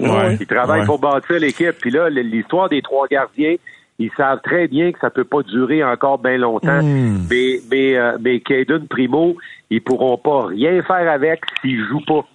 Ouais. 0.00 0.36
Il 0.40 0.46
travaille 0.46 0.80
Ouais. 0.80 0.86
pour 0.86 0.98
bâtir 0.98 1.38
l'équipe. 1.38 1.72
Puis 1.80 1.90
là, 1.90 2.08
l'histoire 2.10 2.68
des 2.68 2.82
trois 2.82 3.06
gardiens, 3.08 3.54
ils 3.98 4.10
savent 4.16 4.40
très 4.42 4.66
bien 4.68 4.90
que 4.92 4.98
ça 5.00 5.10
peut 5.10 5.24
pas 5.24 5.42
durer 5.42 5.84
encore 5.84 6.18
bien 6.18 6.38
longtemps. 6.38 6.82
Hmm. 6.82 7.26
Mais, 7.30 7.60
mais, 7.70 7.96
euh, 7.96 8.16
mais 8.20 8.40
Caden 8.40 8.86
Primo, 8.88 9.36
ils 9.70 9.80
pourront 9.82 10.18
pas 10.18 10.46
rien 10.46 10.82
faire 10.82 11.10
avec 11.10 11.40
s'ils 11.60 11.84
jouent 11.86 12.04
pas. 12.06 12.26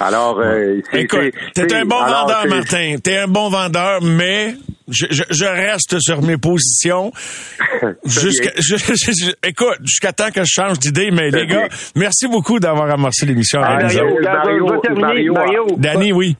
Alors, 0.00 0.38
euh, 0.40 0.80
c'est- 0.90 1.02
Écoute, 1.02 1.20
c'est- 1.54 1.66
t'es 1.66 1.74
un 1.76 1.84
bon 1.84 1.96
alors, 1.98 2.26
vendeur, 2.28 2.46
Martin. 2.48 2.96
T'es 3.02 3.18
un 3.18 3.28
bon 3.28 3.48
vendeur, 3.48 4.00
mais 4.02 4.54
je, 4.88 5.06
je, 5.10 5.22
je 5.30 5.44
reste 5.44 5.98
sur 6.00 6.22
mes 6.22 6.36
positions. 6.36 7.12
Jusqu'à, 8.04 8.50
je- 8.56 8.76
je- 8.76 8.94
je- 8.94 9.48
écoute, 9.48 9.78
jusqu'à 9.84 10.12
temps 10.12 10.30
que 10.30 10.40
je 10.42 10.50
change 10.50 10.78
d'idée, 10.78 11.10
mais 11.10 11.30
les 11.30 11.46
gars, 11.46 11.68
merci 11.96 12.26
beaucoup 12.28 12.58
d'avoir 12.58 12.90
amorcé 12.90 13.26
l'émission. 13.26 13.60
Ah, 13.62 13.76
avec 13.76 13.96
nous 13.96 14.04
Mario, 14.04 14.14
autres. 14.16 14.30
Mario, 14.30 14.64
Mario, 14.64 14.80
terminer, 14.80 15.30
Mario. 15.30 15.66
Danny, 15.78 16.12
oui. 16.12 16.36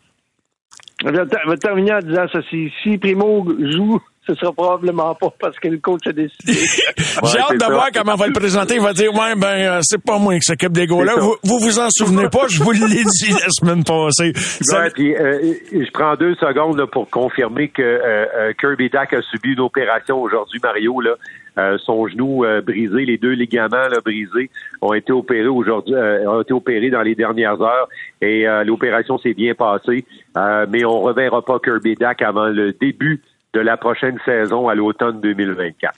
Je 1.04 1.11
vais 1.11 1.26
ter- 1.26 1.38
je 1.44 1.50
vais 1.50 1.56
terminer 1.58 1.92
en 1.94 1.98
disant 2.00 2.26
ça. 2.32 2.40
Si, 2.50 2.70
si 2.82 2.98
Primo 2.98 3.46
joue, 3.72 4.00
ce 4.29 4.35
sera 4.35 4.53
probablement 4.53 5.14
pas 5.14 5.33
parce 5.41 5.59
que 5.59 5.67
le 5.69 5.79
coach 5.79 6.07
a 6.07 6.12
décidé. 6.12 6.53
J'ai 6.97 7.38
hâte 7.41 7.55
de 7.55 7.59
ça. 7.61 7.71
voir 7.71 7.88
comment 7.93 8.12
on 8.12 8.17
va 8.17 8.27
le 8.29 8.33
présenter. 8.33 8.75
Il 8.77 8.81
va 8.83 8.93
dire, 8.93 9.12
ouais, 9.12 9.35
ben, 9.37 9.47
euh, 9.49 9.79
c'est 9.83 10.03
pas 10.03 10.19
moi 10.19 10.35
qui 10.37 10.43
s'occupe 10.43 10.73
des 10.73 10.87
gars-là. 10.87 11.14
Vous, 11.19 11.37
vous 11.43 11.59
vous 11.59 11.79
en 11.81 11.88
souvenez 11.91 12.29
pas? 12.29 12.47
Je 12.49 12.62
vous 12.62 12.71
l'ai 12.73 13.03
dit 13.05 13.31
la 13.33 13.49
semaine 13.51 13.83
passée. 13.85 14.33
Ça- 14.37 14.83
Ouais, 14.83 14.91
puis 14.91 15.17
euh, 15.17 15.55
je 15.73 15.91
prends 15.93 16.14
deux 16.14 16.35
secondes 16.37 16.79
là, 16.79 16.87
pour 16.87 17.09
confirmer 17.11 17.69
que 17.69 17.83
euh, 17.83 18.27
euh, 18.37 18.53
Kirby 18.61 18.88
Dack 18.91 19.12
a 19.14 19.23
subi 19.23 19.53
une 19.55 19.61
opération 19.61 20.21
aujourd'hui, 20.23 20.61
Mario. 20.62 21.01
Là. 21.01 21.14
Euh, 21.59 21.77
son 21.85 22.07
genou 22.07 22.45
euh, 22.45 22.61
brisé, 22.61 23.05
les 23.05 23.19
deux 23.19 23.33
ligaments 23.33 23.88
là, 23.88 23.99
brisés 24.05 24.49
ont 24.81 24.93
été 24.93 25.11
opérés 25.12 25.49
aujourd'hui, 25.49 25.95
euh, 25.95 26.25
ont 26.31 26.41
été 26.43 26.53
opérés 26.53 26.91
dans 26.91 27.03
les 27.03 27.17
dernières 27.17 27.61
heures 27.61 27.88
et 28.23 28.47
euh, 28.47 28.62
l'opération 28.62 29.19
s'est 29.19 29.35
bien 29.35 29.55
passée. 29.55 30.05
Euh, 30.37 30.67
mais 30.71 30.85
on 30.85 31.01
reverra 31.01 31.43
pas 31.43 31.59
Kirby 31.59 31.97
Dack 31.97 32.23
avant 32.23 32.47
le 32.47 32.73
début 32.73 33.21
de 33.54 33.61
la 33.61 33.76
prochaine 33.76 34.18
saison 34.24 34.68
à 34.68 34.74
l'automne 34.74 35.20
2024. 35.20 35.94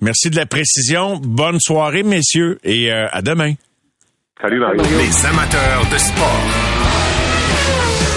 Merci 0.00 0.30
de 0.30 0.36
la 0.36 0.46
précision. 0.46 1.18
Bonne 1.22 1.60
soirée, 1.60 2.02
messieurs, 2.02 2.58
et 2.64 2.92
euh, 2.92 3.06
à 3.12 3.22
demain. 3.22 3.54
Salut 4.40 4.58
Mario. 4.58 4.82
Les 4.82 5.26
amateurs 5.26 5.82
de 5.90 5.98
sport. 5.98 6.40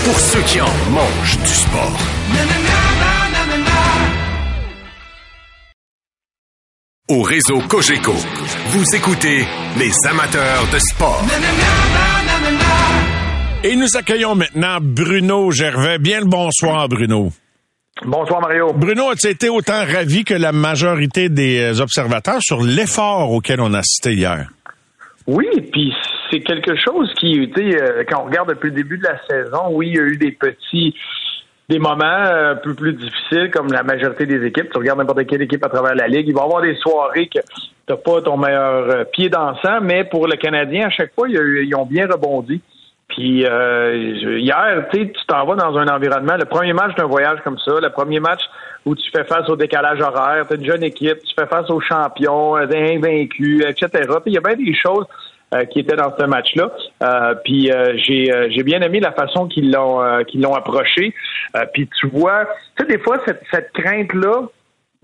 Pour 0.05 0.19
ceux 0.19 0.41
qui 0.41 0.61
en 0.61 0.91
mangent 0.91 1.37
du 1.39 1.47
sport. 1.47 1.97
Au 7.09 7.21
réseau 7.21 7.59
Cogeco, 7.69 8.11
vous 8.11 8.95
écoutez 8.95 9.45
les 9.79 9.93
amateurs 10.09 10.67
de 10.73 10.79
sport. 10.79 11.23
Et 13.63 13.75
nous 13.77 13.95
accueillons 13.95 14.35
maintenant 14.35 14.79
Bruno 14.81 15.51
Gervais. 15.51 15.99
Bien 15.99 16.19
le 16.19 16.25
bonsoir, 16.25 16.89
Bruno. 16.89 17.31
Bonsoir 18.05 18.41
Mario. 18.41 18.73
Bruno, 18.73 19.09
as-tu 19.09 19.27
été 19.27 19.49
autant 19.49 19.83
ravi 19.85 20.23
que 20.23 20.33
la 20.33 20.51
majorité 20.51 21.29
des 21.29 21.59
euh, 21.59 21.81
observateurs 21.81 22.41
sur 22.41 22.61
l'effort 22.61 23.31
auquel 23.31 23.59
on 23.59 23.73
a 23.73 23.79
assisté 23.79 24.13
hier? 24.13 24.49
Oui, 25.25 25.47
puis 25.71 25.93
c'est 26.29 26.41
quelque 26.41 26.75
chose 26.75 27.11
qui, 27.19 27.49
tu 27.53 27.71
sais, 27.71 27.81
euh, 27.81 28.03
quand 28.07 28.21
on 28.21 28.25
regarde 28.25 28.49
depuis 28.49 28.69
le 28.69 28.75
début 28.75 28.97
de 28.97 29.03
la 29.03 29.19
saison, 29.27 29.69
oui, 29.71 29.89
il 29.89 29.95
y 29.95 29.99
a 29.99 30.03
eu 30.03 30.17
des 30.17 30.31
petits, 30.31 30.95
des 31.69 31.79
moments 31.79 32.05
euh, 32.05 32.53
un 32.53 32.55
peu 32.55 32.75
plus 32.75 32.93
difficiles 32.93 33.49
comme 33.51 33.71
la 33.71 33.83
majorité 33.83 34.25
des 34.25 34.45
équipes. 34.45 34.69
Tu 34.71 34.77
regardes 34.77 34.99
n'importe 34.99 35.25
quelle 35.25 35.41
équipe 35.41 35.63
à 35.65 35.69
travers 35.69 35.95
la 35.95 36.07
ligue, 36.07 36.27
il 36.27 36.33
va 36.33 36.41
y 36.41 36.45
avoir 36.45 36.61
des 36.61 36.75
soirées 36.75 37.27
que 37.27 37.39
t'as 37.87 37.97
pas 37.97 38.21
ton 38.21 38.37
meilleur 38.37 39.09
pied 39.11 39.29
dans 39.29 39.51
le 39.51 39.57
sang, 39.63 39.79
mais 39.81 40.03
pour 40.03 40.27
le 40.27 40.37
Canadien, 40.37 40.87
à 40.87 40.91
chaque 40.91 41.13
fois, 41.15 41.27
ils 41.27 41.75
ont 41.75 41.85
bien 41.85 42.05
rebondi. 42.05 42.61
Puis 43.17 43.45
euh, 43.47 44.37
hier, 44.37 44.85
tu 44.93 45.09
t'en 45.27 45.43
vas 45.47 45.55
dans 45.55 45.75
un 45.75 45.87
environnement. 45.87 46.37
Le 46.37 46.45
premier 46.45 46.73
match 46.73 46.93
d'un 46.95 47.07
voyage 47.07 47.39
comme 47.43 47.57
ça, 47.57 47.71
le 47.81 47.89
premier 47.89 48.19
match 48.19 48.41
où 48.85 48.95
tu 48.95 49.09
fais 49.11 49.23
face 49.23 49.49
au 49.49 49.55
décalage 49.55 49.99
horaire, 49.99 50.45
tu 50.47 50.55
une 50.55 50.63
jeune 50.65 50.83
équipe, 50.83 51.17
tu 51.23 51.33
fais 51.33 51.47
face 51.47 51.67
aux 51.71 51.81
champions, 51.81 52.55
euh, 52.55 52.67
invaincus, 52.71 53.65
etc. 53.67 53.89
Puis 54.21 54.21
il 54.27 54.33
y 54.33 54.37
a 54.37 54.41
bien 54.41 54.55
des 54.55 54.75
choses 54.75 55.05
euh, 55.55 55.65
qui 55.65 55.79
étaient 55.79 55.95
dans 55.95 56.15
ce 56.15 56.23
match-là. 56.25 56.71
Euh, 57.01 57.33
puis 57.43 57.71
euh, 57.71 57.97
j'ai 57.97 58.31
euh, 58.31 58.49
j'ai 58.51 58.61
bien 58.61 58.81
aimé 58.81 58.99
la 58.99 59.11
façon 59.13 59.47
qu'ils 59.47 59.71
l'ont 59.71 59.99
euh, 59.99 60.21
qu'ils 60.23 60.41
l'ont 60.43 60.53
approché. 60.53 61.11
Euh, 61.55 61.65
puis 61.73 61.89
tu 61.99 62.07
vois, 62.09 62.45
tu 62.77 62.83
sais, 62.85 62.89
des 62.89 62.99
fois 62.99 63.17
cette, 63.25 63.41
cette 63.51 63.71
crainte-là 63.73 64.43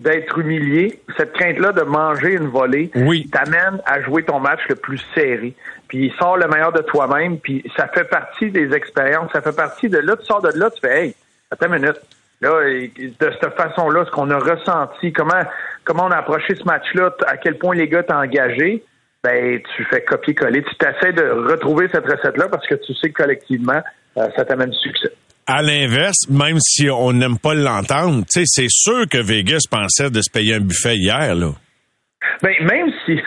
d'être 0.00 0.38
humilié, 0.38 1.00
cette 1.16 1.32
crainte-là 1.32 1.72
de 1.72 1.82
manger 1.82 2.32
une 2.34 2.48
volée, 2.48 2.90
Oui. 2.94 3.28
t'amène 3.32 3.80
à 3.86 4.02
jouer 4.02 4.22
ton 4.24 4.38
match 4.40 4.60
le 4.68 4.74
plus 4.76 5.00
serré. 5.14 5.54
Puis 5.94 6.06
il 6.06 6.12
sort 6.18 6.36
le 6.36 6.48
meilleur 6.48 6.72
de 6.72 6.82
toi-même, 6.82 7.38
puis 7.38 7.64
ça 7.76 7.86
fait 7.86 8.02
partie 8.02 8.50
des 8.50 8.74
expériences, 8.74 9.30
ça 9.32 9.40
fait 9.40 9.54
partie 9.54 9.88
de 9.88 9.98
là, 9.98 10.16
tu 10.16 10.26
sors 10.26 10.42
de 10.42 10.50
là, 10.58 10.68
tu 10.68 10.80
fais 10.80 11.04
Hey, 11.04 11.14
attends 11.52 11.72
une 11.72 11.82
minute. 11.82 12.00
Là, 12.40 12.50
de 12.64 13.32
cette 13.40 13.54
façon-là, 13.54 14.04
ce 14.04 14.10
qu'on 14.10 14.28
a 14.30 14.38
ressenti, 14.38 15.12
comment 15.12 15.44
comment 15.84 16.06
on 16.06 16.10
a 16.10 16.16
approché 16.16 16.56
ce 16.56 16.64
match-là, 16.64 17.14
à 17.28 17.36
quel 17.36 17.58
point 17.58 17.76
les 17.76 17.86
gars 17.86 18.02
t'ont 18.02 18.16
engagé, 18.16 18.82
ben 19.22 19.60
tu 19.76 19.84
fais 19.84 20.02
copier-coller. 20.02 20.64
Tu 20.64 20.74
t'essaies 20.78 21.12
de 21.12 21.30
retrouver 21.48 21.86
cette 21.94 22.06
recette-là 22.06 22.48
parce 22.50 22.66
que 22.66 22.74
tu 22.74 22.92
sais 22.94 23.10
que 23.10 23.22
collectivement, 23.22 23.80
euh, 24.18 24.26
ça 24.34 24.44
t'amène 24.44 24.70
du 24.70 24.78
succès. 24.78 25.12
À 25.46 25.62
l'inverse, 25.62 26.28
même 26.28 26.58
si 26.58 26.90
on 26.90 27.12
n'aime 27.12 27.38
pas 27.38 27.54
l'entendre, 27.54 28.24
tu 28.24 28.40
sais, 28.40 28.46
c'est 28.46 28.68
sûr 28.68 29.06
que 29.08 29.22
Vegas 29.22 29.68
pensait 29.70 30.10
de 30.10 30.20
se 30.22 30.30
payer 30.32 30.56
un 30.56 30.60
buffet 30.60 30.96
hier, 30.96 31.36
là. 31.36 31.52
Ben, 32.42 32.52
même 32.64 32.90
si, 33.06 33.20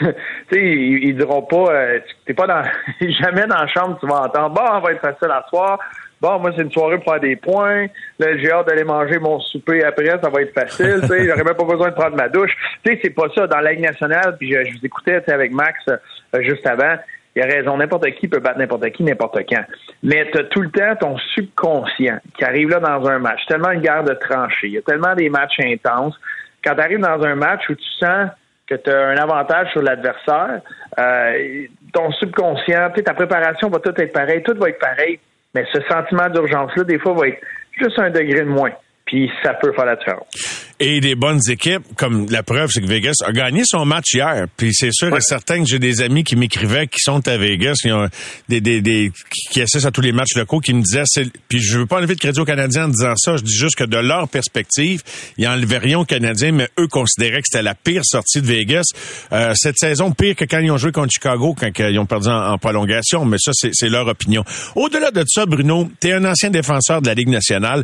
tu 0.50 0.56
sais, 0.56 0.64
ils, 0.64 1.10
ils 1.10 1.18
diront 1.18 1.42
pas, 1.42 1.72
euh, 1.72 2.00
t'es 2.26 2.34
pas 2.34 2.48
dans, 2.48 2.64
jamais 3.02 3.46
dans 3.48 3.58
la 3.58 3.68
chambre, 3.68 3.98
tu 4.00 4.08
vas 4.08 4.22
entendre, 4.22 4.50
bon, 4.50 4.62
on 4.72 4.80
va 4.80 4.92
être 4.92 5.02
facile 5.02 5.32
à 5.32 5.46
soir. 5.50 5.80
bon, 6.22 6.40
moi, 6.40 6.52
c'est 6.56 6.64
une 6.64 6.72
soirée 6.72 6.98
pour 6.98 7.14
faire 7.14 7.22
des 7.22 7.36
points. 7.36 7.88
Là, 8.20 8.38
j'ai 8.38 8.52
hâte 8.52 8.68
d'aller 8.68 8.84
manger 8.84 9.20
mon 9.20 9.40
souper 9.40 9.84
après, 9.84 10.06
ça 10.06 10.30
va 10.30 10.42
être 10.42 10.54
facile. 10.54 11.00
tu 11.02 11.08
sais, 11.08 11.26
j'aurais 11.28 11.44
même 11.44 11.56
pas 11.56 11.66
besoin 11.66 11.90
de 11.90 11.96
prendre 11.96 12.16
ma 12.16 12.30
douche. 12.30 12.56
Tu 12.84 12.94
sais, 12.94 13.00
c'est 13.04 13.10
pas 13.10 13.28
ça. 13.36 13.48
Dans 13.48 13.60
la 13.60 13.72
Ligue 13.72 13.82
nationale, 13.84 14.38
puis 14.38 14.52
je, 14.52 14.64
je 14.64 14.78
vous 14.78 14.86
écoutais 14.86 15.22
avec 15.32 15.52
Max 15.52 15.78
euh, 15.88 15.98
juste 16.42 16.66
avant, 16.66 16.96
il 17.36 17.44
a 17.44 17.46
raison. 17.46 17.78
N'importe 17.78 18.10
qui 18.16 18.28
peut 18.28 18.40
battre 18.40 18.58
n'importe 18.58 18.90
qui, 18.92 19.04
n'importe 19.04 19.38
quand. 19.48 19.64
Mais 20.02 20.30
tu 20.32 20.40
as 20.40 20.44
tout 20.46 20.62
le 20.62 20.72
temps 20.72 20.96
ton 21.00 21.18
subconscient 21.36 22.20
qui 22.38 22.44
arrive 22.44 22.70
là 22.70 22.80
dans 22.80 23.06
un 23.08 23.20
match. 23.20 23.46
Tellement 23.48 23.72
une 23.72 23.82
guerre 23.82 24.04
de 24.04 24.14
tranchées. 24.14 24.68
Il 24.68 24.74
y 24.74 24.78
a 24.78 24.82
tellement 24.82 25.14
des 25.14 25.30
matchs 25.30 25.60
intenses. 25.60 26.20
Quand 26.64 26.74
tu 26.74 26.82
arrives 26.82 27.00
dans 27.00 27.22
un 27.22 27.36
match 27.36 27.70
où 27.70 27.76
tu 27.76 27.90
sens 28.00 28.30
que 28.68 28.76
tu 28.76 28.90
as 28.90 29.08
un 29.08 29.18
avantage 29.18 29.72
sur 29.72 29.82
l'adversaire, 29.82 30.62
euh, 31.00 31.66
ton 31.94 32.12
subconscient, 32.12 32.92
ta 33.04 33.14
préparation 33.14 33.70
va 33.70 33.80
tout 33.80 33.94
être 34.00 34.14
pareil, 34.14 34.44
tout 34.44 34.56
va 34.58 34.70
être 34.70 34.80
pareil, 34.80 35.20
mais 35.56 35.66
ce 35.72 35.80
sentiment 35.90 36.30
d'urgence-là, 36.30 36.84
des 36.84 37.00
fois, 37.00 37.14
va 37.14 37.28
être 37.28 37.42
juste 37.80 37.98
un 38.00 38.10
degré 38.10 38.42
de 38.42 38.50
moins. 38.50 38.72
Puis 39.06 39.32
ça 39.44 39.54
peut 39.54 39.72
faire 39.74 39.86
la 39.86 39.96
différence 39.96 40.57
et 40.80 41.00
des 41.00 41.16
bonnes 41.16 41.40
équipes, 41.50 41.82
comme 41.96 42.30
la 42.30 42.44
preuve, 42.44 42.70
c'est 42.72 42.82
que 42.82 42.88
Vegas 42.88 43.16
a 43.26 43.32
gagné 43.32 43.64
son 43.66 43.84
match 43.86 44.14
hier. 44.14 44.46
Puis 44.58 44.74
c'est 44.74 44.92
sûr 44.92 45.16
et 45.16 45.22
certain 45.22 45.64
que 45.64 45.68
j'ai 45.68 45.80
des 45.80 46.02
amis 46.02 46.24
qui 46.24 46.36
m'écrivaient 46.36 46.88
qui 46.88 47.00
sont 47.00 47.28
à 47.28 47.38
Vegas, 47.38 47.76
qui 47.82 47.92
ont 47.92 48.08
des, 48.48 48.62
des, 48.62 48.82
des 48.82 49.12
qui 49.52 49.62
assistent 49.62 49.88
à 49.88 49.92
tous 49.92 50.02
les 50.02 50.12
matchs 50.12 50.36
locaux, 50.36 50.60
qui 50.60 50.74
me 50.74 50.84
disaient, 50.84 51.04
puis 51.50 51.60
je 51.60 51.80
veux 51.80 51.86
pas 51.88 51.98
enlever 51.98 52.14
de 52.14 52.20
crédit 52.20 52.40
aux 52.40 52.46
Canadiens 52.46 52.86
en 52.86 52.90
disant 52.90 53.14
ça, 53.16 53.38
je 53.38 53.44
dis 53.44 53.56
juste 53.56 53.76
que 53.76 53.86
de 53.86 53.98
leur 53.98 54.30
perspective, 54.30 55.02
ils 55.38 55.48
enlevaient 55.48 55.80
rien 55.80 56.00
aux 56.00 56.06
Canadiens, 56.06 56.52
mais 56.52 56.70
eux 56.80 56.88
considéraient 56.88 57.42
que 57.42 57.48
c'était 57.52 57.64
la 57.64 57.74
pire 57.76 58.04
sortie 58.06 58.42
de 58.42 58.46
Vegas. 58.46 58.86
Euh, 59.32 59.54
cette 59.56 59.78
saison, 59.78 60.12
pire 60.12 60.36
que 60.36 60.46
quand 60.46 60.60
ils 60.60 60.72
ont 60.72 60.78
joué 60.78 60.92
contre 60.92 61.12
Chicago, 61.12 61.56
quand 61.60 61.72
ils 61.80 62.00
ont 62.00 62.06
perdu 62.06 62.30
en, 62.30 62.58
prolongation, 62.58 63.26
mais 63.26 63.38
ça, 63.40 63.52
c'est 63.54 63.90
leur 63.90 64.08
opinion. 64.08 64.44
Au-delà 64.76 65.12
de 65.12 65.24
ça, 65.28 65.46
Bruno, 65.46 65.90
tu 66.00 66.10
es 66.10 66.14
un 66.14 66.26
ancien 66.26 66.50
défenseur 66.50 67.02
de 67.02 67.08
la 67.08 67.14
Ligue 67.14 67.30
nationale. 67.30 67.84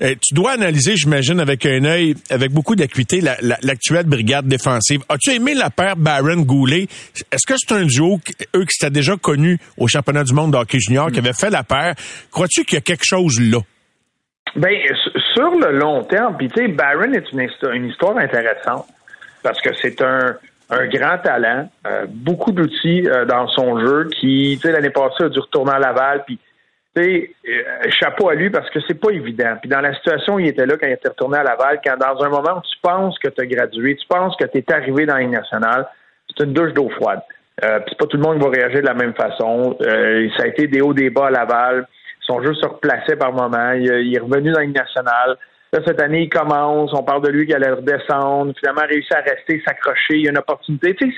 Euh, 0.00 0.14
tu 0.20 0.34
dois 0.34 0.52
analyser, 0.52 0.96
j'imagine, 0.96 1.40
avec 1.40 1.66
un 1.66 1.84
œil 1.84 2.14
avec 2.32 2.52
beaucoup 2.52 2.74
d'acuité 2.74 3.20
l'actuelle 3.20 4.06
brigade 4.06 4.46
défensive. 4.46 5.02
As-tu 5.08 5.30
aimé 5.30 5.54
la 5.54 5.70
paire 5.70 5.96
Baron-Goulet? 5.96 6.86
Est-ce 7.30 7.46
que 7.46 7.54
c'est 7.56 7.74
un 7.74 7.84
duo, 7.84 8.18
eux 8.56 8.64
qui 8.64 8.72
s'étaient 8.72 8.90
déjà 8.90 9.16
connus 9.16 9.58
au 9.76 9.86
championnat 9.86 10.24
du 10.24 10.34
monde 10.34 10.52
de 10.52 10.56
hockey 10.56 10.78
junior, 10.80 11.10
qui 11.10 11.18
avaient 11.18 11.32
fait 11.32 11.50
la 11.50 11.62
paire? 11.62 11.94
Crois-tu 12.30 12.64
qu'il 12.64 12.74
y 12.74 12.78
a 12.78 12.82
quelque 12.82 13.04
chose 13.04 13.40
là? 13.40 13.58
Ben, 14.56 14.70
sur 15.34 15.50
le 15.50 15.78
long 15.78 16.04
terme, 16.04 16.36
puis 16.36 16.48
tu 16.48 16.60
sais, 16.60 16.68
Barron 16.68 17.12
est 17.12 17.32
une, 17.32 17.86
histoire 17.86 18.18
intéressante 18.18 18.86
parce 19.42 19.60
que 19.62 19.70
c'est 19.80 20.02
un, 20.02 20.36
grand 20.88 21.18
talent, 21.18 21.70
euh, 21.86 22.06
beaucoup 22.08 22.52
d'outils 22.52 23.06
euh, 23.06 23.24
dans 23.24 23.46
son 23.48 23.78
jeu 23.80 24.08
qui, 24.18 24.58
tu 24.60 24.66
sais, 24.66 24.72
l'année 24.72 24.90
passée 24.90 25.24
a 25.24 25.28
dû 25.28 25.38
retourner 25.38 25.72
à 25.72 25.78
Laval, 25.78 26.24
puis 26.26 26.38
sais, 26.96 27.30
euh, 27.48 27.90
chapeau 27.90 28.28
à 28.28 28.34
lui 28.34 28.50
parce 28.50 28.68
que 28.70 28.80
c'est 28.86 29.00
pas 29.00 29.10
évident. 29.10 29.56
Puis 29.60 29.68
dans 29.68 29.80
la 29.80 29.94
situation 29.94 30.34
où 30.34 30.40
il 30.40 30.48
était 30.48 30.66
là 30.66 30.76
quand 30.76 30.86
il 30.86 30.92
était 30.92 31.08
retourné 31.08 31.38
à 31.38 31.42
Laval, 31.42 31.80
quand 31.84 31.96
dans 31.96 32.22
un 32.22 32.28
moment 32.28 32.58
où 32.58 32.62
tu 32.62 32.78
penses 32.82 33.18
que 33.18 33.28
tu 33.28 33.40
as 33.40 33.46
gradué, 33.46 33.96
tu 33.96 34.06
penses 34.06 34.36
que 34.36 34.44
tu 34.46 34.58
es 34.58 34.72
arrivé 34.72 35.06
dans 35.06 35.16
les 35.16 35.26
nationales, 35.26 35.86
c'est 36.28 36.44
une 36.44 36.52
douche 36.52 36.72
d'eau 36.72 36.88
froide. 36.90 37.20
Euh, 37.64 37.80
puis 37.80 37.94
pas 37.96 38.06
tout 38.06 38.16
le 38.16 38.22
monde 38.22 38.42
va 38.42 38.50
réagir 38.50 38.80
de 38.80 38.86
la 38.86 38.94
même 38.94 39.14
façon. 39.14 39.76
Euh, 39.82 40.28
ça 40.36 40.44
a 40.44 40.46
été 40.46 40.66
des 40.66 40.80
hauts 40.80 40.94
des 40.94 41.10
bas 41.10 41.26
à 41.26 41.30
Laval. 41.30 41.86
Ils 42.22 42.26
sont 42.26 42.42
juste 42.42 42.62
se 42.62 42.66
replaçaient 42.66 43.16
par 43.16 43.32
moment. 43.32 43.72
Il, 43.72 44.14
est 44.14 44.18
revenu 44.18 44.52
dans 44.52 44.60
les 44.60 44.68
nationales. 44.68 45.36
Là, 45.72 45.80
cette 45.86 46.00
année, 46.00 46.22
il 46.22 46.28
commence. 46.28 46.92
On 46.94 47.02
parle 47.02 47.22
de 47.22 47.30
lui 47.30 47.46
qui 47.46 47.54
allait 47.54 47.70
redescendre. 47.70 48.52
Finalement, 48.58 48.82
réussi 48.88 49.12
à 49.14 49.20
rester, 49.20 49.62
s'accrocher. 49.66 50.14
Il 50.14 50.24
y 50.24 50.28
a 50.28 50.30
une 50.30 50.38
opportunité. 50.38 50.94
Tu 50.94 51.14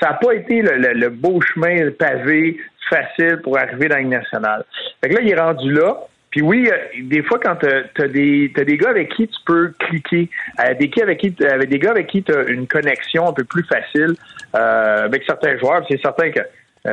ça 0.00 0.10
n'a 0.10 0.14
pas 0.14 0.34
été 0.34 0.60
le, 0.60 0.92
le, 0.92 1.08
beau 1.08 1.40
chemin 1.40 1.90
pavé 1.98 2.58
facile 2.88 3.40
pour 3.42 3.58
arriver 3.58 3.88
dans 3.88 3.98
une 3.98 4.10
nationale. 4.10 4.64
Fait 5.00 5.10
que 5.10 5.14
là, 5.14 5.20
il 5.22 5.30
est 5.30 5.40
rendu 5.40 5.72
là. 5.72 5.96
Puis 6.30 6.42
oui, 6.42 6.68
euh, 6.70 6.76
des 7.04 7.22
fois, 7.22 7.38
quand 7.42 7.56
tu 7.56 7.66
as, 7.66 8.08
des, 8.08 8.48
des 8.48 8.76
gars 8.76 8.90
avec 8.90 9.14
qui 9.14 9.26
tu 9.26 9.38
peux 9.46 9.72
cliquer, 9.78 10.28
euh, 10.60 10.74
des, 10.74 10.90
avec 11.02 11.18
qui, 11.18 11.34
avec 11.44 11.68
des 11.68 11.78
gars 11.78 11.92
avec 11.92 12.08
qui 12.08 12.22
tu 12.22 12.32
as 12.32 12.42
une 12.48 12.66
connexion 12.66 13.28
un 13.28 13.32
peu 13.32 13.44
plus 13.44 13.64
facile 13.64 14.14
euh, 14.54 15.04
avec 15.04 15.22
certains 15.24 15.56
joueurs, 15.58 15.82
c'est 15.88 16.00
certain 16.00 16.30
que 16.30 16.40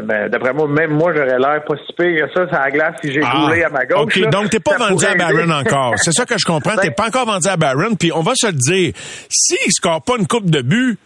ben, 0.02 0.28
d'après 0.28 0.54
moi, 0.54 0.68
même 0.68 0.92
moi, 0.92 1.14
j'aurais 1.14 1.38
l'air 1.38 1.64
pas 1.66 1.76
si 1.76 1.94
pire 1.94 2.26
que 2.26 2.34
ça, 2.34 2.50
ça 2.50 2.72
glace 2.72 2.96
si 3.04 3.12
j'ai 3.12 3.22
ah, 3.24 3.48
à 3.66 3.70
ma 3.70 3.86
gauche. 3.86 4.18
OK, 4.18 4.30
donc 4.30 4.50
t'es 4.50 4.60
pas 4.60 4.78
vendu 4.78 5.06
à 5.06 5.14
Barron 5.14 5.52
encore. 5.52 5.94
C'est 5.98 6.14
ça 6.14 6.26
que 6.26 6.36
je 6.38 6.46
comprends. 6.46 6.76
T'es 6.82 6.92
pas 6.92 7.08
encore 7.08 7.26
vendu 7.26 7.48
à 7.48 7.58
Barron. 7.58 7.96
Puis 8.00 8.12
on 8.12 8.22
va 8.22 8.32
se 8.34 8.48
le 8.48 8.54
dire, 8.54 8.94
s'il 9.30 9.72
score 9.72 10.02
pas 10.02 10.14
une 10.18 10.26
coupe 10.26 10.50
de 10.50 10.62
but, 10.62 10.98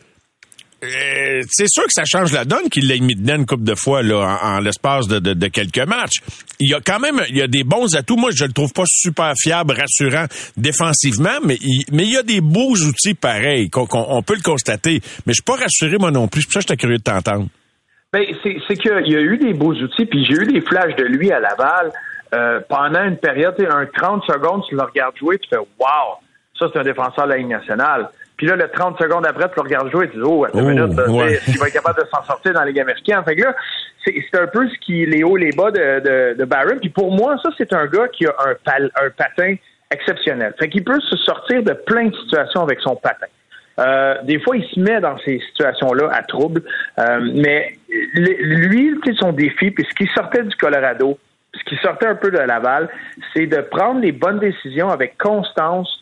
euh, 0.83 1.41
c'est 1.49 1.67
sûr 1.67 1.83
que 1.83 1.91
ça 1.91 2.03
change 2.05 2.31
la 2.31 2.45
donne 2.45 2.69
qu'il 2.69 2.87
l'ait 2.87 2.99
mis 2.99 3.15
dedans 3.15 3.37
une 3.37 3.45
couple 3.45 3.63
de 3.63 3.73
fois 3.73 4.03
là, 4.03 4.39
en, 4.43 4.59
l'espace 4.59 5.07
de, 5.07 5.47
quelques 5.47 5.87
matchs. 5.87 6.21
Il 6.59 6.69
y 6.69 6.73
a 6.75 6.79
quand 6.85 6.99
même 6.99 7.21
il 7.29 7.37
y 7.37 7.41
a 7.41 7.47
des 7.47 7.63
bons 7.63 7.95
atouts. 7.95 8.15
Moi, 8.15 8.29
je 8.35 8.45
le 8.45 8.53
trouve 8.53 8.73
pas 8.73 8.83
super 8.85 9.33
fiable, 9.35 9.73
rassurant 9.73 10.25
défensivement, 10.55 11.39
mais 11.43 11.57
il, 11.61 11.85
mais 11.91 12.03
il 12.03 12.13
y 12.13 12.17
a 12.17 12.23
des 12.23 12.41
beaux 12.41 12.75
outils 12.75 13.15
pareils 13.15 13.69
qu'on, 13.69 13.87
on 13.91 14.21
peut 14.21 14.35
le 14.35 14.43
constater. 14.43 15.01
Mais 15.25 15.33
je 15.33 15.41
suis 15.41 15.43
pas 15.43 15.55
rassuré 15.55 15.97
moi 15.97 16.11
non 16.11 16.27
plus. 16.27 16.41
C'est 16.41 16.47
pour 16.47 16.53
ça 16.53 16.59
que 16.59 16.67
j'étais 16.69 16.77
curieux 16.77 16.97
de 16.97 17.03
t'entendre. 17.03 17.47
Ben, 18.13 18.23
c'est, 18.43 18.57
c'est 18.67 18.75
qu'il 18.75 19.11
y 19.11 19.15
a 19.15 19.21
eu 19.21 19.37
des 19.37 19.53
beaux 19.53 19.73
outils, 19.73 20.05
puis 20.05 20.25
j'ai 20.25 20.41
eu 20.41 20.45
des 20.45 20.61
flashs 20.61 20.95
de 20.95 21.03
lui 21.03 21.31
à 21.31 21.39
Laval 21.39 21.91
euh, 22.33 22.59
pendant 22.69 23.03
une 23.03 23.17
période, 23.17 23.55
un 23.69 23.85
30 23.85 24.23
secondes, 24.25 24.63
tu 24.67 24.75
le 24.75 24.83
regardes 24.83 25.15
jouer, 25.17 25.37
tu 25.39 25.49
fais 25.49 25.57
Wow, 25.57 26.19
ça 26.57 26.67
c'est 26.71 26.79
un 26.79 26.83
défenseur 26.83 27.25
de 27.25 27.31
la 27.31 27.37
Ligue 27.37 27.47
nationale. 27.47 28.09
Puis 28.37 28.45
là, 28.45 28.55
le 28.55 28.69
30 28.69 28.99
secondes 28.99 29.25
après, 29.25 29.49
tu 29.49 29.55
le 29.55 29.61
regardes 29.63 29.91
jouer 29.91 30.05
et 30.05 30.09
tu 30.09 30.17
dis, 30.17 30.23
oh, 30.23 30.45
attends 30.45 30.59
une 30.59 30.79
oh, 30.79 30.87
minute, 30.87 31.31
est-ce 31.31 31.45
qu'il 31.45 31.59
va 31.59 31.67
être 31.67 31.73
capable 31.73 31.99
de 31.99 32.07
s'en 32.07 32.23
sortir 32.23 32.53
dans 32.53 32.61
les 32.61 32.71
Ligue 32.71 32.81
américaine? 32.81 33.23
Fait 33.25 33.35
que 33.35 33.43
là, 33.43 33.55
c'est 34.05 34.39
un 34.39 34.47
peu 34.47 34.67
ce 34.69 34.77
qui, 34.79 35.05
les 35.05 35.23
hauts, 35.23 35.35
les 35.35 35.51
bas 35.51 35.71
de, 35.71 35.99
de, 35.99 36.35
de 36.37 36.45
Barron. 36.45 36.77
Puis 36.79 36.89
pour 36.89 37.11
moi, 37.11 37.37
ça, 37.41 37.49
c'est 37.57 37.73
un 37.73 37.87
gars 37.87 38.07
qui 38.09 38.25
a 38.25 38.35
un, 38.45 38.83
un 38.83 39.09
patin 39.09 39.55
exceptionnel. 39.91 40.53
Fait 40.59 40.69
qu'il 40.69 40.83
peut 40.83 40.99
se 41.01 41.17
sortir 41.17 41.63
de 41.63 41.73
plein 41.73 42.05
de 42.05 42.15
situations 42.15 42.61
avec 42.61 42.79
son 42.79 42.95
patin. 42.95 43.27
Euh, 43.79 44.15
des 44.23 44.39
fois, 44.39 44.57
il 44.57 44.65
se 44.65 44.79
met 44.79 44.99
dans 44.99 45.17
ces 45.19 45.39
situations-là 45.39 46.09
à 46.11 46.23
trouble. 46.23 46.63
Euh, 46.99 47.19
mais 47.33 47.77
lui, 47.89 48.95
son 49.19 49.31
défi, 49.31 49.71
puis 49.71 49.85
ce 49.89 49.95
qui 49.95 50.11
sortait 50.13 50.43
du 50.43 50.55
Colorado, 50.55 51.17
ce 51.53 51.63
qui 51.63 51.75
sortait 51.81 52.07
un 52.07 52.15
peu 52.15 52.31
de 52.31 52.37
Laval, 52.37 52.89
c'est 53.33 53.47
de 53.47 53.61
prendre 53.61 54.01
les 54.01 54.11
bonnes 54.11 54.39
décisions 54.39 54.89
avec 54.89 55.17
constance 55.17 56.01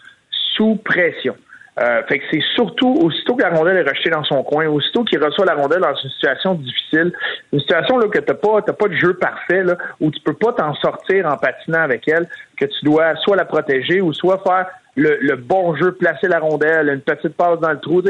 sous 0.55 0.75
pression. 0.77 1.35
Euh, 1.77 2.01
fait 2.07 2.19
que 2.19 2.25
c'est 2.31 2.43
surtout, 2.55 2.93
aussitôt 3.01 3.35
que 3.35 3.41
la 3.43 3.49
rondelle 3.49 3.75
est 3.75 3.89
rejetée 3.89 4.09
dans 4.09 4.23
son 4.23 4.43
coin, 4.43 4.65
aussitôt 4.67 5.03
qu'il 5.03 5.21
reçoit 5.21 5.45
la 5.45 5.55
rondelle 5.55 5.81
dans 5.81 5.93
une 5.93 6.09
situation 6.09 6.53
difficile, 6.53 7.11
une 7.51 7.59
situation 7.59 7.97
là, 7.97 8.07
que 8.07 8.19
tu 8.19 8.31
n'as 8.31 8.33
pas, 8.33 8.61
pas 8.61 8.87
de 8.87 8.95
jeu 8.95 9.13
parfait, 9.15 9.63
là, 9.63 9.77
où 9.99 10.09
tu 10.09 10.21
peux 10.21 10.33
pas 10.33 10.53
t'en 10.53 10.73
sortir 10.75 11.25
en 11.25 11.35
patinant 11.35 11.81
avec 11.81 12.07
elle, 12.07 12.27
que 12.57 12.65
tu 12.65 12.85
dois 12.85 13.15
soit 13.17 13.35
la 13.35 13.43
protéger 13.43 13.99
ou 13.99 14.13
soit 14.13 14.41
faire 14.47 14.67
le, 14.95 15.35
bon 15.35 15.75
jeu, 15.75 15.91
placer 15.91 16.29
la 16.29 16.39
rondelle, 16.39 16.87
une 16.87 17.01
petite 17.01 17.35
passe 17.35 17.59
dans 17.59 17.71
le 17.71 17.79
trou. 17.79 18.01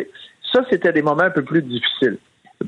Ça, 0.53 0.61
c'était 0.69 0.93
des 0.93 1.01
moments 1.01 1.23
un 1.23 1.31
peu 1.31 1.41
plus 1.41 1.63
difficiles. 1.63 2.17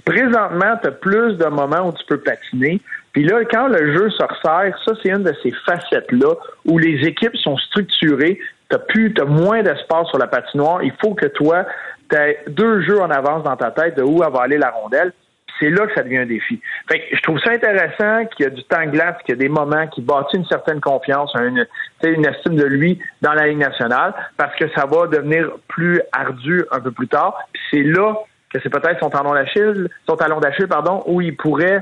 Présentement, 0.03 0.77
tu 0.81 0.87
as 0.87 0.91
plus 0.91 1.37
de 1.37 1.45
moments 1.45 1.89
où 1.89 1.93
tu 1.93 2.03
peux 2.07 2.19
patiner. 2.19 2.81
Puis 3.13 3.23
là, 3.23 3.43
quand 3.45 3.67
le 3.67 3.93
jeu 3.93 4.09
se 4.09 4.23
resserre, 4.23 4.77
ça, 4.85 4.93
c'est 5.01 5.09
une 5.09 5.23
de 5.23 5.33
ces 5.43 5.51
facettes-là 5.65 6.33
où 6.65 6.77
les 6.77 7.07
équipes 7.07 7.35
sont 7.37 7.57
structurées, 7.57 8.39
t'as 8.69 8.79
plus, 8.79 9.13
t'as 9.13 9.25
moins 9.25 9.63
d'espace 9.63 10.07
sur 10.07 10.17
la 10.17 10.27
patinoire. 10.27 10.83
Il 10.83 10.93
faut 11.01 11.13
que 11.13 11.27
toi, 11.27 11.65
tu 12.09 12.15
aies 12.17 12.39
deux 12.47 12.81
jeux 12.81 13.01
en 13.01 13.09
avance 13.09 13.43
dans 13.43 13.55
ta 13.55 13.71
tête 13.71 13.97
de 13.97 14.03
où 14.03 14.17
va 14.17 14.41
aller 14.41 14.57
la 14.57 14.71
rondelle. 14.71 15.13
C'est 15.59 15.69
là 15.69 15.87
que 15.87 15.93
ça 15.95 16.03
devient 16.03 16.19
un 16.19 16.25
défi. 16.27 16.61
Fait 16.87 16.99
que 16.99 17.15
je 17.15 17.21
trouve 17.21 17.39
ça 17.39 17.51
intéressant 17.51 18.25
qu'il 18.27 18.43
y 18.43 18.47
a 18.47 18.51
du 18.51 18.63
temps 18.65 18.85
glace, 18.85 19.15
qu'il 19.25 19.35
y 19.35 19.37
a 19.37 19.41
des 19.41 19.49
moments 19.49 19.87
qui 19.87 20.01
bâtissent 20.01 20.41
une 20.41 20.45
certaine 20.45 20.79
confiance, 20.79 21.33
une, 21.33 21.65
une 22.03 22.25
estime 22.27 22.55
de 22.55 22.65
lui 22.65 22.99
dans 23.21 23.33
la 23.33 23.47
Ligue 23.47 23.57
nationale, 23.57 24.13
parce 24.37 24.55
que 24.55 24.69
ça 24.75 24.85
va 24.85 25.07
devenir 25.07 25.49
plus 25.67 25.99
ardu 26.11 26.63
un 26.71 26.79
peu 26.79 26.91
plus 26.91 27.07
tard. 27.07 27.39
C'est 27.71 27.81
là 27.81 28.13
que 28.53 28.59
c'est 28.61 28.69
peut-être 28.69 28.99
son 28.99 29.09
talon 29.09 29.33
d'Achille, 29.33 29.89
son 30.07 30.15
talon 30.15 30.39
d'Achille, 30.39 30.67
pardon, 30.67 31.03
où 31.07 31.21
il 31.21 31.35
pourrait 31.35 31.81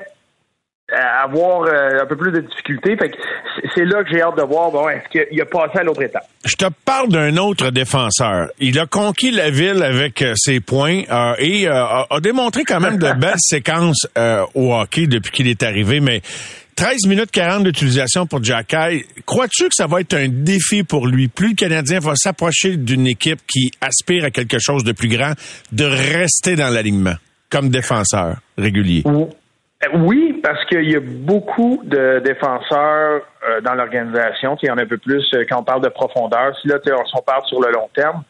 avoir 0.93 1.63
euh, 1.63 2.03
un 2.03 2.05
peu 2.05 2.15
plus 2.15 2.31
de 2.31 2.41
difficultés. 2.41 2.95
c'est 3.73 3.85
là 3.85 4.03
que 4.03 4.09
j'ai 4.11 4.21
hâte 4.21 4.37
de 4.37 4.43
voir 4.43 4.69
bon, 4.71 4.87
est-ce 4.87 5.09
qu'il 5.09 5.41
a 5.41 5.45
passé 5.45 5.79
à 5.79 5.83
l'autre 5.83 6.03
étape? 6.03 6.27
Je 6.45 6.55
te 6.55 6.65
parle 6.85 7.09
d'un 7.09 7.37
autre 7.37 7.71
défenseur. 7.71 8.49
Il 8.59 8.77
a 8.79 8.85
conquis 8.85 9.31
la 9.31 9.49
ville 9.49 9.81
avec 9.81 10.21
euh, 10.21 10.33
ses 10.35 10.59
points 10.59 11.03
euh, 11.09 11.33
et 11.39 11.67
a 11.67 12.05
démontré 12.21 12.63
quand 12.63 12.79
même 12.79 12.97
de 12.97 13.11
belles 13.19 13.33
séquences 13.37 14.07
au 14.53 14.73
hockey 14.73 15.07
depuis 15.07 15.31
qu'il 15.31 15.47
est 15.47 15.63
arrivé, 15.63 15.99
mais 15.99 16.21
13 16.75 17.07
minutes 17.07 17.31
40 17.31 17.63
d'utilisation 17.63 18.27
pour 18.27 18.43
Jacky. 18.43 19.05
Crois-tu 19.25 19.69
que 19.69 19.75
ça 19.75 19.87
va 19.87 20.01
être 20.01 20.13
un 20.13 20.27
défi 20.27 20.83
pour 20.83 21.07
lui? 21.07 21.29
Plus 21.29 21.49
le 21.49 21.55
Canadien 21.55 21.99
va 21.99 22.13
s'approcher 22.15 22.75
d'une 22.75 23.07
équipe 23.07 23.39
qui 23.47 23.71
aspire 23.81 24.25
à 24.25 24.29
quelque 24.29 24.57
chose 24.59 24.83
de 24.83 24.91
plus 24.91 25.07
grand, 25.07 25.33
de 25.71 25.85
rester 25.85 26.55
dans 26.55 26.69
l'alignement 26.69 27.15
comme 27.49 27.69
défenseur 27.69 28.37
régulier? 28.57 29.03
Euh, 29.05 29.25
oui, 29.93 30.39
parce 30.43 30.63
qu'il 30.65 30.89
y 30.89 30.95
a 30.95 31.01
beaucoup 31.01 31.81
de 31.83 32.19
défenseurs 32.23 33.21
euh, 33.47 33.61
dans 33.61 33.75
l'organisation. 33.75 34.57
Il 34.63 34.67
y 34.67 34.71
en 34.71 34.77
a 34.77 34.83
un 34.83 34.87
peu 34.87 34.97
plus 34.97 35.25
euh, 35.33 35.45
quand 35.47 35.59
on 35.59 35.63
parle 35.63 35.81
de 35.81 35.89
profondeur. 35.89 36.57
Si 36.59 36.67
là, 36.67 36.77
on 37.13 37.21
parle 37.21 37.45
sur 37.45 37.61
le 37.61 37.71
long 37.71 37.89
terme, 37.93 38.23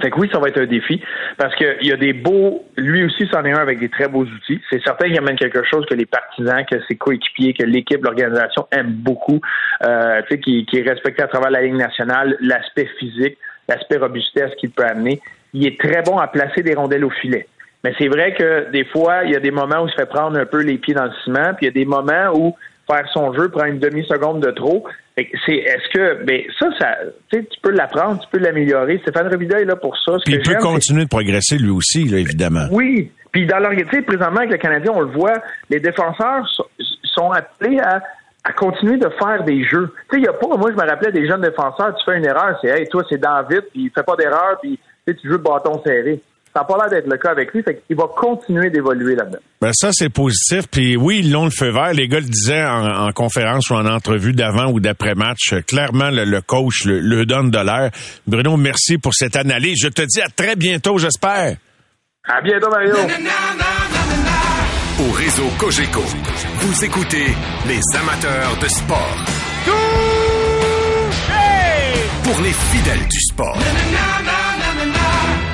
Fait 0.00 0.10
que 0.10 0.18
oui, 0.18 0.30
ça 0.32 0.38
va 0.38 0.48
être 0.48 0.60
un 0.60 0.66
défi 0.66 1.02
parce 1.36 1.54
qu'il 1.54 1.86
y 1.86 1.92
a 1.92 1.96
des 1.96 2.14
beaux, 2.14 2.64
lui 2.76 3.04
aussi 3.04 3.28
c'en 3.30 3.44
est 3.44 3.52
un 3.52 3.58
avec 3.58 3.78
des 3.78 3.90
très 3.90 4.08
beaux 4.08 4.24
outils. 4.24 4.60
C'est 4.70 4.82
certain 4.82 5.06
qu'il 5.06 5.18
amène 5.18 5.36
quelque 5.36 5.62
chose 5.64 5.84
que 5.86 5.94
les 5.94 6.06
partisans, 6.06 6.64
que 6.64 6.76
ses 6.88 6.96
coéquipiers, 6.96 7.52
que 7.52 7.64
l'équipe, 7.64 8.02
l'organisation 8.02 8.66
aiment 8.72 8.94
beaucoup, 8.94 9.40
euh, 9.84 10.22
qui, 10.42 10.64
qui 10.64 10.78
est 10.78 10.88
respecté 10.88 11.22
à 11.22 11.28
travers 11.28 11.50
la 11.50 11.62
ligne 11.62 11.76
nationale, 11.76 12.36
l'aspect 12.40 12.88
physique, 12.98 13.36
l'aspect 13.68 13.98
robustesse 13.98 14.54
qu'il 14.58 14.70
peut 14.70 14.84
amener. 14.84 15.20
Il 15.52 15.66
est 15.66 15.78
très 15.78 16.00
bon 16.02 16.16
à 16.16 16.28
placer 16.28 16.62
des 16.62 16.74
rondelles 16.74 17.04
au 17.04 17.10
filet. 17.10 17.46
Mais 17.84 17.92
c'est 17.98 18.08
vrai 18.08 18.34
que 18.34 18.70
des 18.70 18.84
fois, 18.84 19.24
il 19.24 19.32
y 19.32 19.36
a 19.36 19.40
des 19.40 19.50
moments 19.50 19.82
où 19.82 19.86
il 19.86 19.90
se 19.90 19.96
fait 19.96 20.06
prendre 20.06 20.38
un 20.38 20.46
peu 20.46 20.62
les 20.62 20.78
pieds 20.78 20.94
dans 20.94 21.04
le 21.04 21.12
ciment, 21.24 21.54
puis 21.54 21.66
il 21.66 21.68
y 21.68 21.68
a 21.68 21.72
des 21.72 21.84
moments 21.84 22.32
où 22.34 22.54
faire 22.86 23.08
son 23.12 23.32
jeu 23.34 23.48
prend 23.48 23.64
une 23.64 23.78
demi-seconde 23.78 24.40
de 24.40 24.50
trop. 24.50 24.84
C'est 25.16 25.54
est-ce 25.54 25.88
que 25.92 26.24
ben 26.24 26.42
ça, 26.58 26.68
ça 26.78 26.96
tu 27.30 27.42
peux 27.62 27.70
l'apprendre, 27.70 28.20
tu 28.20 28.28
peux 28.30 28.38
l'améliorer. 28.38 28.98
Stéphane 29.02 29.28
Robida 29.28 29.60
est 29.60 29.64
là 29.64 29.76
pour 29.76 29.96
ça. 29.98 30.12
Puis 30.24 30.34
il 30.34 30.42
peut 30.42 30.58
continuer 30.60 31.04
de 31.04 31.08
progresser 31.08 31.58
lui 31.58 31.70
aussi, 31.70 32.04
là, 32.04 32.18
évidemment. 32.18 32.66
Oui. 32.70 33.10
Puis 33.32 33.46
dans 33.46 33.58
l'organisation, 33.58 34.02
présentement 34.02 34.40
avec 34.40 34.52
le 34.52 34.58
Canadien, 34.58 34.92
on 34.94 35.00
le 35.00 35.12
voit, 35.12 35.42
les 35.70 35.80
défenseurs 35.80 36.46
sont 37.04 37.30
appelés 37.30 37.78
à, 37.80 38.02
à 38.44 38.52
continuer 38.52 38.98
de 38.98 39.08
faire 39.18 39.42
des 39.44 39.64
jeux. 39.64 39.92
Tu 40.10 40.16
sais, 40.16 40.22
il 40.22 40.24
y 40.24 40.28
a 40.28 40.32
pas, 40.32 40.48
moi 40.56 40.70
je 40.70 40.76
me 40.76 40.88
rappelais 40.88 41.12
des 41.12 41.26
jeunes 41.26 41.40
défenseurs, 41.40 41.94
tu 41.96 42.04
fais 42.04 42.18
une 42.18 42.26
erreur, 42.26 42.58
c'est 42.60 42.68
hey, 42.68 42.86
toi 42.88 43.02
c'est 43.08 43.20
David, 43.20 43.62
puis 43.70 43.84
il 43.84 43.90
fait 43.90 44.02
pas 44.02 44.16
d'erreur, 44.16 44.58
puis 44.60 44.78
tu 45.06 45.14
joues 45.24 45.32
le 45.32 45.38
bâton 45.38 45.82
serré. 45.84 46.20
Ça 46.54 46.60
n'a 46.60 46.66
pas 46.66 46.76
l'air 46.76 46.90
d'être 46.90 47.06
le 47.06 47.16
cas 47.16 47.30
avec 47.30 47.54
lui, 47.54 47.62
fait 47.62 47.82
qu'il 47.86 47.96
va 47.96 48.04
continuer 48.14 48.68
d'évoluer 48.68 49.14
là-dedans. 49.14 49.38
Ben 49.62 49.72
ça, 49.72 49.88
c'est 49.90 50.10
positif. 50.10 50.68
Puis 50.70 50.96
oui, 50.96 51.20
ils 51.24 51.32
l'ont 51.32 51.44
le 51.44 51.50
feu 51.50 51.70
vert. 51.70 51.94
Les 51.94 52.08
gars 52.08 52.20
le 52.20 52.26
disaient 52.26 52.64
en, 52.64 53.10
conférence 53.12 53.70
ou 53.70 53.74
en 53.74 53.86
entrevue 53.86 54.34
d'avant 54.34 54.70
ou 54.70 54.78
d'après-match. 54.78 55.54
Clairement, 55.66 56.10
le, 56.10 56.40
coach 56.42 56.84
le, 56.84 57.24
donne 57.24 57.50
de 57.50 57.58
l'air. 57.58 57.90
Bruno, 58.26 58.58
merci 58.58 58.98
pour 58.98 59.14
cette 59.14 59.36
analyse. 59.36 59.78
Je 59.82 59.88
te 59.88 60.02
dis 60.02 60.20
à 60.20 60.28
très 60.28 60.54
bientôt, 60.54 60.98
j'espère. 60.98 61.56
À 62.28 62.40
bientôt, 62.42 62.68
Mario. 62.68 62.96
Au 65.00 65.10
réseau 65.12 65.48
Cogeco, 65.58 66.02
vous 66.60 66.84
écoutez 66.84 67.26
les 67.66 67.80
amateurs 67.96 68.58
de 68.60 68.68
sport. 68.68 69.16
Pour 72.24 72.42
les 72.42 72.52
fidèles 72.52 73.08
du 73.08 73.20
sport. 73.20 73.58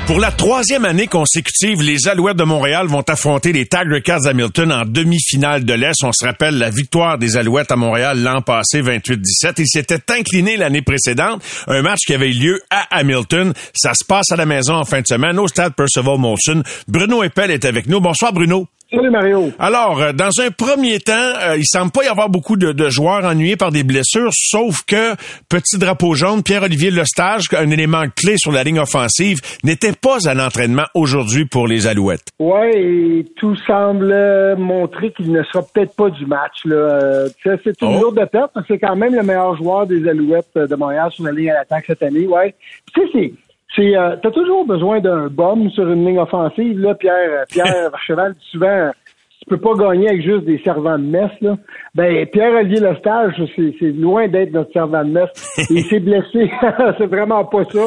Pour 0.09 0.19
la 0.19 0.31
troisième 0.31 0.85
année 0.85 1.05
consécutive, 1.05 1.83
les 1.83 2.07
Alouettes 2.07 2.35
de 2.35 2.43
Montréal 2.43 2.87
vont 2.87 3.03
affronter 3.07 3.53
les 3.53 3.67
Tiger 3.67 4.01
Cats 4.01 4.27
Hamilton 4.27 4.71
en 4.71 4.83
demi-finale 4.83 5.63
de 5.63 5.73
l'Est. 5.73 6.03
On 6.03 6.11
se 6.11 6.25
rappelle 6.25 6.57
la 6.57 6.71
victoire 6.71 7.19
des 7.19 7.37
Alouettes 7.37 7.71
à 7.71 7.75
Montréal 7.75 8.19
l'an 8.23 8.41
passé, 8.41 8.81
28-17. 8.81 9.53
Ils 9.59 9.67
s'étaient 9.67 10.01
inclinés 10.11 10.57
l'année 10.57 10.81
précédente. 10.81 11.43
Un 11.67 11.83
match 11.83 11.99
qui 12.07 12.15
avait 12.15 12.31
eu 12.31 12.39
lieu 12.39 12.61
à 12.71 12.87
Hamilton. 12.97 13.53
Ça 13.75 13.93
se 13.93 14.03
passe 14.03 14.31
à 14.31 14.35
la 14.35 14.47
maison 14.47 14.77
en 14.77 14.83
fin 14.83 15.01
de 15.01 15.05
semaine 15.07 15.37
au 15.37 15.47
stade 15.47 15.75
Percival 15.75 16.17
Molson. 16.17 16.63
Bruno 16.87 17.21
Eppel 17.21 17.51
est 17.51 17.65
avec 17.65 17.85
nous. 17.85 17.99
Bonsoir, 17.99 18.33
Bruno. 18.33 18.67
Salut 18.91 19.11
Mario. 19.11 19.51
Alors, 19.59 20.01
euh, 20.01 20.13
dans 20.13 20.31
un 20.41 20.49
premier 20.49 20.99
temps, 20.99 21.13
euh, 21.13 21.57
il 21.57 21.65
semble 21.65 21.91
pas 21.91 22.03
y 22.03 22.07
avoir 22.07 22.27
beaucoup 22.27 22.57
de, 22.57 22.89
joueurs 22.89 23.23
ennuyés 23.23 23.55
par 23.55 23.71
des 23.71 23.83
blessures, 23.83 24.31
sauf 24.33 24.81
que 24.83 25.13
petit 25.47 25.77
drapeau 25.77 26.15
jaune, 26.15 26.41
Pierre-Olivier 26.41 26.89
Lestage, 26.89 27.45
un 27.55 27.69
élément 27.69 28.05
clé 28.15 28.37
sur 28.37 28.51
la 28.51 28.63
ligne 28.63 28.79
offensive, 28.79 29.41
n'était 29.63 29.93
pas 29.93 30.27
à 30.27 30.33
l'entraînement 30.33 30.85
aujourd'hui 30.95 31.45
pour 31.45 31.67
les 31.67 31.85
Alouettes. 31.85 32.29
Ouais, 32.39 32.71
et 32.81 33.25
tout 33.35 33.55
semble 33.67 34.55
montrer 34.57 35.11
qu'il 35.11 35.31
ne 35.31 35.43
sera 35.43 35.61
peut-être 35.61 35.95
pas 35.95 36.09
du 36.09 36.25
match. 36.25 36.65
Là. 36.65 36.75
Euh, 36.75 37.29
c'est 37.43 37.81
une 37.83 37.95
oh. 37.95 38.01
lourde 38.01 38.27
perte, 38.31 38.51
parce 38.55 38.65
que 38.65 38.73
c'est 38.73 38.79
quand 38.79 38.95
même 38.95 39.13
le 39.13 39.21
meilleur 39.21 39.55
joueur 39.55 39.85
des 39.85 40.07
Alouettes 40.07 40.55
de 40.55 40.75
Montréal 40.75 41.11
sur 41.11 41.25
la 41.25 41.31
ligne 41.31 41.51
à 41.51 41.59
l'attaque 41.59 41.85
cette 41.85 42.01
année. 42.01 42.25
Ouais. 42.25 42.55
Tu 42.95 43.01
sais, 43.11 43.33
c'est 43.75 43.95
euh, 43.95 44.15
t'as 44.21 44.31
toujours 44.31 44.65
besoin 44.65 44.99
d'un 44.99 45.27
bum 45.27 45.69
sur 45.71 45.87
une 45.89 46.05
ligne 46.05 46.19
offensive 46.19 46.79
là 46.79 46.95
Pierre 46.95 47.41
euh, 47.41 47.43
Pierre 47.49 47.91
Cheval 48.07 48.33
dit 48.33 48.45
souvent 48.51 48.91
tu 49.39 49.45
peux 49.45 49.57
pas 49.57 49.73
gagner 49.73 50.09
avec 50.09 50.21
juste 50.21 50.45
des 50.45 50.59
servants 50.59 50.99
de 50.99 51.05
messe 51.05 51.31
là. 51.41 51.57
Ben 51.95 52.25
Pierre 52.27 52.53
Olivier 52.53 52.79
Lestage 52.79 53.41
c'est 53.55 53.73
c'est 53.79 53.91
loin 53.91 54.27
d'être 54.27 54.51
notre 54.51 54.71
servant 54.73 55.03
de 55.03 55.11
messe. 55.11 55.67
Il 55.69 55.83
s'est 55.85 55.99
blessé. 55.99 56.51
C'est 56.97 57.07
vraiment 57.07 57.45
pas 57.45 57.63
ça. 57.65 57.85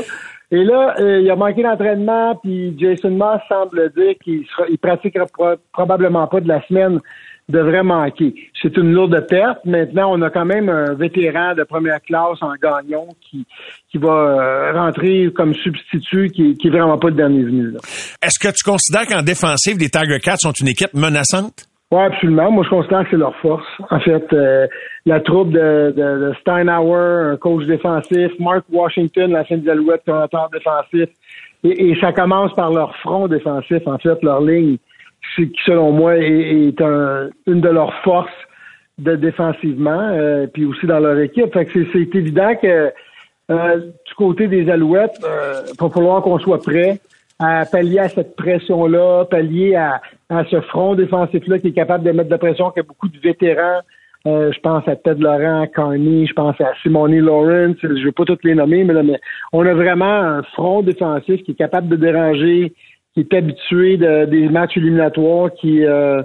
Et 0.50 0.64
là 0.64 0.94
euh, 0.98 1.20
il 1.20 1.30
a 1.30 1.36
manqué 1.36 1.62
d'entraînement 1.62 2.36
puis 2.36 2.76
Jason 2.78 3.10
Moss 3.10 3.40
semble 3.48 3.92
dire 3.96 4.14
qu'il 4.22 4.46
sera 4.46 4.64
il 4.68 4.78
pratiquera 4.78 5.26
probablement 5.72 6.26
pas 6.26 6.40
de 6.40 6.48
la 6.48 6.62
semaine 6.66 7.00
devrait 7.52 7.82
manquer. 7.82 8.34
C'est 8.60 8.76
une 8.76 8.92
lourde 8.92 9.26
perte. 9.28 9.64
Maintenant, 9.64 10.12
on 10.12 10.22
a 10.22 10.30
quand 10.30 10.44
même 10.44 10.68
un 10.68 10.94
vétéran 10.94 11.54
de 11.54 11.62
première 11.62 12.00
classe 12.02 12.38
en 12.40 12.54
gagnon 12.60 13.08
qui, 13.20 13.46
qui 13.90 13.98
va 13.98 14.10
euh, 14.10 14.72
rentrer 14.72 15.30
comme 15.34 15.54
substitut, 15.54 16.28
qui, 16.30 16.54
qui 16.54 16.68
est 16.68 16.70
vraiment 16.70 16.98
pas 16.98 17.08
le 17.08 17.14
dernier 17.14 17.44
venu. 17.44 17.74
Est-ce 18.22 18.38
que 18.38 18.52
tu 18.52 18.64
considères 18.64 19.06
qu'en 19.06 19.22
défensive, 19.22 19.78
les 19.78 19.88
Tiger 19.88 20.18
Cats 20.20 20.36
sont 20.38 20.52
une 20.52 20.68
équipe 20.68 20.94
menaçante? 20.94 21.66
Oui, 21.92 22.00
absolument. 22.00 22.50
Moi, 22.50 22.64
je 22.64 22.70
considère 22.70 23.04
que 23.04 23.10
c'est 23.10 23.16
leur 23.18 23.36
force. 23.36 23.66
En 23.90 24.00
fait, 24.00 24.24
euh, 24.32 24.66
la 25.04 25.20
troupe 25.20 25.50
de, 25.50 25.92
de, 25.94 26.32
Steinhauer, 26.40 27.32
un 27.32 27.36
coach 27.36 27.66
défensif, 27.66 28.32
Mark 28.38 28.64
Washington, 28.72 29.30
la 29.30 29.44
fin 29.44 29.58
des 29.58 29.68
Alouettes, 29.68 30.02
commentateur 30.06 30.48
défensif, 30.50 31.10
et, 31.64 31.90
et, 31.90 32.00
ça 32.00 32.12
commence 32.12 32.54
par 32.54 32.72
leur 32.72 32.96
front 32.96 33.28
défensif, 33.28 33.86
en 33.86 33.98
fait, 33.98 34.20
leur 34.22 34.40
ligne 34.40 34.78
qui, 35.36 35.52
selon 35.64 35.92
moi, 35.92 36.16
est, 36.16 36.80
une 37.46 37.60
de 37.60 37.68
leurs 37.68 37.94
forces 38.02 38.30
de 38.98 39.16
défensivement, 39.16 40.10
euh, 40.12 40.46
puis 40.46 40.64
aussi 40.64 40.86
dans 40.86 41.00
leur 41.00 41.18
équipe. 41.18 41.52
Fait 41.52 41.66
que 41.66 41.84
c'est 41.92 42.14
évident 42.14 42.54
que 42.60 42.92
euh, 43.50 43.76
du 43.76 44.14
côté 44.16 44.46
des 44.46 44.70
Alouettes, 44.70 45.18
euh, 45.24 45.62
il 45.68 45.80
va 45.80 45.90
falloir 45.90 46.22
qu'on 46.22 46.38
soit 46.38 46.62
prêt 46.62 46.98
à 47.38 47.64
pallier 47.64 47.98
à 47.98 48.08
cette 48.08 48.36
pression-là, 48.36 49.24
pallier 49.24 49.74
à, 49.74 50.00
ce 50.50 50.60
front 50.60 50.94
défensif-là 50.94 51.58
qui 51.58 51.68
est 51.68 51.72
capable 51.72 52.04
de 52.04 52.12
mettre 52.12 52.28
de 52.28 52.34
la 52.34 52.38
pression, 52.38 52.70
qui 52.70 52.80
a 52.80 52.84
beaucoup 52.84 53.08
de 53.08 53.18
vétérans. 53.18 53.80
je 54.24 54.58
pense 54.60 54.86
à 54.86 54.94
Ted 54.94 55.20
Laurent, 55.20 55.66
Carney, 55.74 56.26
je 56.26 56.32
pense 56.34 56.58
à 56.60 56.72
Simone 56.82 57.18
Lawrence, 57.18 57.76
je 57.82 57.88
ne 57.88 58.04
vais 58.04 58.12
pas 58.12 58.24
toutes 58.24 58.44
les 58.44 58.54
nommer, 58.54 58.84
mais, 58.84 58.94
là, 58.94 59.02
mais 59.02 59.20
on 59.52 59.66
a 59.66 59.74
vraiment 59.74 60.04
un 60.04 60.42
front 60.54 60.82
défensif 60.82 61.42
qui 61.42 61.50
est 61.50 61.56
capable 61.56 61.88
de 61.88 61.96
déranger, 61.96 62.72
qui 63.14 63.20
est 63.20 63.34
habitué 63.34 63.96
de, 63.96 64.24
des 64.24 64.48
matchs 64.48 64.76
éliminatoires, 64.76 65.52
qui 65.52 65.84
euh, 65.84 66.22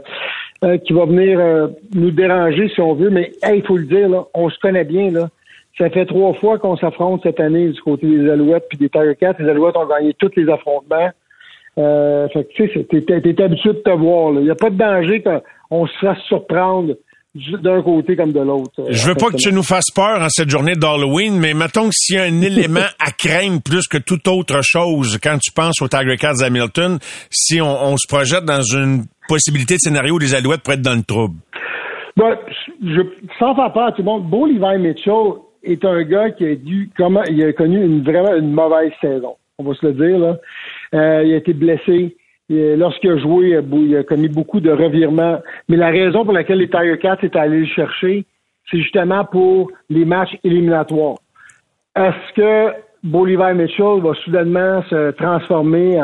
euh, 0.66 0.80
qui 0.80 0.94
va 0.94 1.06
venir 1.06 1.40
euh, 1.40 1.68
nous 1.94 2.10
déranger 2.10 2.68
si 2.70 2.82
on 2.82 2.96
veut. 2.96 3.12
Mais 3.12 3.32
il 3.54 3.64
faut 3.64 3.78
le 3.78 3.86
dire, 3.86 4.10
là, 4.10 4.26
on 4.34 4.50
se 4.50 4.58
connaît 4.58 4.86
bien. 4.86 5.12
Là. 5.12 5.30
Ça 5.78 5.88
fait 5.92 6.08
trois 6.08 6.34
fois 6.34 6.58
qu'on 6.58 6.76
s'affronte 6.76 7.22
cette 7.22 7.40
année 7.40 7.70
du 7.70 7.80
côté 7.80 8.08
des 8.08 8.28
Alouettes 8.28 8.66
puis 8.68 8.80
des 8.80 8.90
Tiger 8.90 9.16
Cats. 9.20 9.36
Les 9.38 9.50
Alouettes 9.50 9.78
ont 9.78 9.86
gagné 9.86 10.16
tous 10.16 10.32
les 10.36 10.50
affrontements. 10.50 11.12
Euh, 11.78 12.28
fait 12.30 12.46
que 12.46 12.54
tu 12.54 12.74
sais, 12.74 12.84
t'es, 12.86 13.44
habitué 13.44 13.70
de 13.70 13.78
te 13.78 13.92
voir. 13.92 14.34
Il 14.34 14.40
n'y 14.40 14.50
a 14.50 14.56
pas 14.56 14.72
de 14.72 14.78
danger 14.78 15.22
qu'on 15.22 15.86
se 15.86 15.98
fasse 16.00 16.18
surprendre 16.22 16.96
d'un 17.36 17.82
côté 17.82 18.16
comme 18.16 18.32
de 18.32 18.40
l'autre. 18.40 18.80
Euh, 18.80 18.88
Je 18.90 19.08
veux 19.08 19.16
pas 19.16 19.28
que 19.28 19.38
tu 19.38 19.52
nous 19.54 19.64
fasses 19.64 19.92
peur 19.94 20.22
en 20.22 20.30
cette 20.30 20.50
journée 20.50 20.76
d'Halloween, 20.76 21.38
mais 21.38 21.54
mettons 21.54 21.90
que 21.90 21.94
s'il 21.94 22.16
y 22.16 22.20
a 22.20 22.24
un 22.24 22.42
élément 22.42 22.80
à 23.00 23.12
craindre 23.12 23.62
plus 23.62 23.88
que 23.88 23.98
toute 23.98 24.28
autre 24.28 24.62
chose 24.64 25.20
quand 25.22 25.38
tu 25.40 25.52
penses 25.52 25.82
aux 25.82 25.88
Tiger 25.88 26.18
Cats 26.18 26.44
Hamilton, 26.44 26.98
si 27.30 27.62
on, 27.62 27.96
se 27.98 28.08
projette 28.08 28.46
dans 28.46 28.62
une 28.62 29.04
possibilité 29.28 29.76
de 29.76 29.80
scénario 29.80 30.16
où 30.16 30.20
les 30.20 30.34
Alouettes 30.34 30.62
pourraient 30.62 30.78
être 30.78 30.82
dans 30.82 30.96
le 30.96 31.04
trouble. 31.04 31.36
Ben, 32.16 32.38
je, 32.84 33.02
sans 33.38 33.56
faire 33.56 33.72
peur 33.74 33.88
à 33.88 33.92
tout 33.92 34.02
le 34.02 34.06
monde, 34.06 34.30
Beau 34.30 34.48
Levi 34.48 34.80
Mitchell 34.80 35.42
est 35.64 35.86
un 35.86 36.02
gars 36.04 36.32
qui 36.32 36.46
a 36.46 36.56
dû 36.56 36.90
comment 36.98 37.24
il 37.24 37.44
a 37.44 37.54
connu 37.54 37.84
une 37.84 38.04
vraiment 38.04 38.36
une 38.36 38.52
mauvaise 38.52 38.92
saison. 39.02 39.36
On 39.60 39.64
va 39.64 39.74
se 39.76 39.86
le 39.86 39.94
dire 39.94 40.18
là. 40.20 40.38
Euh, 40.94 41.24
il 41.26 41.34
a 41.34 41.38
été 41.38 41.54
blessé. 41.54 42.17
Lorsqu'il 42.50 43.12
a 43.12 43.18
joué, 43.18 43.60
il 43.72 43.98
a 43.98 44.04
commis 44.04 44.30
beaucoup 44.30 44.60
de 44.62 44.72
revirements. 44.72 45.42
Mais 45.68 45.76
la 45.76 45.90
raison 45.90 46.24
pour 46.24 46.34
laquelle 46.34 46.60
les 46.60 46.70
Tiger 46.70 46.98
Cats 46.98 47.18
est 47.22 47.36
allé 47.36 47.60
le 47.60 47.66
chercher, 47.66 48.26
c'est 48.70 48.78
justement 48.78 49.26
pour 49.26 49.72
les 49.90 50.06
matchs 50.06 50.38
éliminatoires. 50.44 51.18
Est-ce 51.96 52.34
que 52.36 52.74
Bolivar 53.04 53.54
Mitchell 53.54 54.02
va 54.02 54.14
soudainement 54.24 54.82
se 54.90 55.12
transformer 55.12 56.00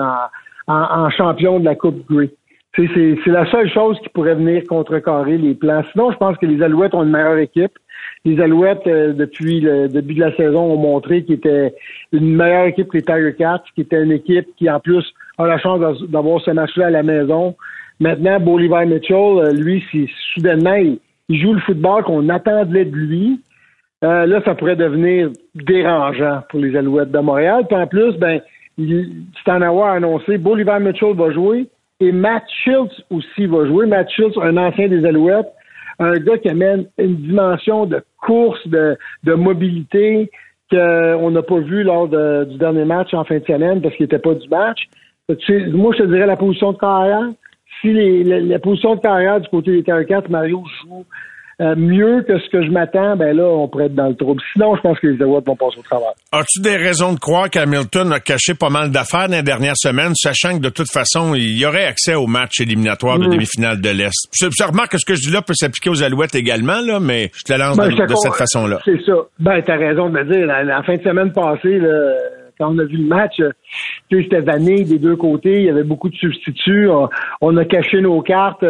en, 0.68 1.10
champion 1.12 1.60
de 1.60 1.66
la 1.66 1.76
Coupe 1.76 2.06
Grey? 2.10 2.32
C'est 2.76 3.28
la 3.28 3.50
seule 3.52 3.70
chose 3.70 4.00
qui 4.02 4.10
pourrait 4.10 4.36
venir 4.36 4.64
contrecarrer 4.68 5.38
les 5.38 5.54
plans. 5.54 5.84
Sinon, 5.92 6.12
je 6.12 6.18
pense 6.18 6.38
que 6.38 6.48
les 6.48 6.62
Alouettes 6.64 6.96
ont 6.96 7.04
une 7.04 7.12
meilleure 7.12 7.38
équipe. 7.38 7.74
Les 8.26 8.42
Alouettes, 8.42 8.88
euh, 8.88 9.14
depuis 9.14 9.60
le 9.60 9.88
début 9.88 10.16
de 10.16 10.22
la 10.22 10.36
saison, 10.36 10.74
ont 10.74 10.78
montré 10.78 11.24
qu'ils 11.24 11.36
étaient 11.36 11.76
une 12.12 12.36
meilleure 12.36 12.66
équipe 12.66 12.88
que 12.88 12.98
les 12.98 13.04
Tiger 13.04 13.36
Cats, 13.38 13.64
qui 13.76 13.82
était 13.82 14.02
une 14.02 14.12
équipe 14.12 14.48
qui, 14.58 14.70
en 14.70 14.80
plus, 14.80 15.06
a 15.38 15.48
la 15.48 15.58
chance 15.58 15.80
d'avoir 16.10 16.42
ce 16.42 16.52
match-là 16.52 16.88
à 16.88 16.90
la 16.90 17.04
maison. 17.04 17.56
Maintenant, 18.00 18.40
Bolivar 18.40 18.86
Mitchell, 18.86 19.16
euh, 19.16 19.52
lui, 19.52 19.84
si 19.92 20.10
soudainement 20.34 20.76
il, 20.76 21.00
joue 21.30 21.54
le 21.54 21.62
football 21.62 22.04
qu'on 22.04 22.28
attendait 22.30 22.86
de 22.86 22.96
lui, 22.96 23.42
euh, 24.04 24.26
là, 24.26 24.42
ça 24.44 24.56
pourrait 24.56 24.76
devenir 24.76 25.30
dérangeant 25.56 26.42
pour 26.50 26.60
les 26.60 26.76
Alouettes 26.76 27.12
de 27.12 27.20
Montréal. 27.20 27.66
Puis 27.68 27.78
en 27.78 27.88
plus, 27.88 28.14
ben, 28.18 28.42
Stanawa 29.42 29.92
a 29.92 29.96
annoncé, 29.96 30.38
Bolivar 30.38 30.80
Mitchell 30.80 31.16
va 31.16 31.32
jouer 31.32 31.68
et 32.00 32.12
Matt 32.12 32.44
Schultz 32.64 32.94
aussi 33.10 33.46
va 33.46 33.66
jouer. 33.66 33.86
Matt 33.86 34.10
Schultz, 34.10 34.38
un 34.42 34.58
ancien 34.58 34.90
des 34.90 35.06
Alouettes, 35.06 35.52
un 36.00 36.18
gars 36.20 36.38
qui 36.38 36.50
amène 36.50 36.86
une 36.98 37.16
dimension 37.16 37.86
de 37.86 38.04
course, 38.20 38.68
de, 38.68 38.98
de 39.24 39.34
mobilité, 39.34 40.30
qu'on 40.70 41.32
n'a 41.32 41.42
pas 41.42 41.60
vu 41.60 41.84
lors 41.84 42.08
du 42.08 42.58
dernier 42.58 42.86
match 42.86 43.14
en 43.14 43.24
fin 43.24 43.38
de 43.38 43.46
semaine 43.46 43.82
parce 43.82 43.96
qu'il 43.96 44.06
n'était 44.06 44.20
pas 44.20 44.34
du 44.34 44.50
match. 44.50 44.90
Moi, 45.30 45.94
je 45.98 46.04
te 46.04 46.08
dirais 46.08 46.26
la 46.26 46.36
position 46.36 46.74
de 46.74 46.78
carrière. 46.78 47.30
Si 47.82 47.92
les, 47.92 48.24
la, 48.24 48.60
position 48.60 48.96
de 48.96 49.02
carrière 49.02 49.40
du 49.40 49.48
côté 49.50 49.72
des 49.72 49.84
Terracats, 49.84 50.24
Mario 50.30 50.64
joue 50.82 51.06
euh, 51.62 51.76
mieux 51.76 52.24
que 52.28 52.40
ce 52.40 52.50
que 52.50 52.66
je 52.66 52.72
m'attends, 52.72 53.16
ben 53.16 53.36
là, 53.36 53.44
on 53.44 53.68
pourrait 53.68 53.86
être 53.86 53.96
dans 53.96 54.08
le 54.08 54.16
trouble. 54.16 54.42
Sinon, 54.54 54.76
je 54.76 54.82
pense 54.82 55.00
que 55.00 55.08
les 55.08 55.22
Alouettes 55.22 55.46
vont 55.46 55.56
passer 55.56 55.80
au 55.80 55.84
travail. 55.84 56.14
As-tu 56.32 56.62
des 56.62 56.76
raisons 56.76 57.14
de 57.14 57.20
croire 57.20 57.50
qu'Hamilton 57.50 58.12
a 58.12 58.20
caché 58.20 58.54
pas 58.54 58.70
mal 58.70 58.90
d'affaires 58.90 59.30
dans 59.30 59.36
les 59.36 59.44
dernières 59.44 59.78
semaines, 59.78 60.16
sachant 60.16 60.58
que 60.58 60.64
de 60.64 60.70
toute 60.70 60.92
façon, 60.92 61.36
il 61.36 61.58
y 61.58 61.66
aurait 61.66 61.86
accès 61.86 62.16
au 62.16 62.26
match 62.26 62.60
éliminatoire 62.60 63.20
de 63.20 63.28
mm. 63.28 63.32
demi-finale 63.32 63.82
de 63.82 63.90
l'Est? 63.90 64.30
Je, 64.34 64.66
remarque 64.66 64.94
que 64.94 64.98
ce 64.98 65.06
que 65.06 65.14
je 65.14 65.28
dis 65.28 65.32
là 65.32 65.42
peut 65.42 65.54
s'appliquer 65.54 65.90
aux 65.90 66.02
Alouettes 66.04 66.36
également, 66.36 66.82
là, 66.82 67.00
mais 67.00 67.30
je 67.36 67.44
te 67.44 67.54
lance 67.58 67.78
ben, 67.78 67.88
de, 67.88 68.16
cette 68.16 68.34
façon-là. 68.34 68.80
C'est 68.84 69.02
ça. 69.06 69.14
Ben, 69.40 69.62
t'as 69.62 69.78
raison 69.78 70.10
de 70.10 70.20
me 70.20 70.24
dire. 70.26 70.48
La, 70.48 70.82
fin 70.84 70.96
de 70.96 71.04
semaine 71.04 71.32
passée, 71.32 71.80
quand 72.58 72.74
on 72.74 72.80
a 72.80 72.84
vu 72.84 72.98
le 72.98 73.08
match, 73.08 73.42
c'était 74.12 74.42
vanné 74.42 74.84
des 74.84 75.00
deux 75.00 75.16
côtés. 75.16 75.60
Il 75.60 75.66
y 75.66 75.70
avait 75.70 75.84
beaucoup 75.84 76.10
de 76.10 76.16
substituts. 76.16 76.90
On, 77.42 77.58
a 77.58 77.66
caché 77.66 78.02
nos 78.02 78.22
cartes. 78.22 78.64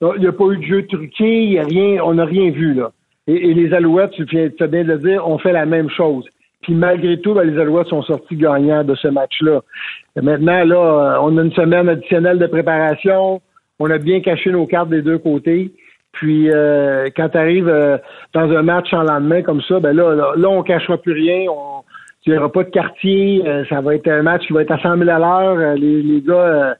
Il 0.00 0.20
n'y 0.20 0.26
a 0.26 0.32
pas 0.32 0.44
eu 0.50 0.58
de 0.58 0.62
jeu 0.62 0.86
truqué, 0.86 1.44
il 1.44 1.52
y 1.52 1.58
a 1.58 1.64
rien, 1.64 2.02
on 2.04 2.14
n'a 2.14 2.24
rien 2.24 2.50
vu, 2.50 2.74
là. 2.74 2.90
Et, 3.26 3.54
les 3.54 3.72
Alouettes, 3.72 4.10
tu 4.10 4.24
viens 4.24 4.48
bien 4.48 4.84
de 4.84 4.92
le 4.92 4.98
dire, 4.98 5.26
ont 5.26 5.38
fait 5.38 5.52
la 5.52 5.64
même 5.64 5.88
chose. 5.88 6.26
Puis 6.60 6.74
malgré 6.74 7.20
tout, 7.20 7.34
ben, 7.34 7.44
les 7.44 7.58
Alouettes 7.58 7.88
sont 7.88 8.02
sortis 8.02 8.36
gagnants 8.36 8.84
de 8.84 8.94
ce 8.94 9.08
match-là. 9.08 9.62
Maintenant, 10.20 10.64
là, 10.64 11.18
on 11.22 11.36
a 11.38 11.42
une 11.42 11.52
semaine 11.52 11.88
additionnelle 11.88 12.38
de 12.38 12.46
préparation. 12.46 13.40
On 13.78 13.90
a 13.90 13.98
bien 13.98 14.20
caché 14.20 14.50
nos 14.50 14.66
cartes 14.66 14.90
des 14.90 15.02
deux 15.02 15.18
côtés. 15.18 15.72
Puis 16.12 16.50
euh, 16.50 17.08
quand 17.16 17.30
tu 17.30 17.38
arrives 17.38 17.68
euh, 17.68 17.98
dans 18.32 18.50
un 18.50 18.62
match 18.62 18.92
en 18.92 19.02
lendemain 19.02 19.42
comme 19.42 19.60
ça, 19.62 19.80
ben 19.80 19.92
là, 19.92 20.32
là, 20.36 20.48
on 20.48 20.62
cachera 20.62 20.96
plus 20.96 21.12
rien. 21.12 21.46
Il 22.26 22.32
n'y 22.32 22.38
aura 22.38 22.50
pas 22.50 22.64
de 22.64 22.70
quartier. 22.70 23.42
Euh, 23.46 23.64
ça 23.68 23.80
va 23.80 23.94
être 23.94 24.08
un 24.08 24.22
match 24.22 24.46
qui 24.46 24.52
va 24.52 24.62
être 24.62 24.72
à 24.72 24.78
100 24.78 24.98
000 24.98 25.10
à 25.10 25.18
l'heure. 25.18 25.76
Les, 25.76 26.02
les, 26.02 26.20
gars 26.20 26.76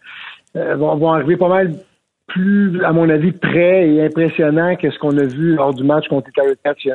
vont, 0.55 0.97
vont 0.97 1.12
arriver 1.12 1.36
pas 1.36 1.49
mal 1.49 1.74
plus, 2.26 2.82
à 2.84 2.92
mon 2.92 3.08
avis, 3.10 3.32
prêt 3.32 3.88
et 3.88 4.04
impressionnant 4.04 4.76
que 4.76 4.90
ce 4.90 4.98
qu'on 4.98 5.16
a 5.18 5.24
vu 5.24 5.54
lors 5.54 5.74
du 5.74 5.84
match 5.84 6.06
contre 6.08 6.28
les 6.36 6.54
Cats 6.64 6.74
il, 6.84 6.90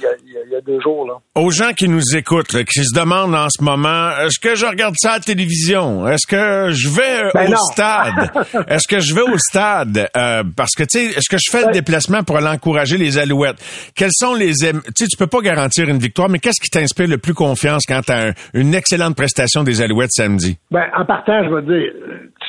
y 0.00 0.56
a, 0.56 0.60
deux 0.62 0.80
jours. 0.80 1.06
Là. 1.06 1.14
Aux 1.34 1.50
gens 1.50 1.72
qui 1.72 1.88
nous 1.88 2.16
écoutent, 2.16 2.64
qui 2.64 2.84
se 2.84 2.98
demandent 2.98 3.34
en 3.34 3.48
ce 3.50 3.62
moment, 3.62 4.10
est-ce 4.24 4.40
que 4.40 4.54
je 4.54 4.64
regarde 4.64 4.94
ça 4.96 5.12
à 5.12 5.14
la 5.14 5.20
télévision? 5.20 6.08
Est-ce 6.08 6.26
que 6.26 6.70
je 6.70 6.88
vais 6.88 7.30
ben 7.34 7.52
au 7.52 7.56
stade? 7.56 8.30
est-ce 8.68 8.88
que 8.88 9.00
je 9.00 9.14
vais 9.14 9.22
au 9.22 9.36
stade? 9.36 10.08
Euh, 10.16 10.42
parce 10.56 10.72
que, 10.74 10.84
tu 10.84 10.98
sais, 10.98 11.04
est-ce 11.18 11.28
que 11.28 11.36
je 11.38 11.50
fais 11.50 11.66
le 11.66 11.72
déplacement 11.72 12.22
pour 12.22 12.38
aller 12.38 12.48
encourager 12.48 12.96
les 12.96 13.18
Alouettes? 13.18 13.62
Quels 13.94 14.10
sont 14.12 14.34
les... 14.34 14.52
Tu 14.52 14.70
sais, 14.96 15.06
tu 15.06 15.16
peux 15.18 15.26
pas 15.26 15.40
garantir 15.40 15.88
une 15.88 15.98
victoire, 15.98 16.30
mais 16.30 16.38
qu'est-ce 16.38 16.60
qui 16.60 16.70
t'inspire 16.70 17.08
le 17.08 17.18
plus 17.18 17.34
confiance 17.34 17.84
quand 17.86 18.00
tu 18.06 18.12
as 18.12 18.32
une 18.54 18.74
excellente 18.74 19.16
prestation 19.16 19.64
des 19.64 19.82
Alouettes 19.82 20.12
samedi? 20.12 20.58
Ben, 20.70 20.86
en 20.96 21.04
partant, 21.04 21.44
je 21.44 21.54
vais 21.54 21.62
dire, 21.62 21.92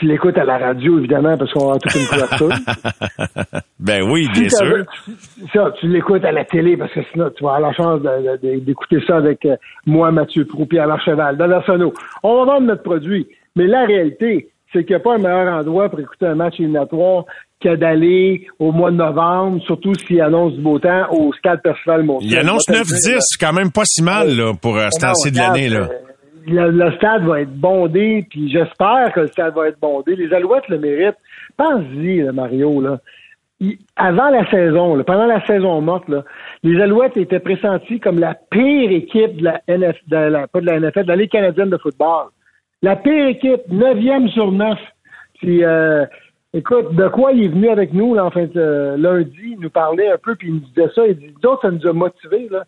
tu 0.03 0.09
l'écoutes 0.09 0.37
à 0.37 0.43
la 0.43 0.57
radio, 0.57 0.99
évidemment, 0.99 1.37
parce 1.37 1.51
qu'on 1.53 1.71
a 1.71 1.79
toute 1.79 1.95
une 1.95 2.07
ben 3.79 4.03
oui, 4.11 4.27
bien 4.33 4.49
sûr. 4.49 4.85
Ça, 5.53 5.73
tu 5.79 5.87
l'écoutes 5.87 6.25
à 6.25 6.31
la 6.31 6.43
télé 6.43 6.75
parce 6.75 6.91
que 6.91 6.99
sinon, 7.11 7.29
tu 7.35 7.43
vas 7.43 7.55
avoir 7.55 7.71
la 7.71 7.73
chance 7.73 8.01
d'écouter 8.41 8.97
ça 9.07 9.17
avec 9.17 9.45
euh, 9.45 9.55
moi, 9.85 10.11
Mathieu 10.11 10.45
Proupi, 10.45 10.77
à 10.77 10.97
Cheval, 10.99 11.37
dans 11.37 11.47
l'arsenal. 11.47 11.87
On 12.21 12.45
va 12.45 12.53
vendre 12.53 12.67
notre 12.67 12.83
produit. 12.83 13.27
Mais 13.55 13.65
la 13.65 13.85
réalité, 13.85 14.49
c'est 14.73 14.83
qu'il 14.83 14.95
n'y 14.95 15.01
a 15.01 15.03
pas 15.03 15.15
un 15.15 15.19
meilleur 15.19 15.53
endroit 15.53 15.87
pour 15.89 15.99
écouter 15.99 16.25
un 16.25 16.35
match 16.35 16.55
éliminatoire 16.59 17.25
que 17.61 17.75
d'aller 17.75 18.47
au 18.59 18.73
mois 18.73 18.91
de 18.91 18.97
novembre, 18.97 19.61
surtout 19.63 19.93
s'il 19.93 20.19
annonce 20.19 20.53
du 20.53 20.61
beau 20.61 20.79
temps, 20.79 21.05
au 21.11 21.31
Stade 21.33 21.61
Percival 21.61 22.03
Monson. 22.03 22.25
Il 22.27 22.37
annonce 22.37 22.67
9-10, 22.67 23.19
c'est 23.19 23.39
quand 23.39 23.53
même 23.53 23.71
pas 23.71 23.85
si 23.85 24.03
mal 24.03 24.35
là, 24.35 24.53
pour 24.61 24.77
euh, 24.77 24.87
ce 24.91 24.99
temps 24.99 25.13
de 25.31 25.37
l'année. 25.37 25.69
là. 25.69 25.87
Euh, 25.89 26.12
le, 26.47 26.91
stade 26.93 27.23
va 27.23 27.41
être 27.41 27.53
bondé, 27.53 28.25
puis 28.29 28.49
j'espère 28.49 29.11
que 29.13 29.21
le 29.21 29.27
stade 29.27 29.55
va 29.55 29.67
être 29.67 29.79
bondé. 29.79 30.15
Les 30.15 30.33
Alouettes 30.33 30.67
le 30.69 30.79
méritent. 30.79 31.17
Pense-y, 31.57 32.23
Mario, 32.33 32.81
là. 32.81 32.99
avant 33.95 34.29
la 34.29 34.49
saison, 34.49 35.01
pendant 35.03 35.25
la 35.25 35.45
saison 35.45 35.81
morte, 35.81 36.05
les 36.63 36.81
Alouettes 36.81 37.17
étaient 37.17 37.39
pressentis 37.39 37.99
comme 37.99 38.19
la 38.19 38.35
pire 38.35 38.91
équipe 38.91 39.37
de 39.37 39.43
la 39.43 39.61
NF, 39.67 39.97
de 40.07 40.17
la, 40.17 40.47
pas 40.47 40.61
de 40.61 40.65
la 40.65 40.79
NFL, 40.79 41.03
de 41.03 41.07
la 41.09 41.15
Ligue 41.15 41.31
canadienne 41.31 41.69
de 41.69 41.77
football. 41.77 42.27
La 42.81 42.95
pire 42.95 43.27
équipe, 43.27 43.61
neuvième 43.69 44.27
sur 44.29 44.51
neuf. 44.51 44.79
Puis, 45.39 45.63
euh, 45.63 46.05
écoute, 46.53 46.95
de 46.95 47.07
quoi 47.07 47.31
il 47.31 47.45
est 47.45 47.49
venu 47.49 47.69
avec 47.69 47.93
nous, 47.93 48.13
là, 48.15 48.25
en 48.25 48.31
euh, 48.35 48.97
lundi, 48.97 49.51
il 49.51 49.59
nous 49.59 49.69
parlait 49.69 50.11
un 50.11 50.17
peu, 50.17 50.35
puis 50.35 50.49
il 50.49 50.53
nous 50.55 50.59
disait 50.61 50.91
ça. 50.93 51.07
Il 51.07 51.15
dit, 51.15 51.33
d'autres, 51.41 51.61
ça 51.61 51.71
nous 51.71 51.87
a 51.87 51.93
motivés, 51.93 52.49
là 52.49 52.65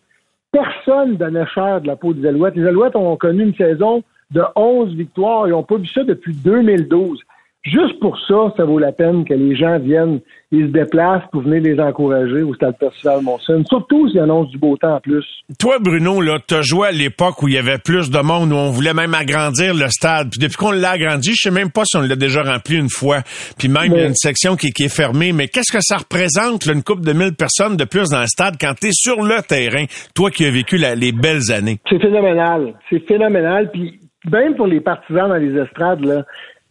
personne 0.56 1.16
donnait 1.16 1.46
cher 1.46 1.80
de 1.82 1.86
la 1.86 1.96
peau 1.96 2.14
des 2.14 2.26
Alouettes. 2.26 2.56
Les 2.56 2.66
Alouettes 2.66 2.96
ont 2.96 3.16
connu 3.16 3.42
une 3.42 3.54
saison 3.54 4.02
de 4.30 4.42
11 4.54 4.94
victoires. 4.94 5.46
Ils 5.46 5.50
n'ont 5.50 5.62
pas 5.62 5.76
vu 5.76 5.86
ça 5.86 6.02
depuis 6.02 6.34
2012. 6.34 7.20
Juste 7.66 7.98
pour 7.98 8.16
ça, 8.28 8.52
ça 8.56 8.64
vaut 8.64 8.78
la 8.78 8.92
peine 8.92 9.24
que 9.24 9.34
les 9.34 9.56
gens 9.56 9.80
viennent, 9.80 10.20
ils 10.52 10.66
se 10.66 10.70
déplacent 10.70 11.28
pour 11.32 11.42
venir 11.42 11.62
les 11.62 11.80
encourager 11.80 12.42
au 12.42 12.54
Stade 12.54 12.78
Percival 12.78 13.22
Monson. 13.22 13.64
Surtout 13.68 14.08
s'ils 14.08 14.20
annoncent 14.20 14.50
du 14.50 14.58
beau 14.58 14.76
temps 14.76 14.94
en 14.94 15.00
plus. 15.00 15.24
Toi, 15.58 15.78
Bruno, 15.80 16.20
là, 16.20 16.38
t'as 16.46 16.62
joué 16.62 16.88
à 16.88 16.92
l'époque 16.92 17.42
où 17.42 17.48
il 17.48 17.54
y 17.54 17.58
avait 17.58 17.78
plus 17.78 18.08
de 18.08 18.20
monde, 18.20 18.52
où 18.52 18.54
on 18.54 18.70
voulait 18.70 18.94
même 18.94 19.14
agrandir 19.14 19.74
le 19.74 19.88
stade. 19.88 20.28
Puis 20.30 20.38
depuis 20.38 20.56
qu'on 20.56 20.70
l'a 20.70 20.90
agrandi, 20.90 21.30
je 21.30 21.48
sais 21.48 21.50
même 21.50 21.72
pas 21.72 21.82
si 21.84 21.96
on 21.96 22.02
l'a 22.02 22.14
déjà 22.14 22.42
rempli 22.44 22.76
une 22.76 22.88
fois. 22.88 23.22
Puis 23.58 23.68
même, 23.68 23.92
il 23.92 23.98
y 23.98 24.02
a 24.02 24.06
une 24.06 24.14
section 24.14 24.54
qui, 24.54 24.68
est 24.68 24.94
fermée. 24.94 25.32
Mais 25.32 25.48
qu'est-ce 25.48 25.72
que 25.72 25.82
ça 25.82 25.96
représente, 25.96 26.66
une 26.66 26.84
coupe 26.84 27.04
de 27.04 27.12
mille 27.12 27.34
personnes 27.34 27.76
de 27.76 27.84
plus 27.84 28.10
dans 28.10 28.20
le 28.20 28.26
stade 28.26 28.54
quand 28.60 28.74
t'es 28.78 28.92
sur 28.92 29.24
le 29.24 29.42
terrain, 29.42 29.86
toi 30.14 30.30
qui 30.30 30.44
as 30.44 30.50
vécu 30.50 30.76
les 30.76 31.10
belles 31.10 31.50
années? 31.52 31.78
C'est 31.90 32.00
phénoménal. 32.00 32.74
C'est 32.88 33.04
phénoménal. 33.08 33.70
Puis 33.72 33.98
même 34.30 34.54
pour 34.54 34.66
les 34.66 34.80
partisans 34.80 35.28
dans 35.28 35.36
les 35.36 35.56
estrades, 35.60 36.04
là, 36.04 36.24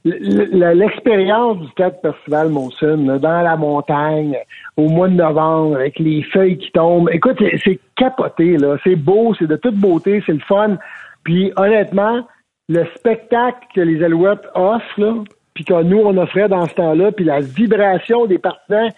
l'expérience 0.06 1.58
du 1.60 1.68
Stade 1.70 2.00
Percival 2.02 2.50
Monson, 2.50 3.18
dans 3.20 3.42
la 3.42 3.58
montagne, 3.58 4.38
au 4.78 4.88
mois 4.88 5.08
de 5.08 5.16
novembre, 5.16 5.78
avec 5.78 5.98
les 5.98 6.22
feuilles 6.24 6.58
qui 6.58 6.72
tombent. 6.72 7.10
Écoute, 7.12 7.42
c'est 7.64 7.80
capoté, 7.96 8.58
là. 8.58 8.78
C'est 8.84 8.96
beau, 8.96 9.34
c'est 9.34 9.48
de 9.48 9.56
toute 9.56 9.76
beauté, 9.76 10.22
c'est 10.26 10.34
le 10.34 10.40
fun. 10.40 10.78
Puis 11.24 11.52
honnêtement, 11.56 12.28
le 12.70 12.86
spectacle 12.96 13.68
que 13.74 13.82
les 13.82 14.04
Alouettes 14.04 14.48
offrent, 14.54 15.24
puis 15.56 15.64
que 15.64 15.82
nous, 15.82 16.00
on 16.00 16.18
offrait 16.18 16.50
dans 16.50 16.66
ce 16.66 16.76
temps-là, 16.76 17.12
puis 17.12 17.26
la 17.26 17.40
vibration 17.40 18.28
des 18.28 18.38
partisans, 18.38 18.92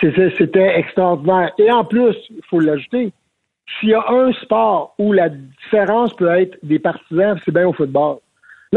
c'était 0.00 0.78
extraordinaire. 0.78 1.52
Et 1.58 1.70
en 1.70 1.84
plus, 1.84 2.14
il 2.30 2.42
faut 2.50 2.60
l'ajouter, 2.60 3.12
s'il 3.78 3.90
y 3.90 3.94
a 3.94 4.04
un 4.10 4.32
sport 4.32 4.94
où 4.98 5.12
la 5.12 5.28
différence 5.28 6.12
peut 6.14 6.28
être 6.28 6.58
des 6.62 6.78
partisans, 6.78 7.38
c'est 7.44 7.52
bien 7.52 7.66
au 7.66 7.72
football. 7.72 8.18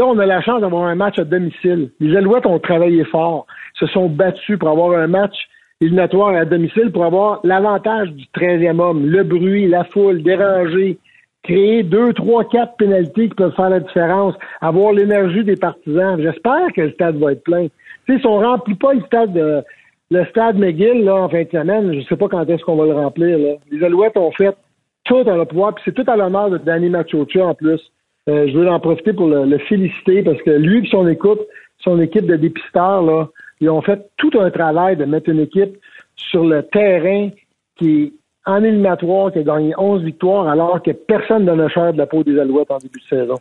Là, 0.00 0.06
on 0.06 0.18
a 0.18 0.24
la 0.24 0.40
chance 0.40 0.62
d'avoir 0.62 0.84
un 0.84 0.94
match 0.94 1.18
à 1.18 1.24
domicile. 1.24 1.90
Les 2.00 2.16
Alouettes 2.16 2.46
ont 2.46 2.58
travaillé 2.58 3.04
fort, 3.04 3.46
se 3.78 3.86
sont 3.88 4.08
battus 4.08 4.58
pour 4.58 4.70
avoir 4.70 4.98
un 4.98 5.06
match 5.06 5.34
éliminatoire 5.82 6.34
à 6.34 6.46
domicile 6.46 6.90
pour 6.90 7.04
avoir 7.04 7.40
l'avantage 7.44 8.08
du 8.12 8.24
13e 8.34 8.80
homme, 8.80 9.04
le 9.04 9.24
bruit, 9.24 9.68
la 9.68 9.84
foule, 9.84 10.22
déranger, 10.22 10.96
créer 11.42 11.82
deux, 11.82 12.14
trois, 12.14 12.48
quatre 12.48 12.76
pénalités 12.78 13.28
qui 13.28 13.34
peuvent 13.34 13.54
faire 13.54 13.68
la 13.68 13.80
différence, 13.80 14.34
avoir 14.62 14.94
l'énergie 14.94 15.44
des 15.44 15.56
partisans. 15.56 16.18
J'espère 16.18 16.72
que 16.74 16.80
le 16.80 16.92
stade 16.92 17.18
va 17.18 17.32
être 17.32 17.44
plein. 17.44 17.66
Si 18.08 18.26
on 18.26 18.38
remplit 18.38 18.76
pas 18.76 18.94
le 18.94 19.02
stade 19.02 19.34
de, 19.34 19.62
le 20.10 20.24
stade 20.30 20.56
McGill 20.56 21.10
en 21.10 21.28
fin 21.28 21.42
de 21.42 21.50
semaine, 21.50 21.92
je 21.92 22.08
sais 22.08 22.16
pas 22.16 22.28
quand 22.28 22.48
est-ce 22.48 22.64
qu'on 22.64 22.76
va 22.76 22.86
le 22.86 22.94
remplir. 22.94 23.36
Les 23.70 23.84
Alouettes 23.84 24.16
ont 24.16 24.32
fait 24.32 24.56
tout 25.04 25.24
à 25.26 25.36
leur 25.36 25.46
pouvoir, 25.46 25.74
puis 25.74 25.82
c'est 25.84 25.94
tout 25.94 26.10
à 26.10 26.16
l'honneur 26.16 26.48
de 26.48 26.56
Danny 26.56 26.88
Machocha 26.88 27.44
en 27.44 27.54
plus. 27.54 27.82
Euh, 28.28 28.48
je 28.48 28.58
veux 28.58 28.68
en 28.68 28.80
profiter 28.80 29.12
pour 29.12 29.28
le, 29.28 29.58
féliciter 29.58 30.22
parce 30.22 30.40
que 30.42 30.50
lui 30.50 30.86
et 30.86 30.90
son 30.90 31.06
équipe, 31.08 31.40
son 31.78 32.00
équipe 32.00 32.26
de 32.26 32.36
dépisteurs, 32.36 33.02
là, 33.02 33.28
ils 33.60 33.70
ont 33.70 33.82
fait 33.82 34.00
tout 34.16 34.30
un 34.38 34.50
travail 34.50 34.96
de 34.96 35.04
mettre 35.04 35.30
une 35.30 35.40
équipe 35.40 35.76
sur 36.16 36.44
le 36.44 36.62
terrain 36.62 37.30
qui 37.76 38.02
est 38.04 38.12
en 38.46 38.62
éliminatoire, 38.62 39.32
qui 39.32 39.38
a 39.38 39.42
gagné 39.42 39.74
11 39.76 40.02
victoires, 40.02 40.48
alors 40.48 40.82
que 40.82 40.90
personne 40.90 41.44
ne 41.44 41.68
cher 41.68 41.92
de 41.92 41.98
la 41.98 42.06
peau 42.06 42.22
des 42.22 42.38
Alouettes 42.38 42.70
en 42.70 42.78
début 42.78 43.00
de 43.00 43.16
saison. 43.16 43.36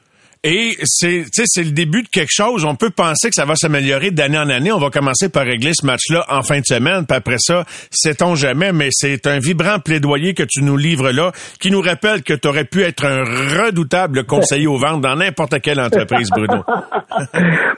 Et 0.45 0.71
c'est, 0.83 1.23
c'est 1.33 1.63
le 1.65 1.71
début 1.71 2.01
de 2.01 2.07
quelque 2.07 2.31
chose. 2.31 2.63
On 2.63 2.75
peut 2.75 2.91
penser 2.91 3.27
que 3.27 3.35
ça 3.35 3.43
va 3.43 3.55
s'améliorer 3.55 4.11
d'année 4.11 4.37
en 4.37 4.47
année. 4.47 4.71
On 4.71 4.77
va 4.77 4.89
commencer 4.89 5.27
par 5.27 5.43
régler 5.43 5.71
ce 5.73 5.85
match-là 5.85 6.23
en 6.29 6.43
fin 6.43 6.59
de 6.59 6.65
semaine. 6.65 7.05
Puis 7.05 7.17
après 7.17 7.39
ça, 7.39 7.65
sait-on 7.91 8.35
jamais, 8.35 8.71
mais 8.71 8.87
c'est 8.91 9.27
un 9.27 9.39
vibrant 9.39 9.79
plaidoyer 9.83 10.33
que 10.33 10.43
tu 10.43 10.63
nous 10.63 10.77
livres 10.77 11.11
là, 11.11 11.33
qui 11.59 11.71
nous 11.71 11.81
rappelle 11.81 12.23
que 12.23 12.33
tu 12.33 12.47
aurais 12.47 12.63
pu 12.63 12.83
être 12.83 13.05
un 13.05 13.23
redoutable 13.65 14.23
conseiller 14.23 14.67
aux 14.67 14.77
ventes 14.77 15.01
dans 15.01 15.17
n'importe 15.17 15.59
quelle 15.59 15.81
entreprise, 15.81 16.29
Bruno. 16.29 16.63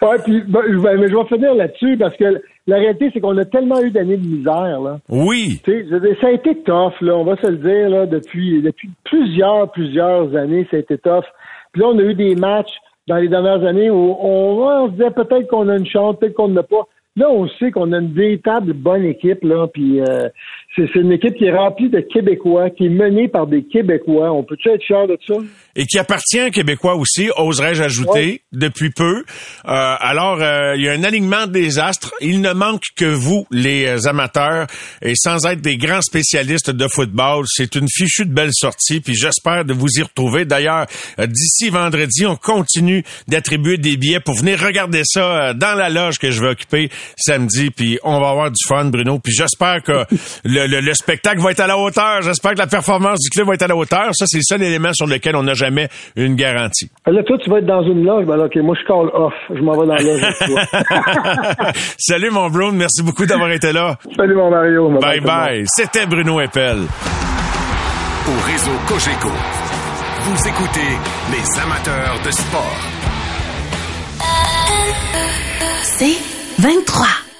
ouais, 0.03 0.17
puis 0.23 0.43
ben, 0.47 0.61
mais 0.99 1.07
je 1.07 1.15
vais 1.15 1.27
finir 1.29 1.55
là-dessus 1.55 1.97
parce 1.97 2.15
que 2.15 2.43
la 2.67 2.75
réalité, 2.75 3.09
c'est 3.11 3.21
qu'on 3.21 3.37
a 3.37 3.45
tellement 3.45 3.81
eu 3.81 3.89
d'années 3.89 4.17
de 4.17 4.27
misère. 4.27 4.79
Là. 4.81 4.99
Oui. 5.09 5.59
ça 5.65 6.27
a 6.27 6.31
été 6.31 6.55
tough, 6.63 6.93
là, 7.01 7.15
on 7.15 7.23
va 7.23 7.35
se 7.37 7.47
le 7.47 7.57
dire, 7.57 7.89
là, 7.89 8.05
depuis, 8.05 8.61
depuis 8.61 8.91
plusieurs, 9.03 9.71
plusieurs 9.71 10.35
années, 10.35 10.67
ça 10.69 10.77
a 10.77 10.81
été 10.81 10.99
tough. 10.99 11.25
Puis 11.71 11.81
là, 11.81 11.89
on 11.89 11.99
a 11.99 12.03
eu 12.03 12.15
des 12.15 12.35
matchs 12.35 12.73
dans 13.07 13.17
les 13.17 13.27
dernières 13.27 13.63
années 13.65 13.89
où 13.89 14.17
on, 14.19 14.87
se 14.87 14.91
disait 14.91 15.11
peut-être 15.11 15.47
qu'on 15.47 15.69
a 15.69 15.77
une 15.77 15.85
chance, 15.85 16.17
peut-être 16.19 16.35
qu'on 16.35 16.49
n'a 16.49 16.63
pas. 16.63 16.87
Là, 17.17 17.29
on 17.29 17.47
sait 17.47 17.71
qu'on 17.71 17.91
a 17.91 17.99
une 17.99 18.13
véritable 18.13 18.73
bonne 18.73 19.03
équipe, 19.03 19.43
là, 19.43 19.67
puis 19.67 19.99
euh, 19.99 20.29
c'est 20.75 20.95
une 20.95 21.11
équipe 21.11 21.35
qui 21.35 21.45
est 21.45 21.55
remplie 21.55 21.89
de 21.89 21.99
Québécois, 21.99 22.69
qui 22.69 22.85
est 22.85 22.89
menée 22.89 23.27
par 23.27 23.47
des 23.47 23.63
Québécois. 23.63 24.31
On 24.31 24.43
peut-tu 24.43 24.69
être 24.69 24.83
fier 24.83 25.07
de 25.07 25.17
ça? 25.27 25.35
Et 25.75 25.85
qui 25.85 25.99
appartient 25.99 26.39
à 26.39 26.49
Québécois 26.49 26.95
aussi, 26.95 27.29
oserais-je 27.35 27.83
ajouter, 27.83 28.41
depuis 28.51 28.89
peu. 28.89 29.23
Euh, 29.65 29.95
alors, 29.99 30.41
euh, 30.41 30.75
il 30.75 30.83
y 30.83 30.89
a 30.89 30.91
un 30.91 31.03
alignement 31.03 31.47
des 31.47 31.79
astres. 31.79 32.13
Il 32.21 32.41
ne 32.41 32.53
manque 32.53 32.83
que 32.95 33.05
vous, 33.05 33.45
les 33.51 34.07
amateurs, 34.07 34.67
et 35.01 35.13
sans 35.15 35.45
être 35.45 35.61
des 35.61 35.77
grands 35.77 36.01
spécialistes 36.01 36.69
de 36.69 36.87
football, 36.87 37.45
c'est 37.47 37.75
une 37.75 37.87
fichue 37.89 38.25
de 38.25 38.33
belle 38.33 38.53
sortie, 38.53 38.99
puis 38.99 39.15
j'espère 39.15 39.65
de 39.65 39.73
vous 39.73 39.87
y 39.97 40.01
retrouver. 40.01 40.45
D'ailleurs, 40.45 40.85
euh, 41.19 41.27
d'ici 41.27 41.69
vendredi, 41.69 42.25
on 42.25 42.35
continue 42.35 43.03
d'attribuer 43.27 43.77
des 43.77 43.97
billets 43.97 44.19
pour 44.19 44.35
venir 44.35 44.59
regarder 44.59 45.03
ça 45.05 45.53
dans 45.53 45.75
la 45.75 45.89
loge 45.89 46.19
que 46.19 46.31
je 46.31 46.41
vais 46.41 46.49
occuper 46.49 46.89
samedi, 47.17 47.69
puis 47.71 47.99
on 48.03 48.19
va 48.19 48.29
avoir 48.29 48.51
du 48.51 48.63
fun, 48.67 48.85
Bruno. 48.85 49.19
Puis 49.19 49.33
j'espère 49.33 49.81
que 49.83 50.05
le, 50.43 50.67
le, 50.67 50.93
spectacle 50.93 51.41
va 51.41 51.51
être 51.51 51.59
à 51.59 51.67
la 51.67 51.77
hauteur. 51.77 52.21
J'espère 52.21 52.53
que 52.53 52.59
la 52.59 52.67
performance 52.67 53.19
du 53.19 53.29
club 53.29 53.47
va 53.47 53.53
être 53.53 53.61
à 53.61 53.67
la 53.67 53.75
hauteur. 53.75 54.09
Ça, 54.13 54.25
c'est 54.27 54.37
le 54.37 54.43
seul 54.43 54.61
élément 54.63 54.93
sur 54.93 55.07
lequel 55.07 55.35
on 55.35 55.47
a 55.47 55.53
jamais 55.61 55.87
une 56.15 56.35
garantie. 56.35 56.89
Là, 57.05 57.23
toi, 57.23 57.37
tu 57.43 57.49
vas 57.49 57.59
être 57.59 57.65
dans 57.65 57.83
une 57.83 58.03
loge. 58.03 58.25
Ben, 58.25 58.39
OK, 58.39 58.55
moi, 58.57 58.75
je 58.79 58.85
call 58.87 59.09
off. 59.13 59.33
Je 59.49 59.61
m'en 59.61 59.73
vais 59.73 59.87
dans 59.87 59.95
la 59.95 60.01
loge 60.01 61.73
Salut, 61.97 62.31
mon 62.31 62.49
Bruno. 62.49 62.71
Merci 62.71 63.03
beaucoup 63.03 63.25
d'avoir 63.25 63.51
été 63.51 63.71
là. 63.71 63.97
Salut, 64.15 64.35
mon 64.35 64.49
Mario. 64.49 64.89
Bye 64.99 65.21
bye. 65.21 65.63
C'était 65.67 66.05
Bruno 66.05 66.39
Eppel. 66.41 66.79
Au 68.27 68.45
réseau 68.45 68.71
Cogeco, 68.87 69.29
vous 70.25 70.47
écoutez 70.47 70.91
les 71.31 71.59
amateurs 71.61 72.19
de 72.23 72.31
sport. 72.31 72.77
C'est 75.83 76.17
23. 76.59 77.30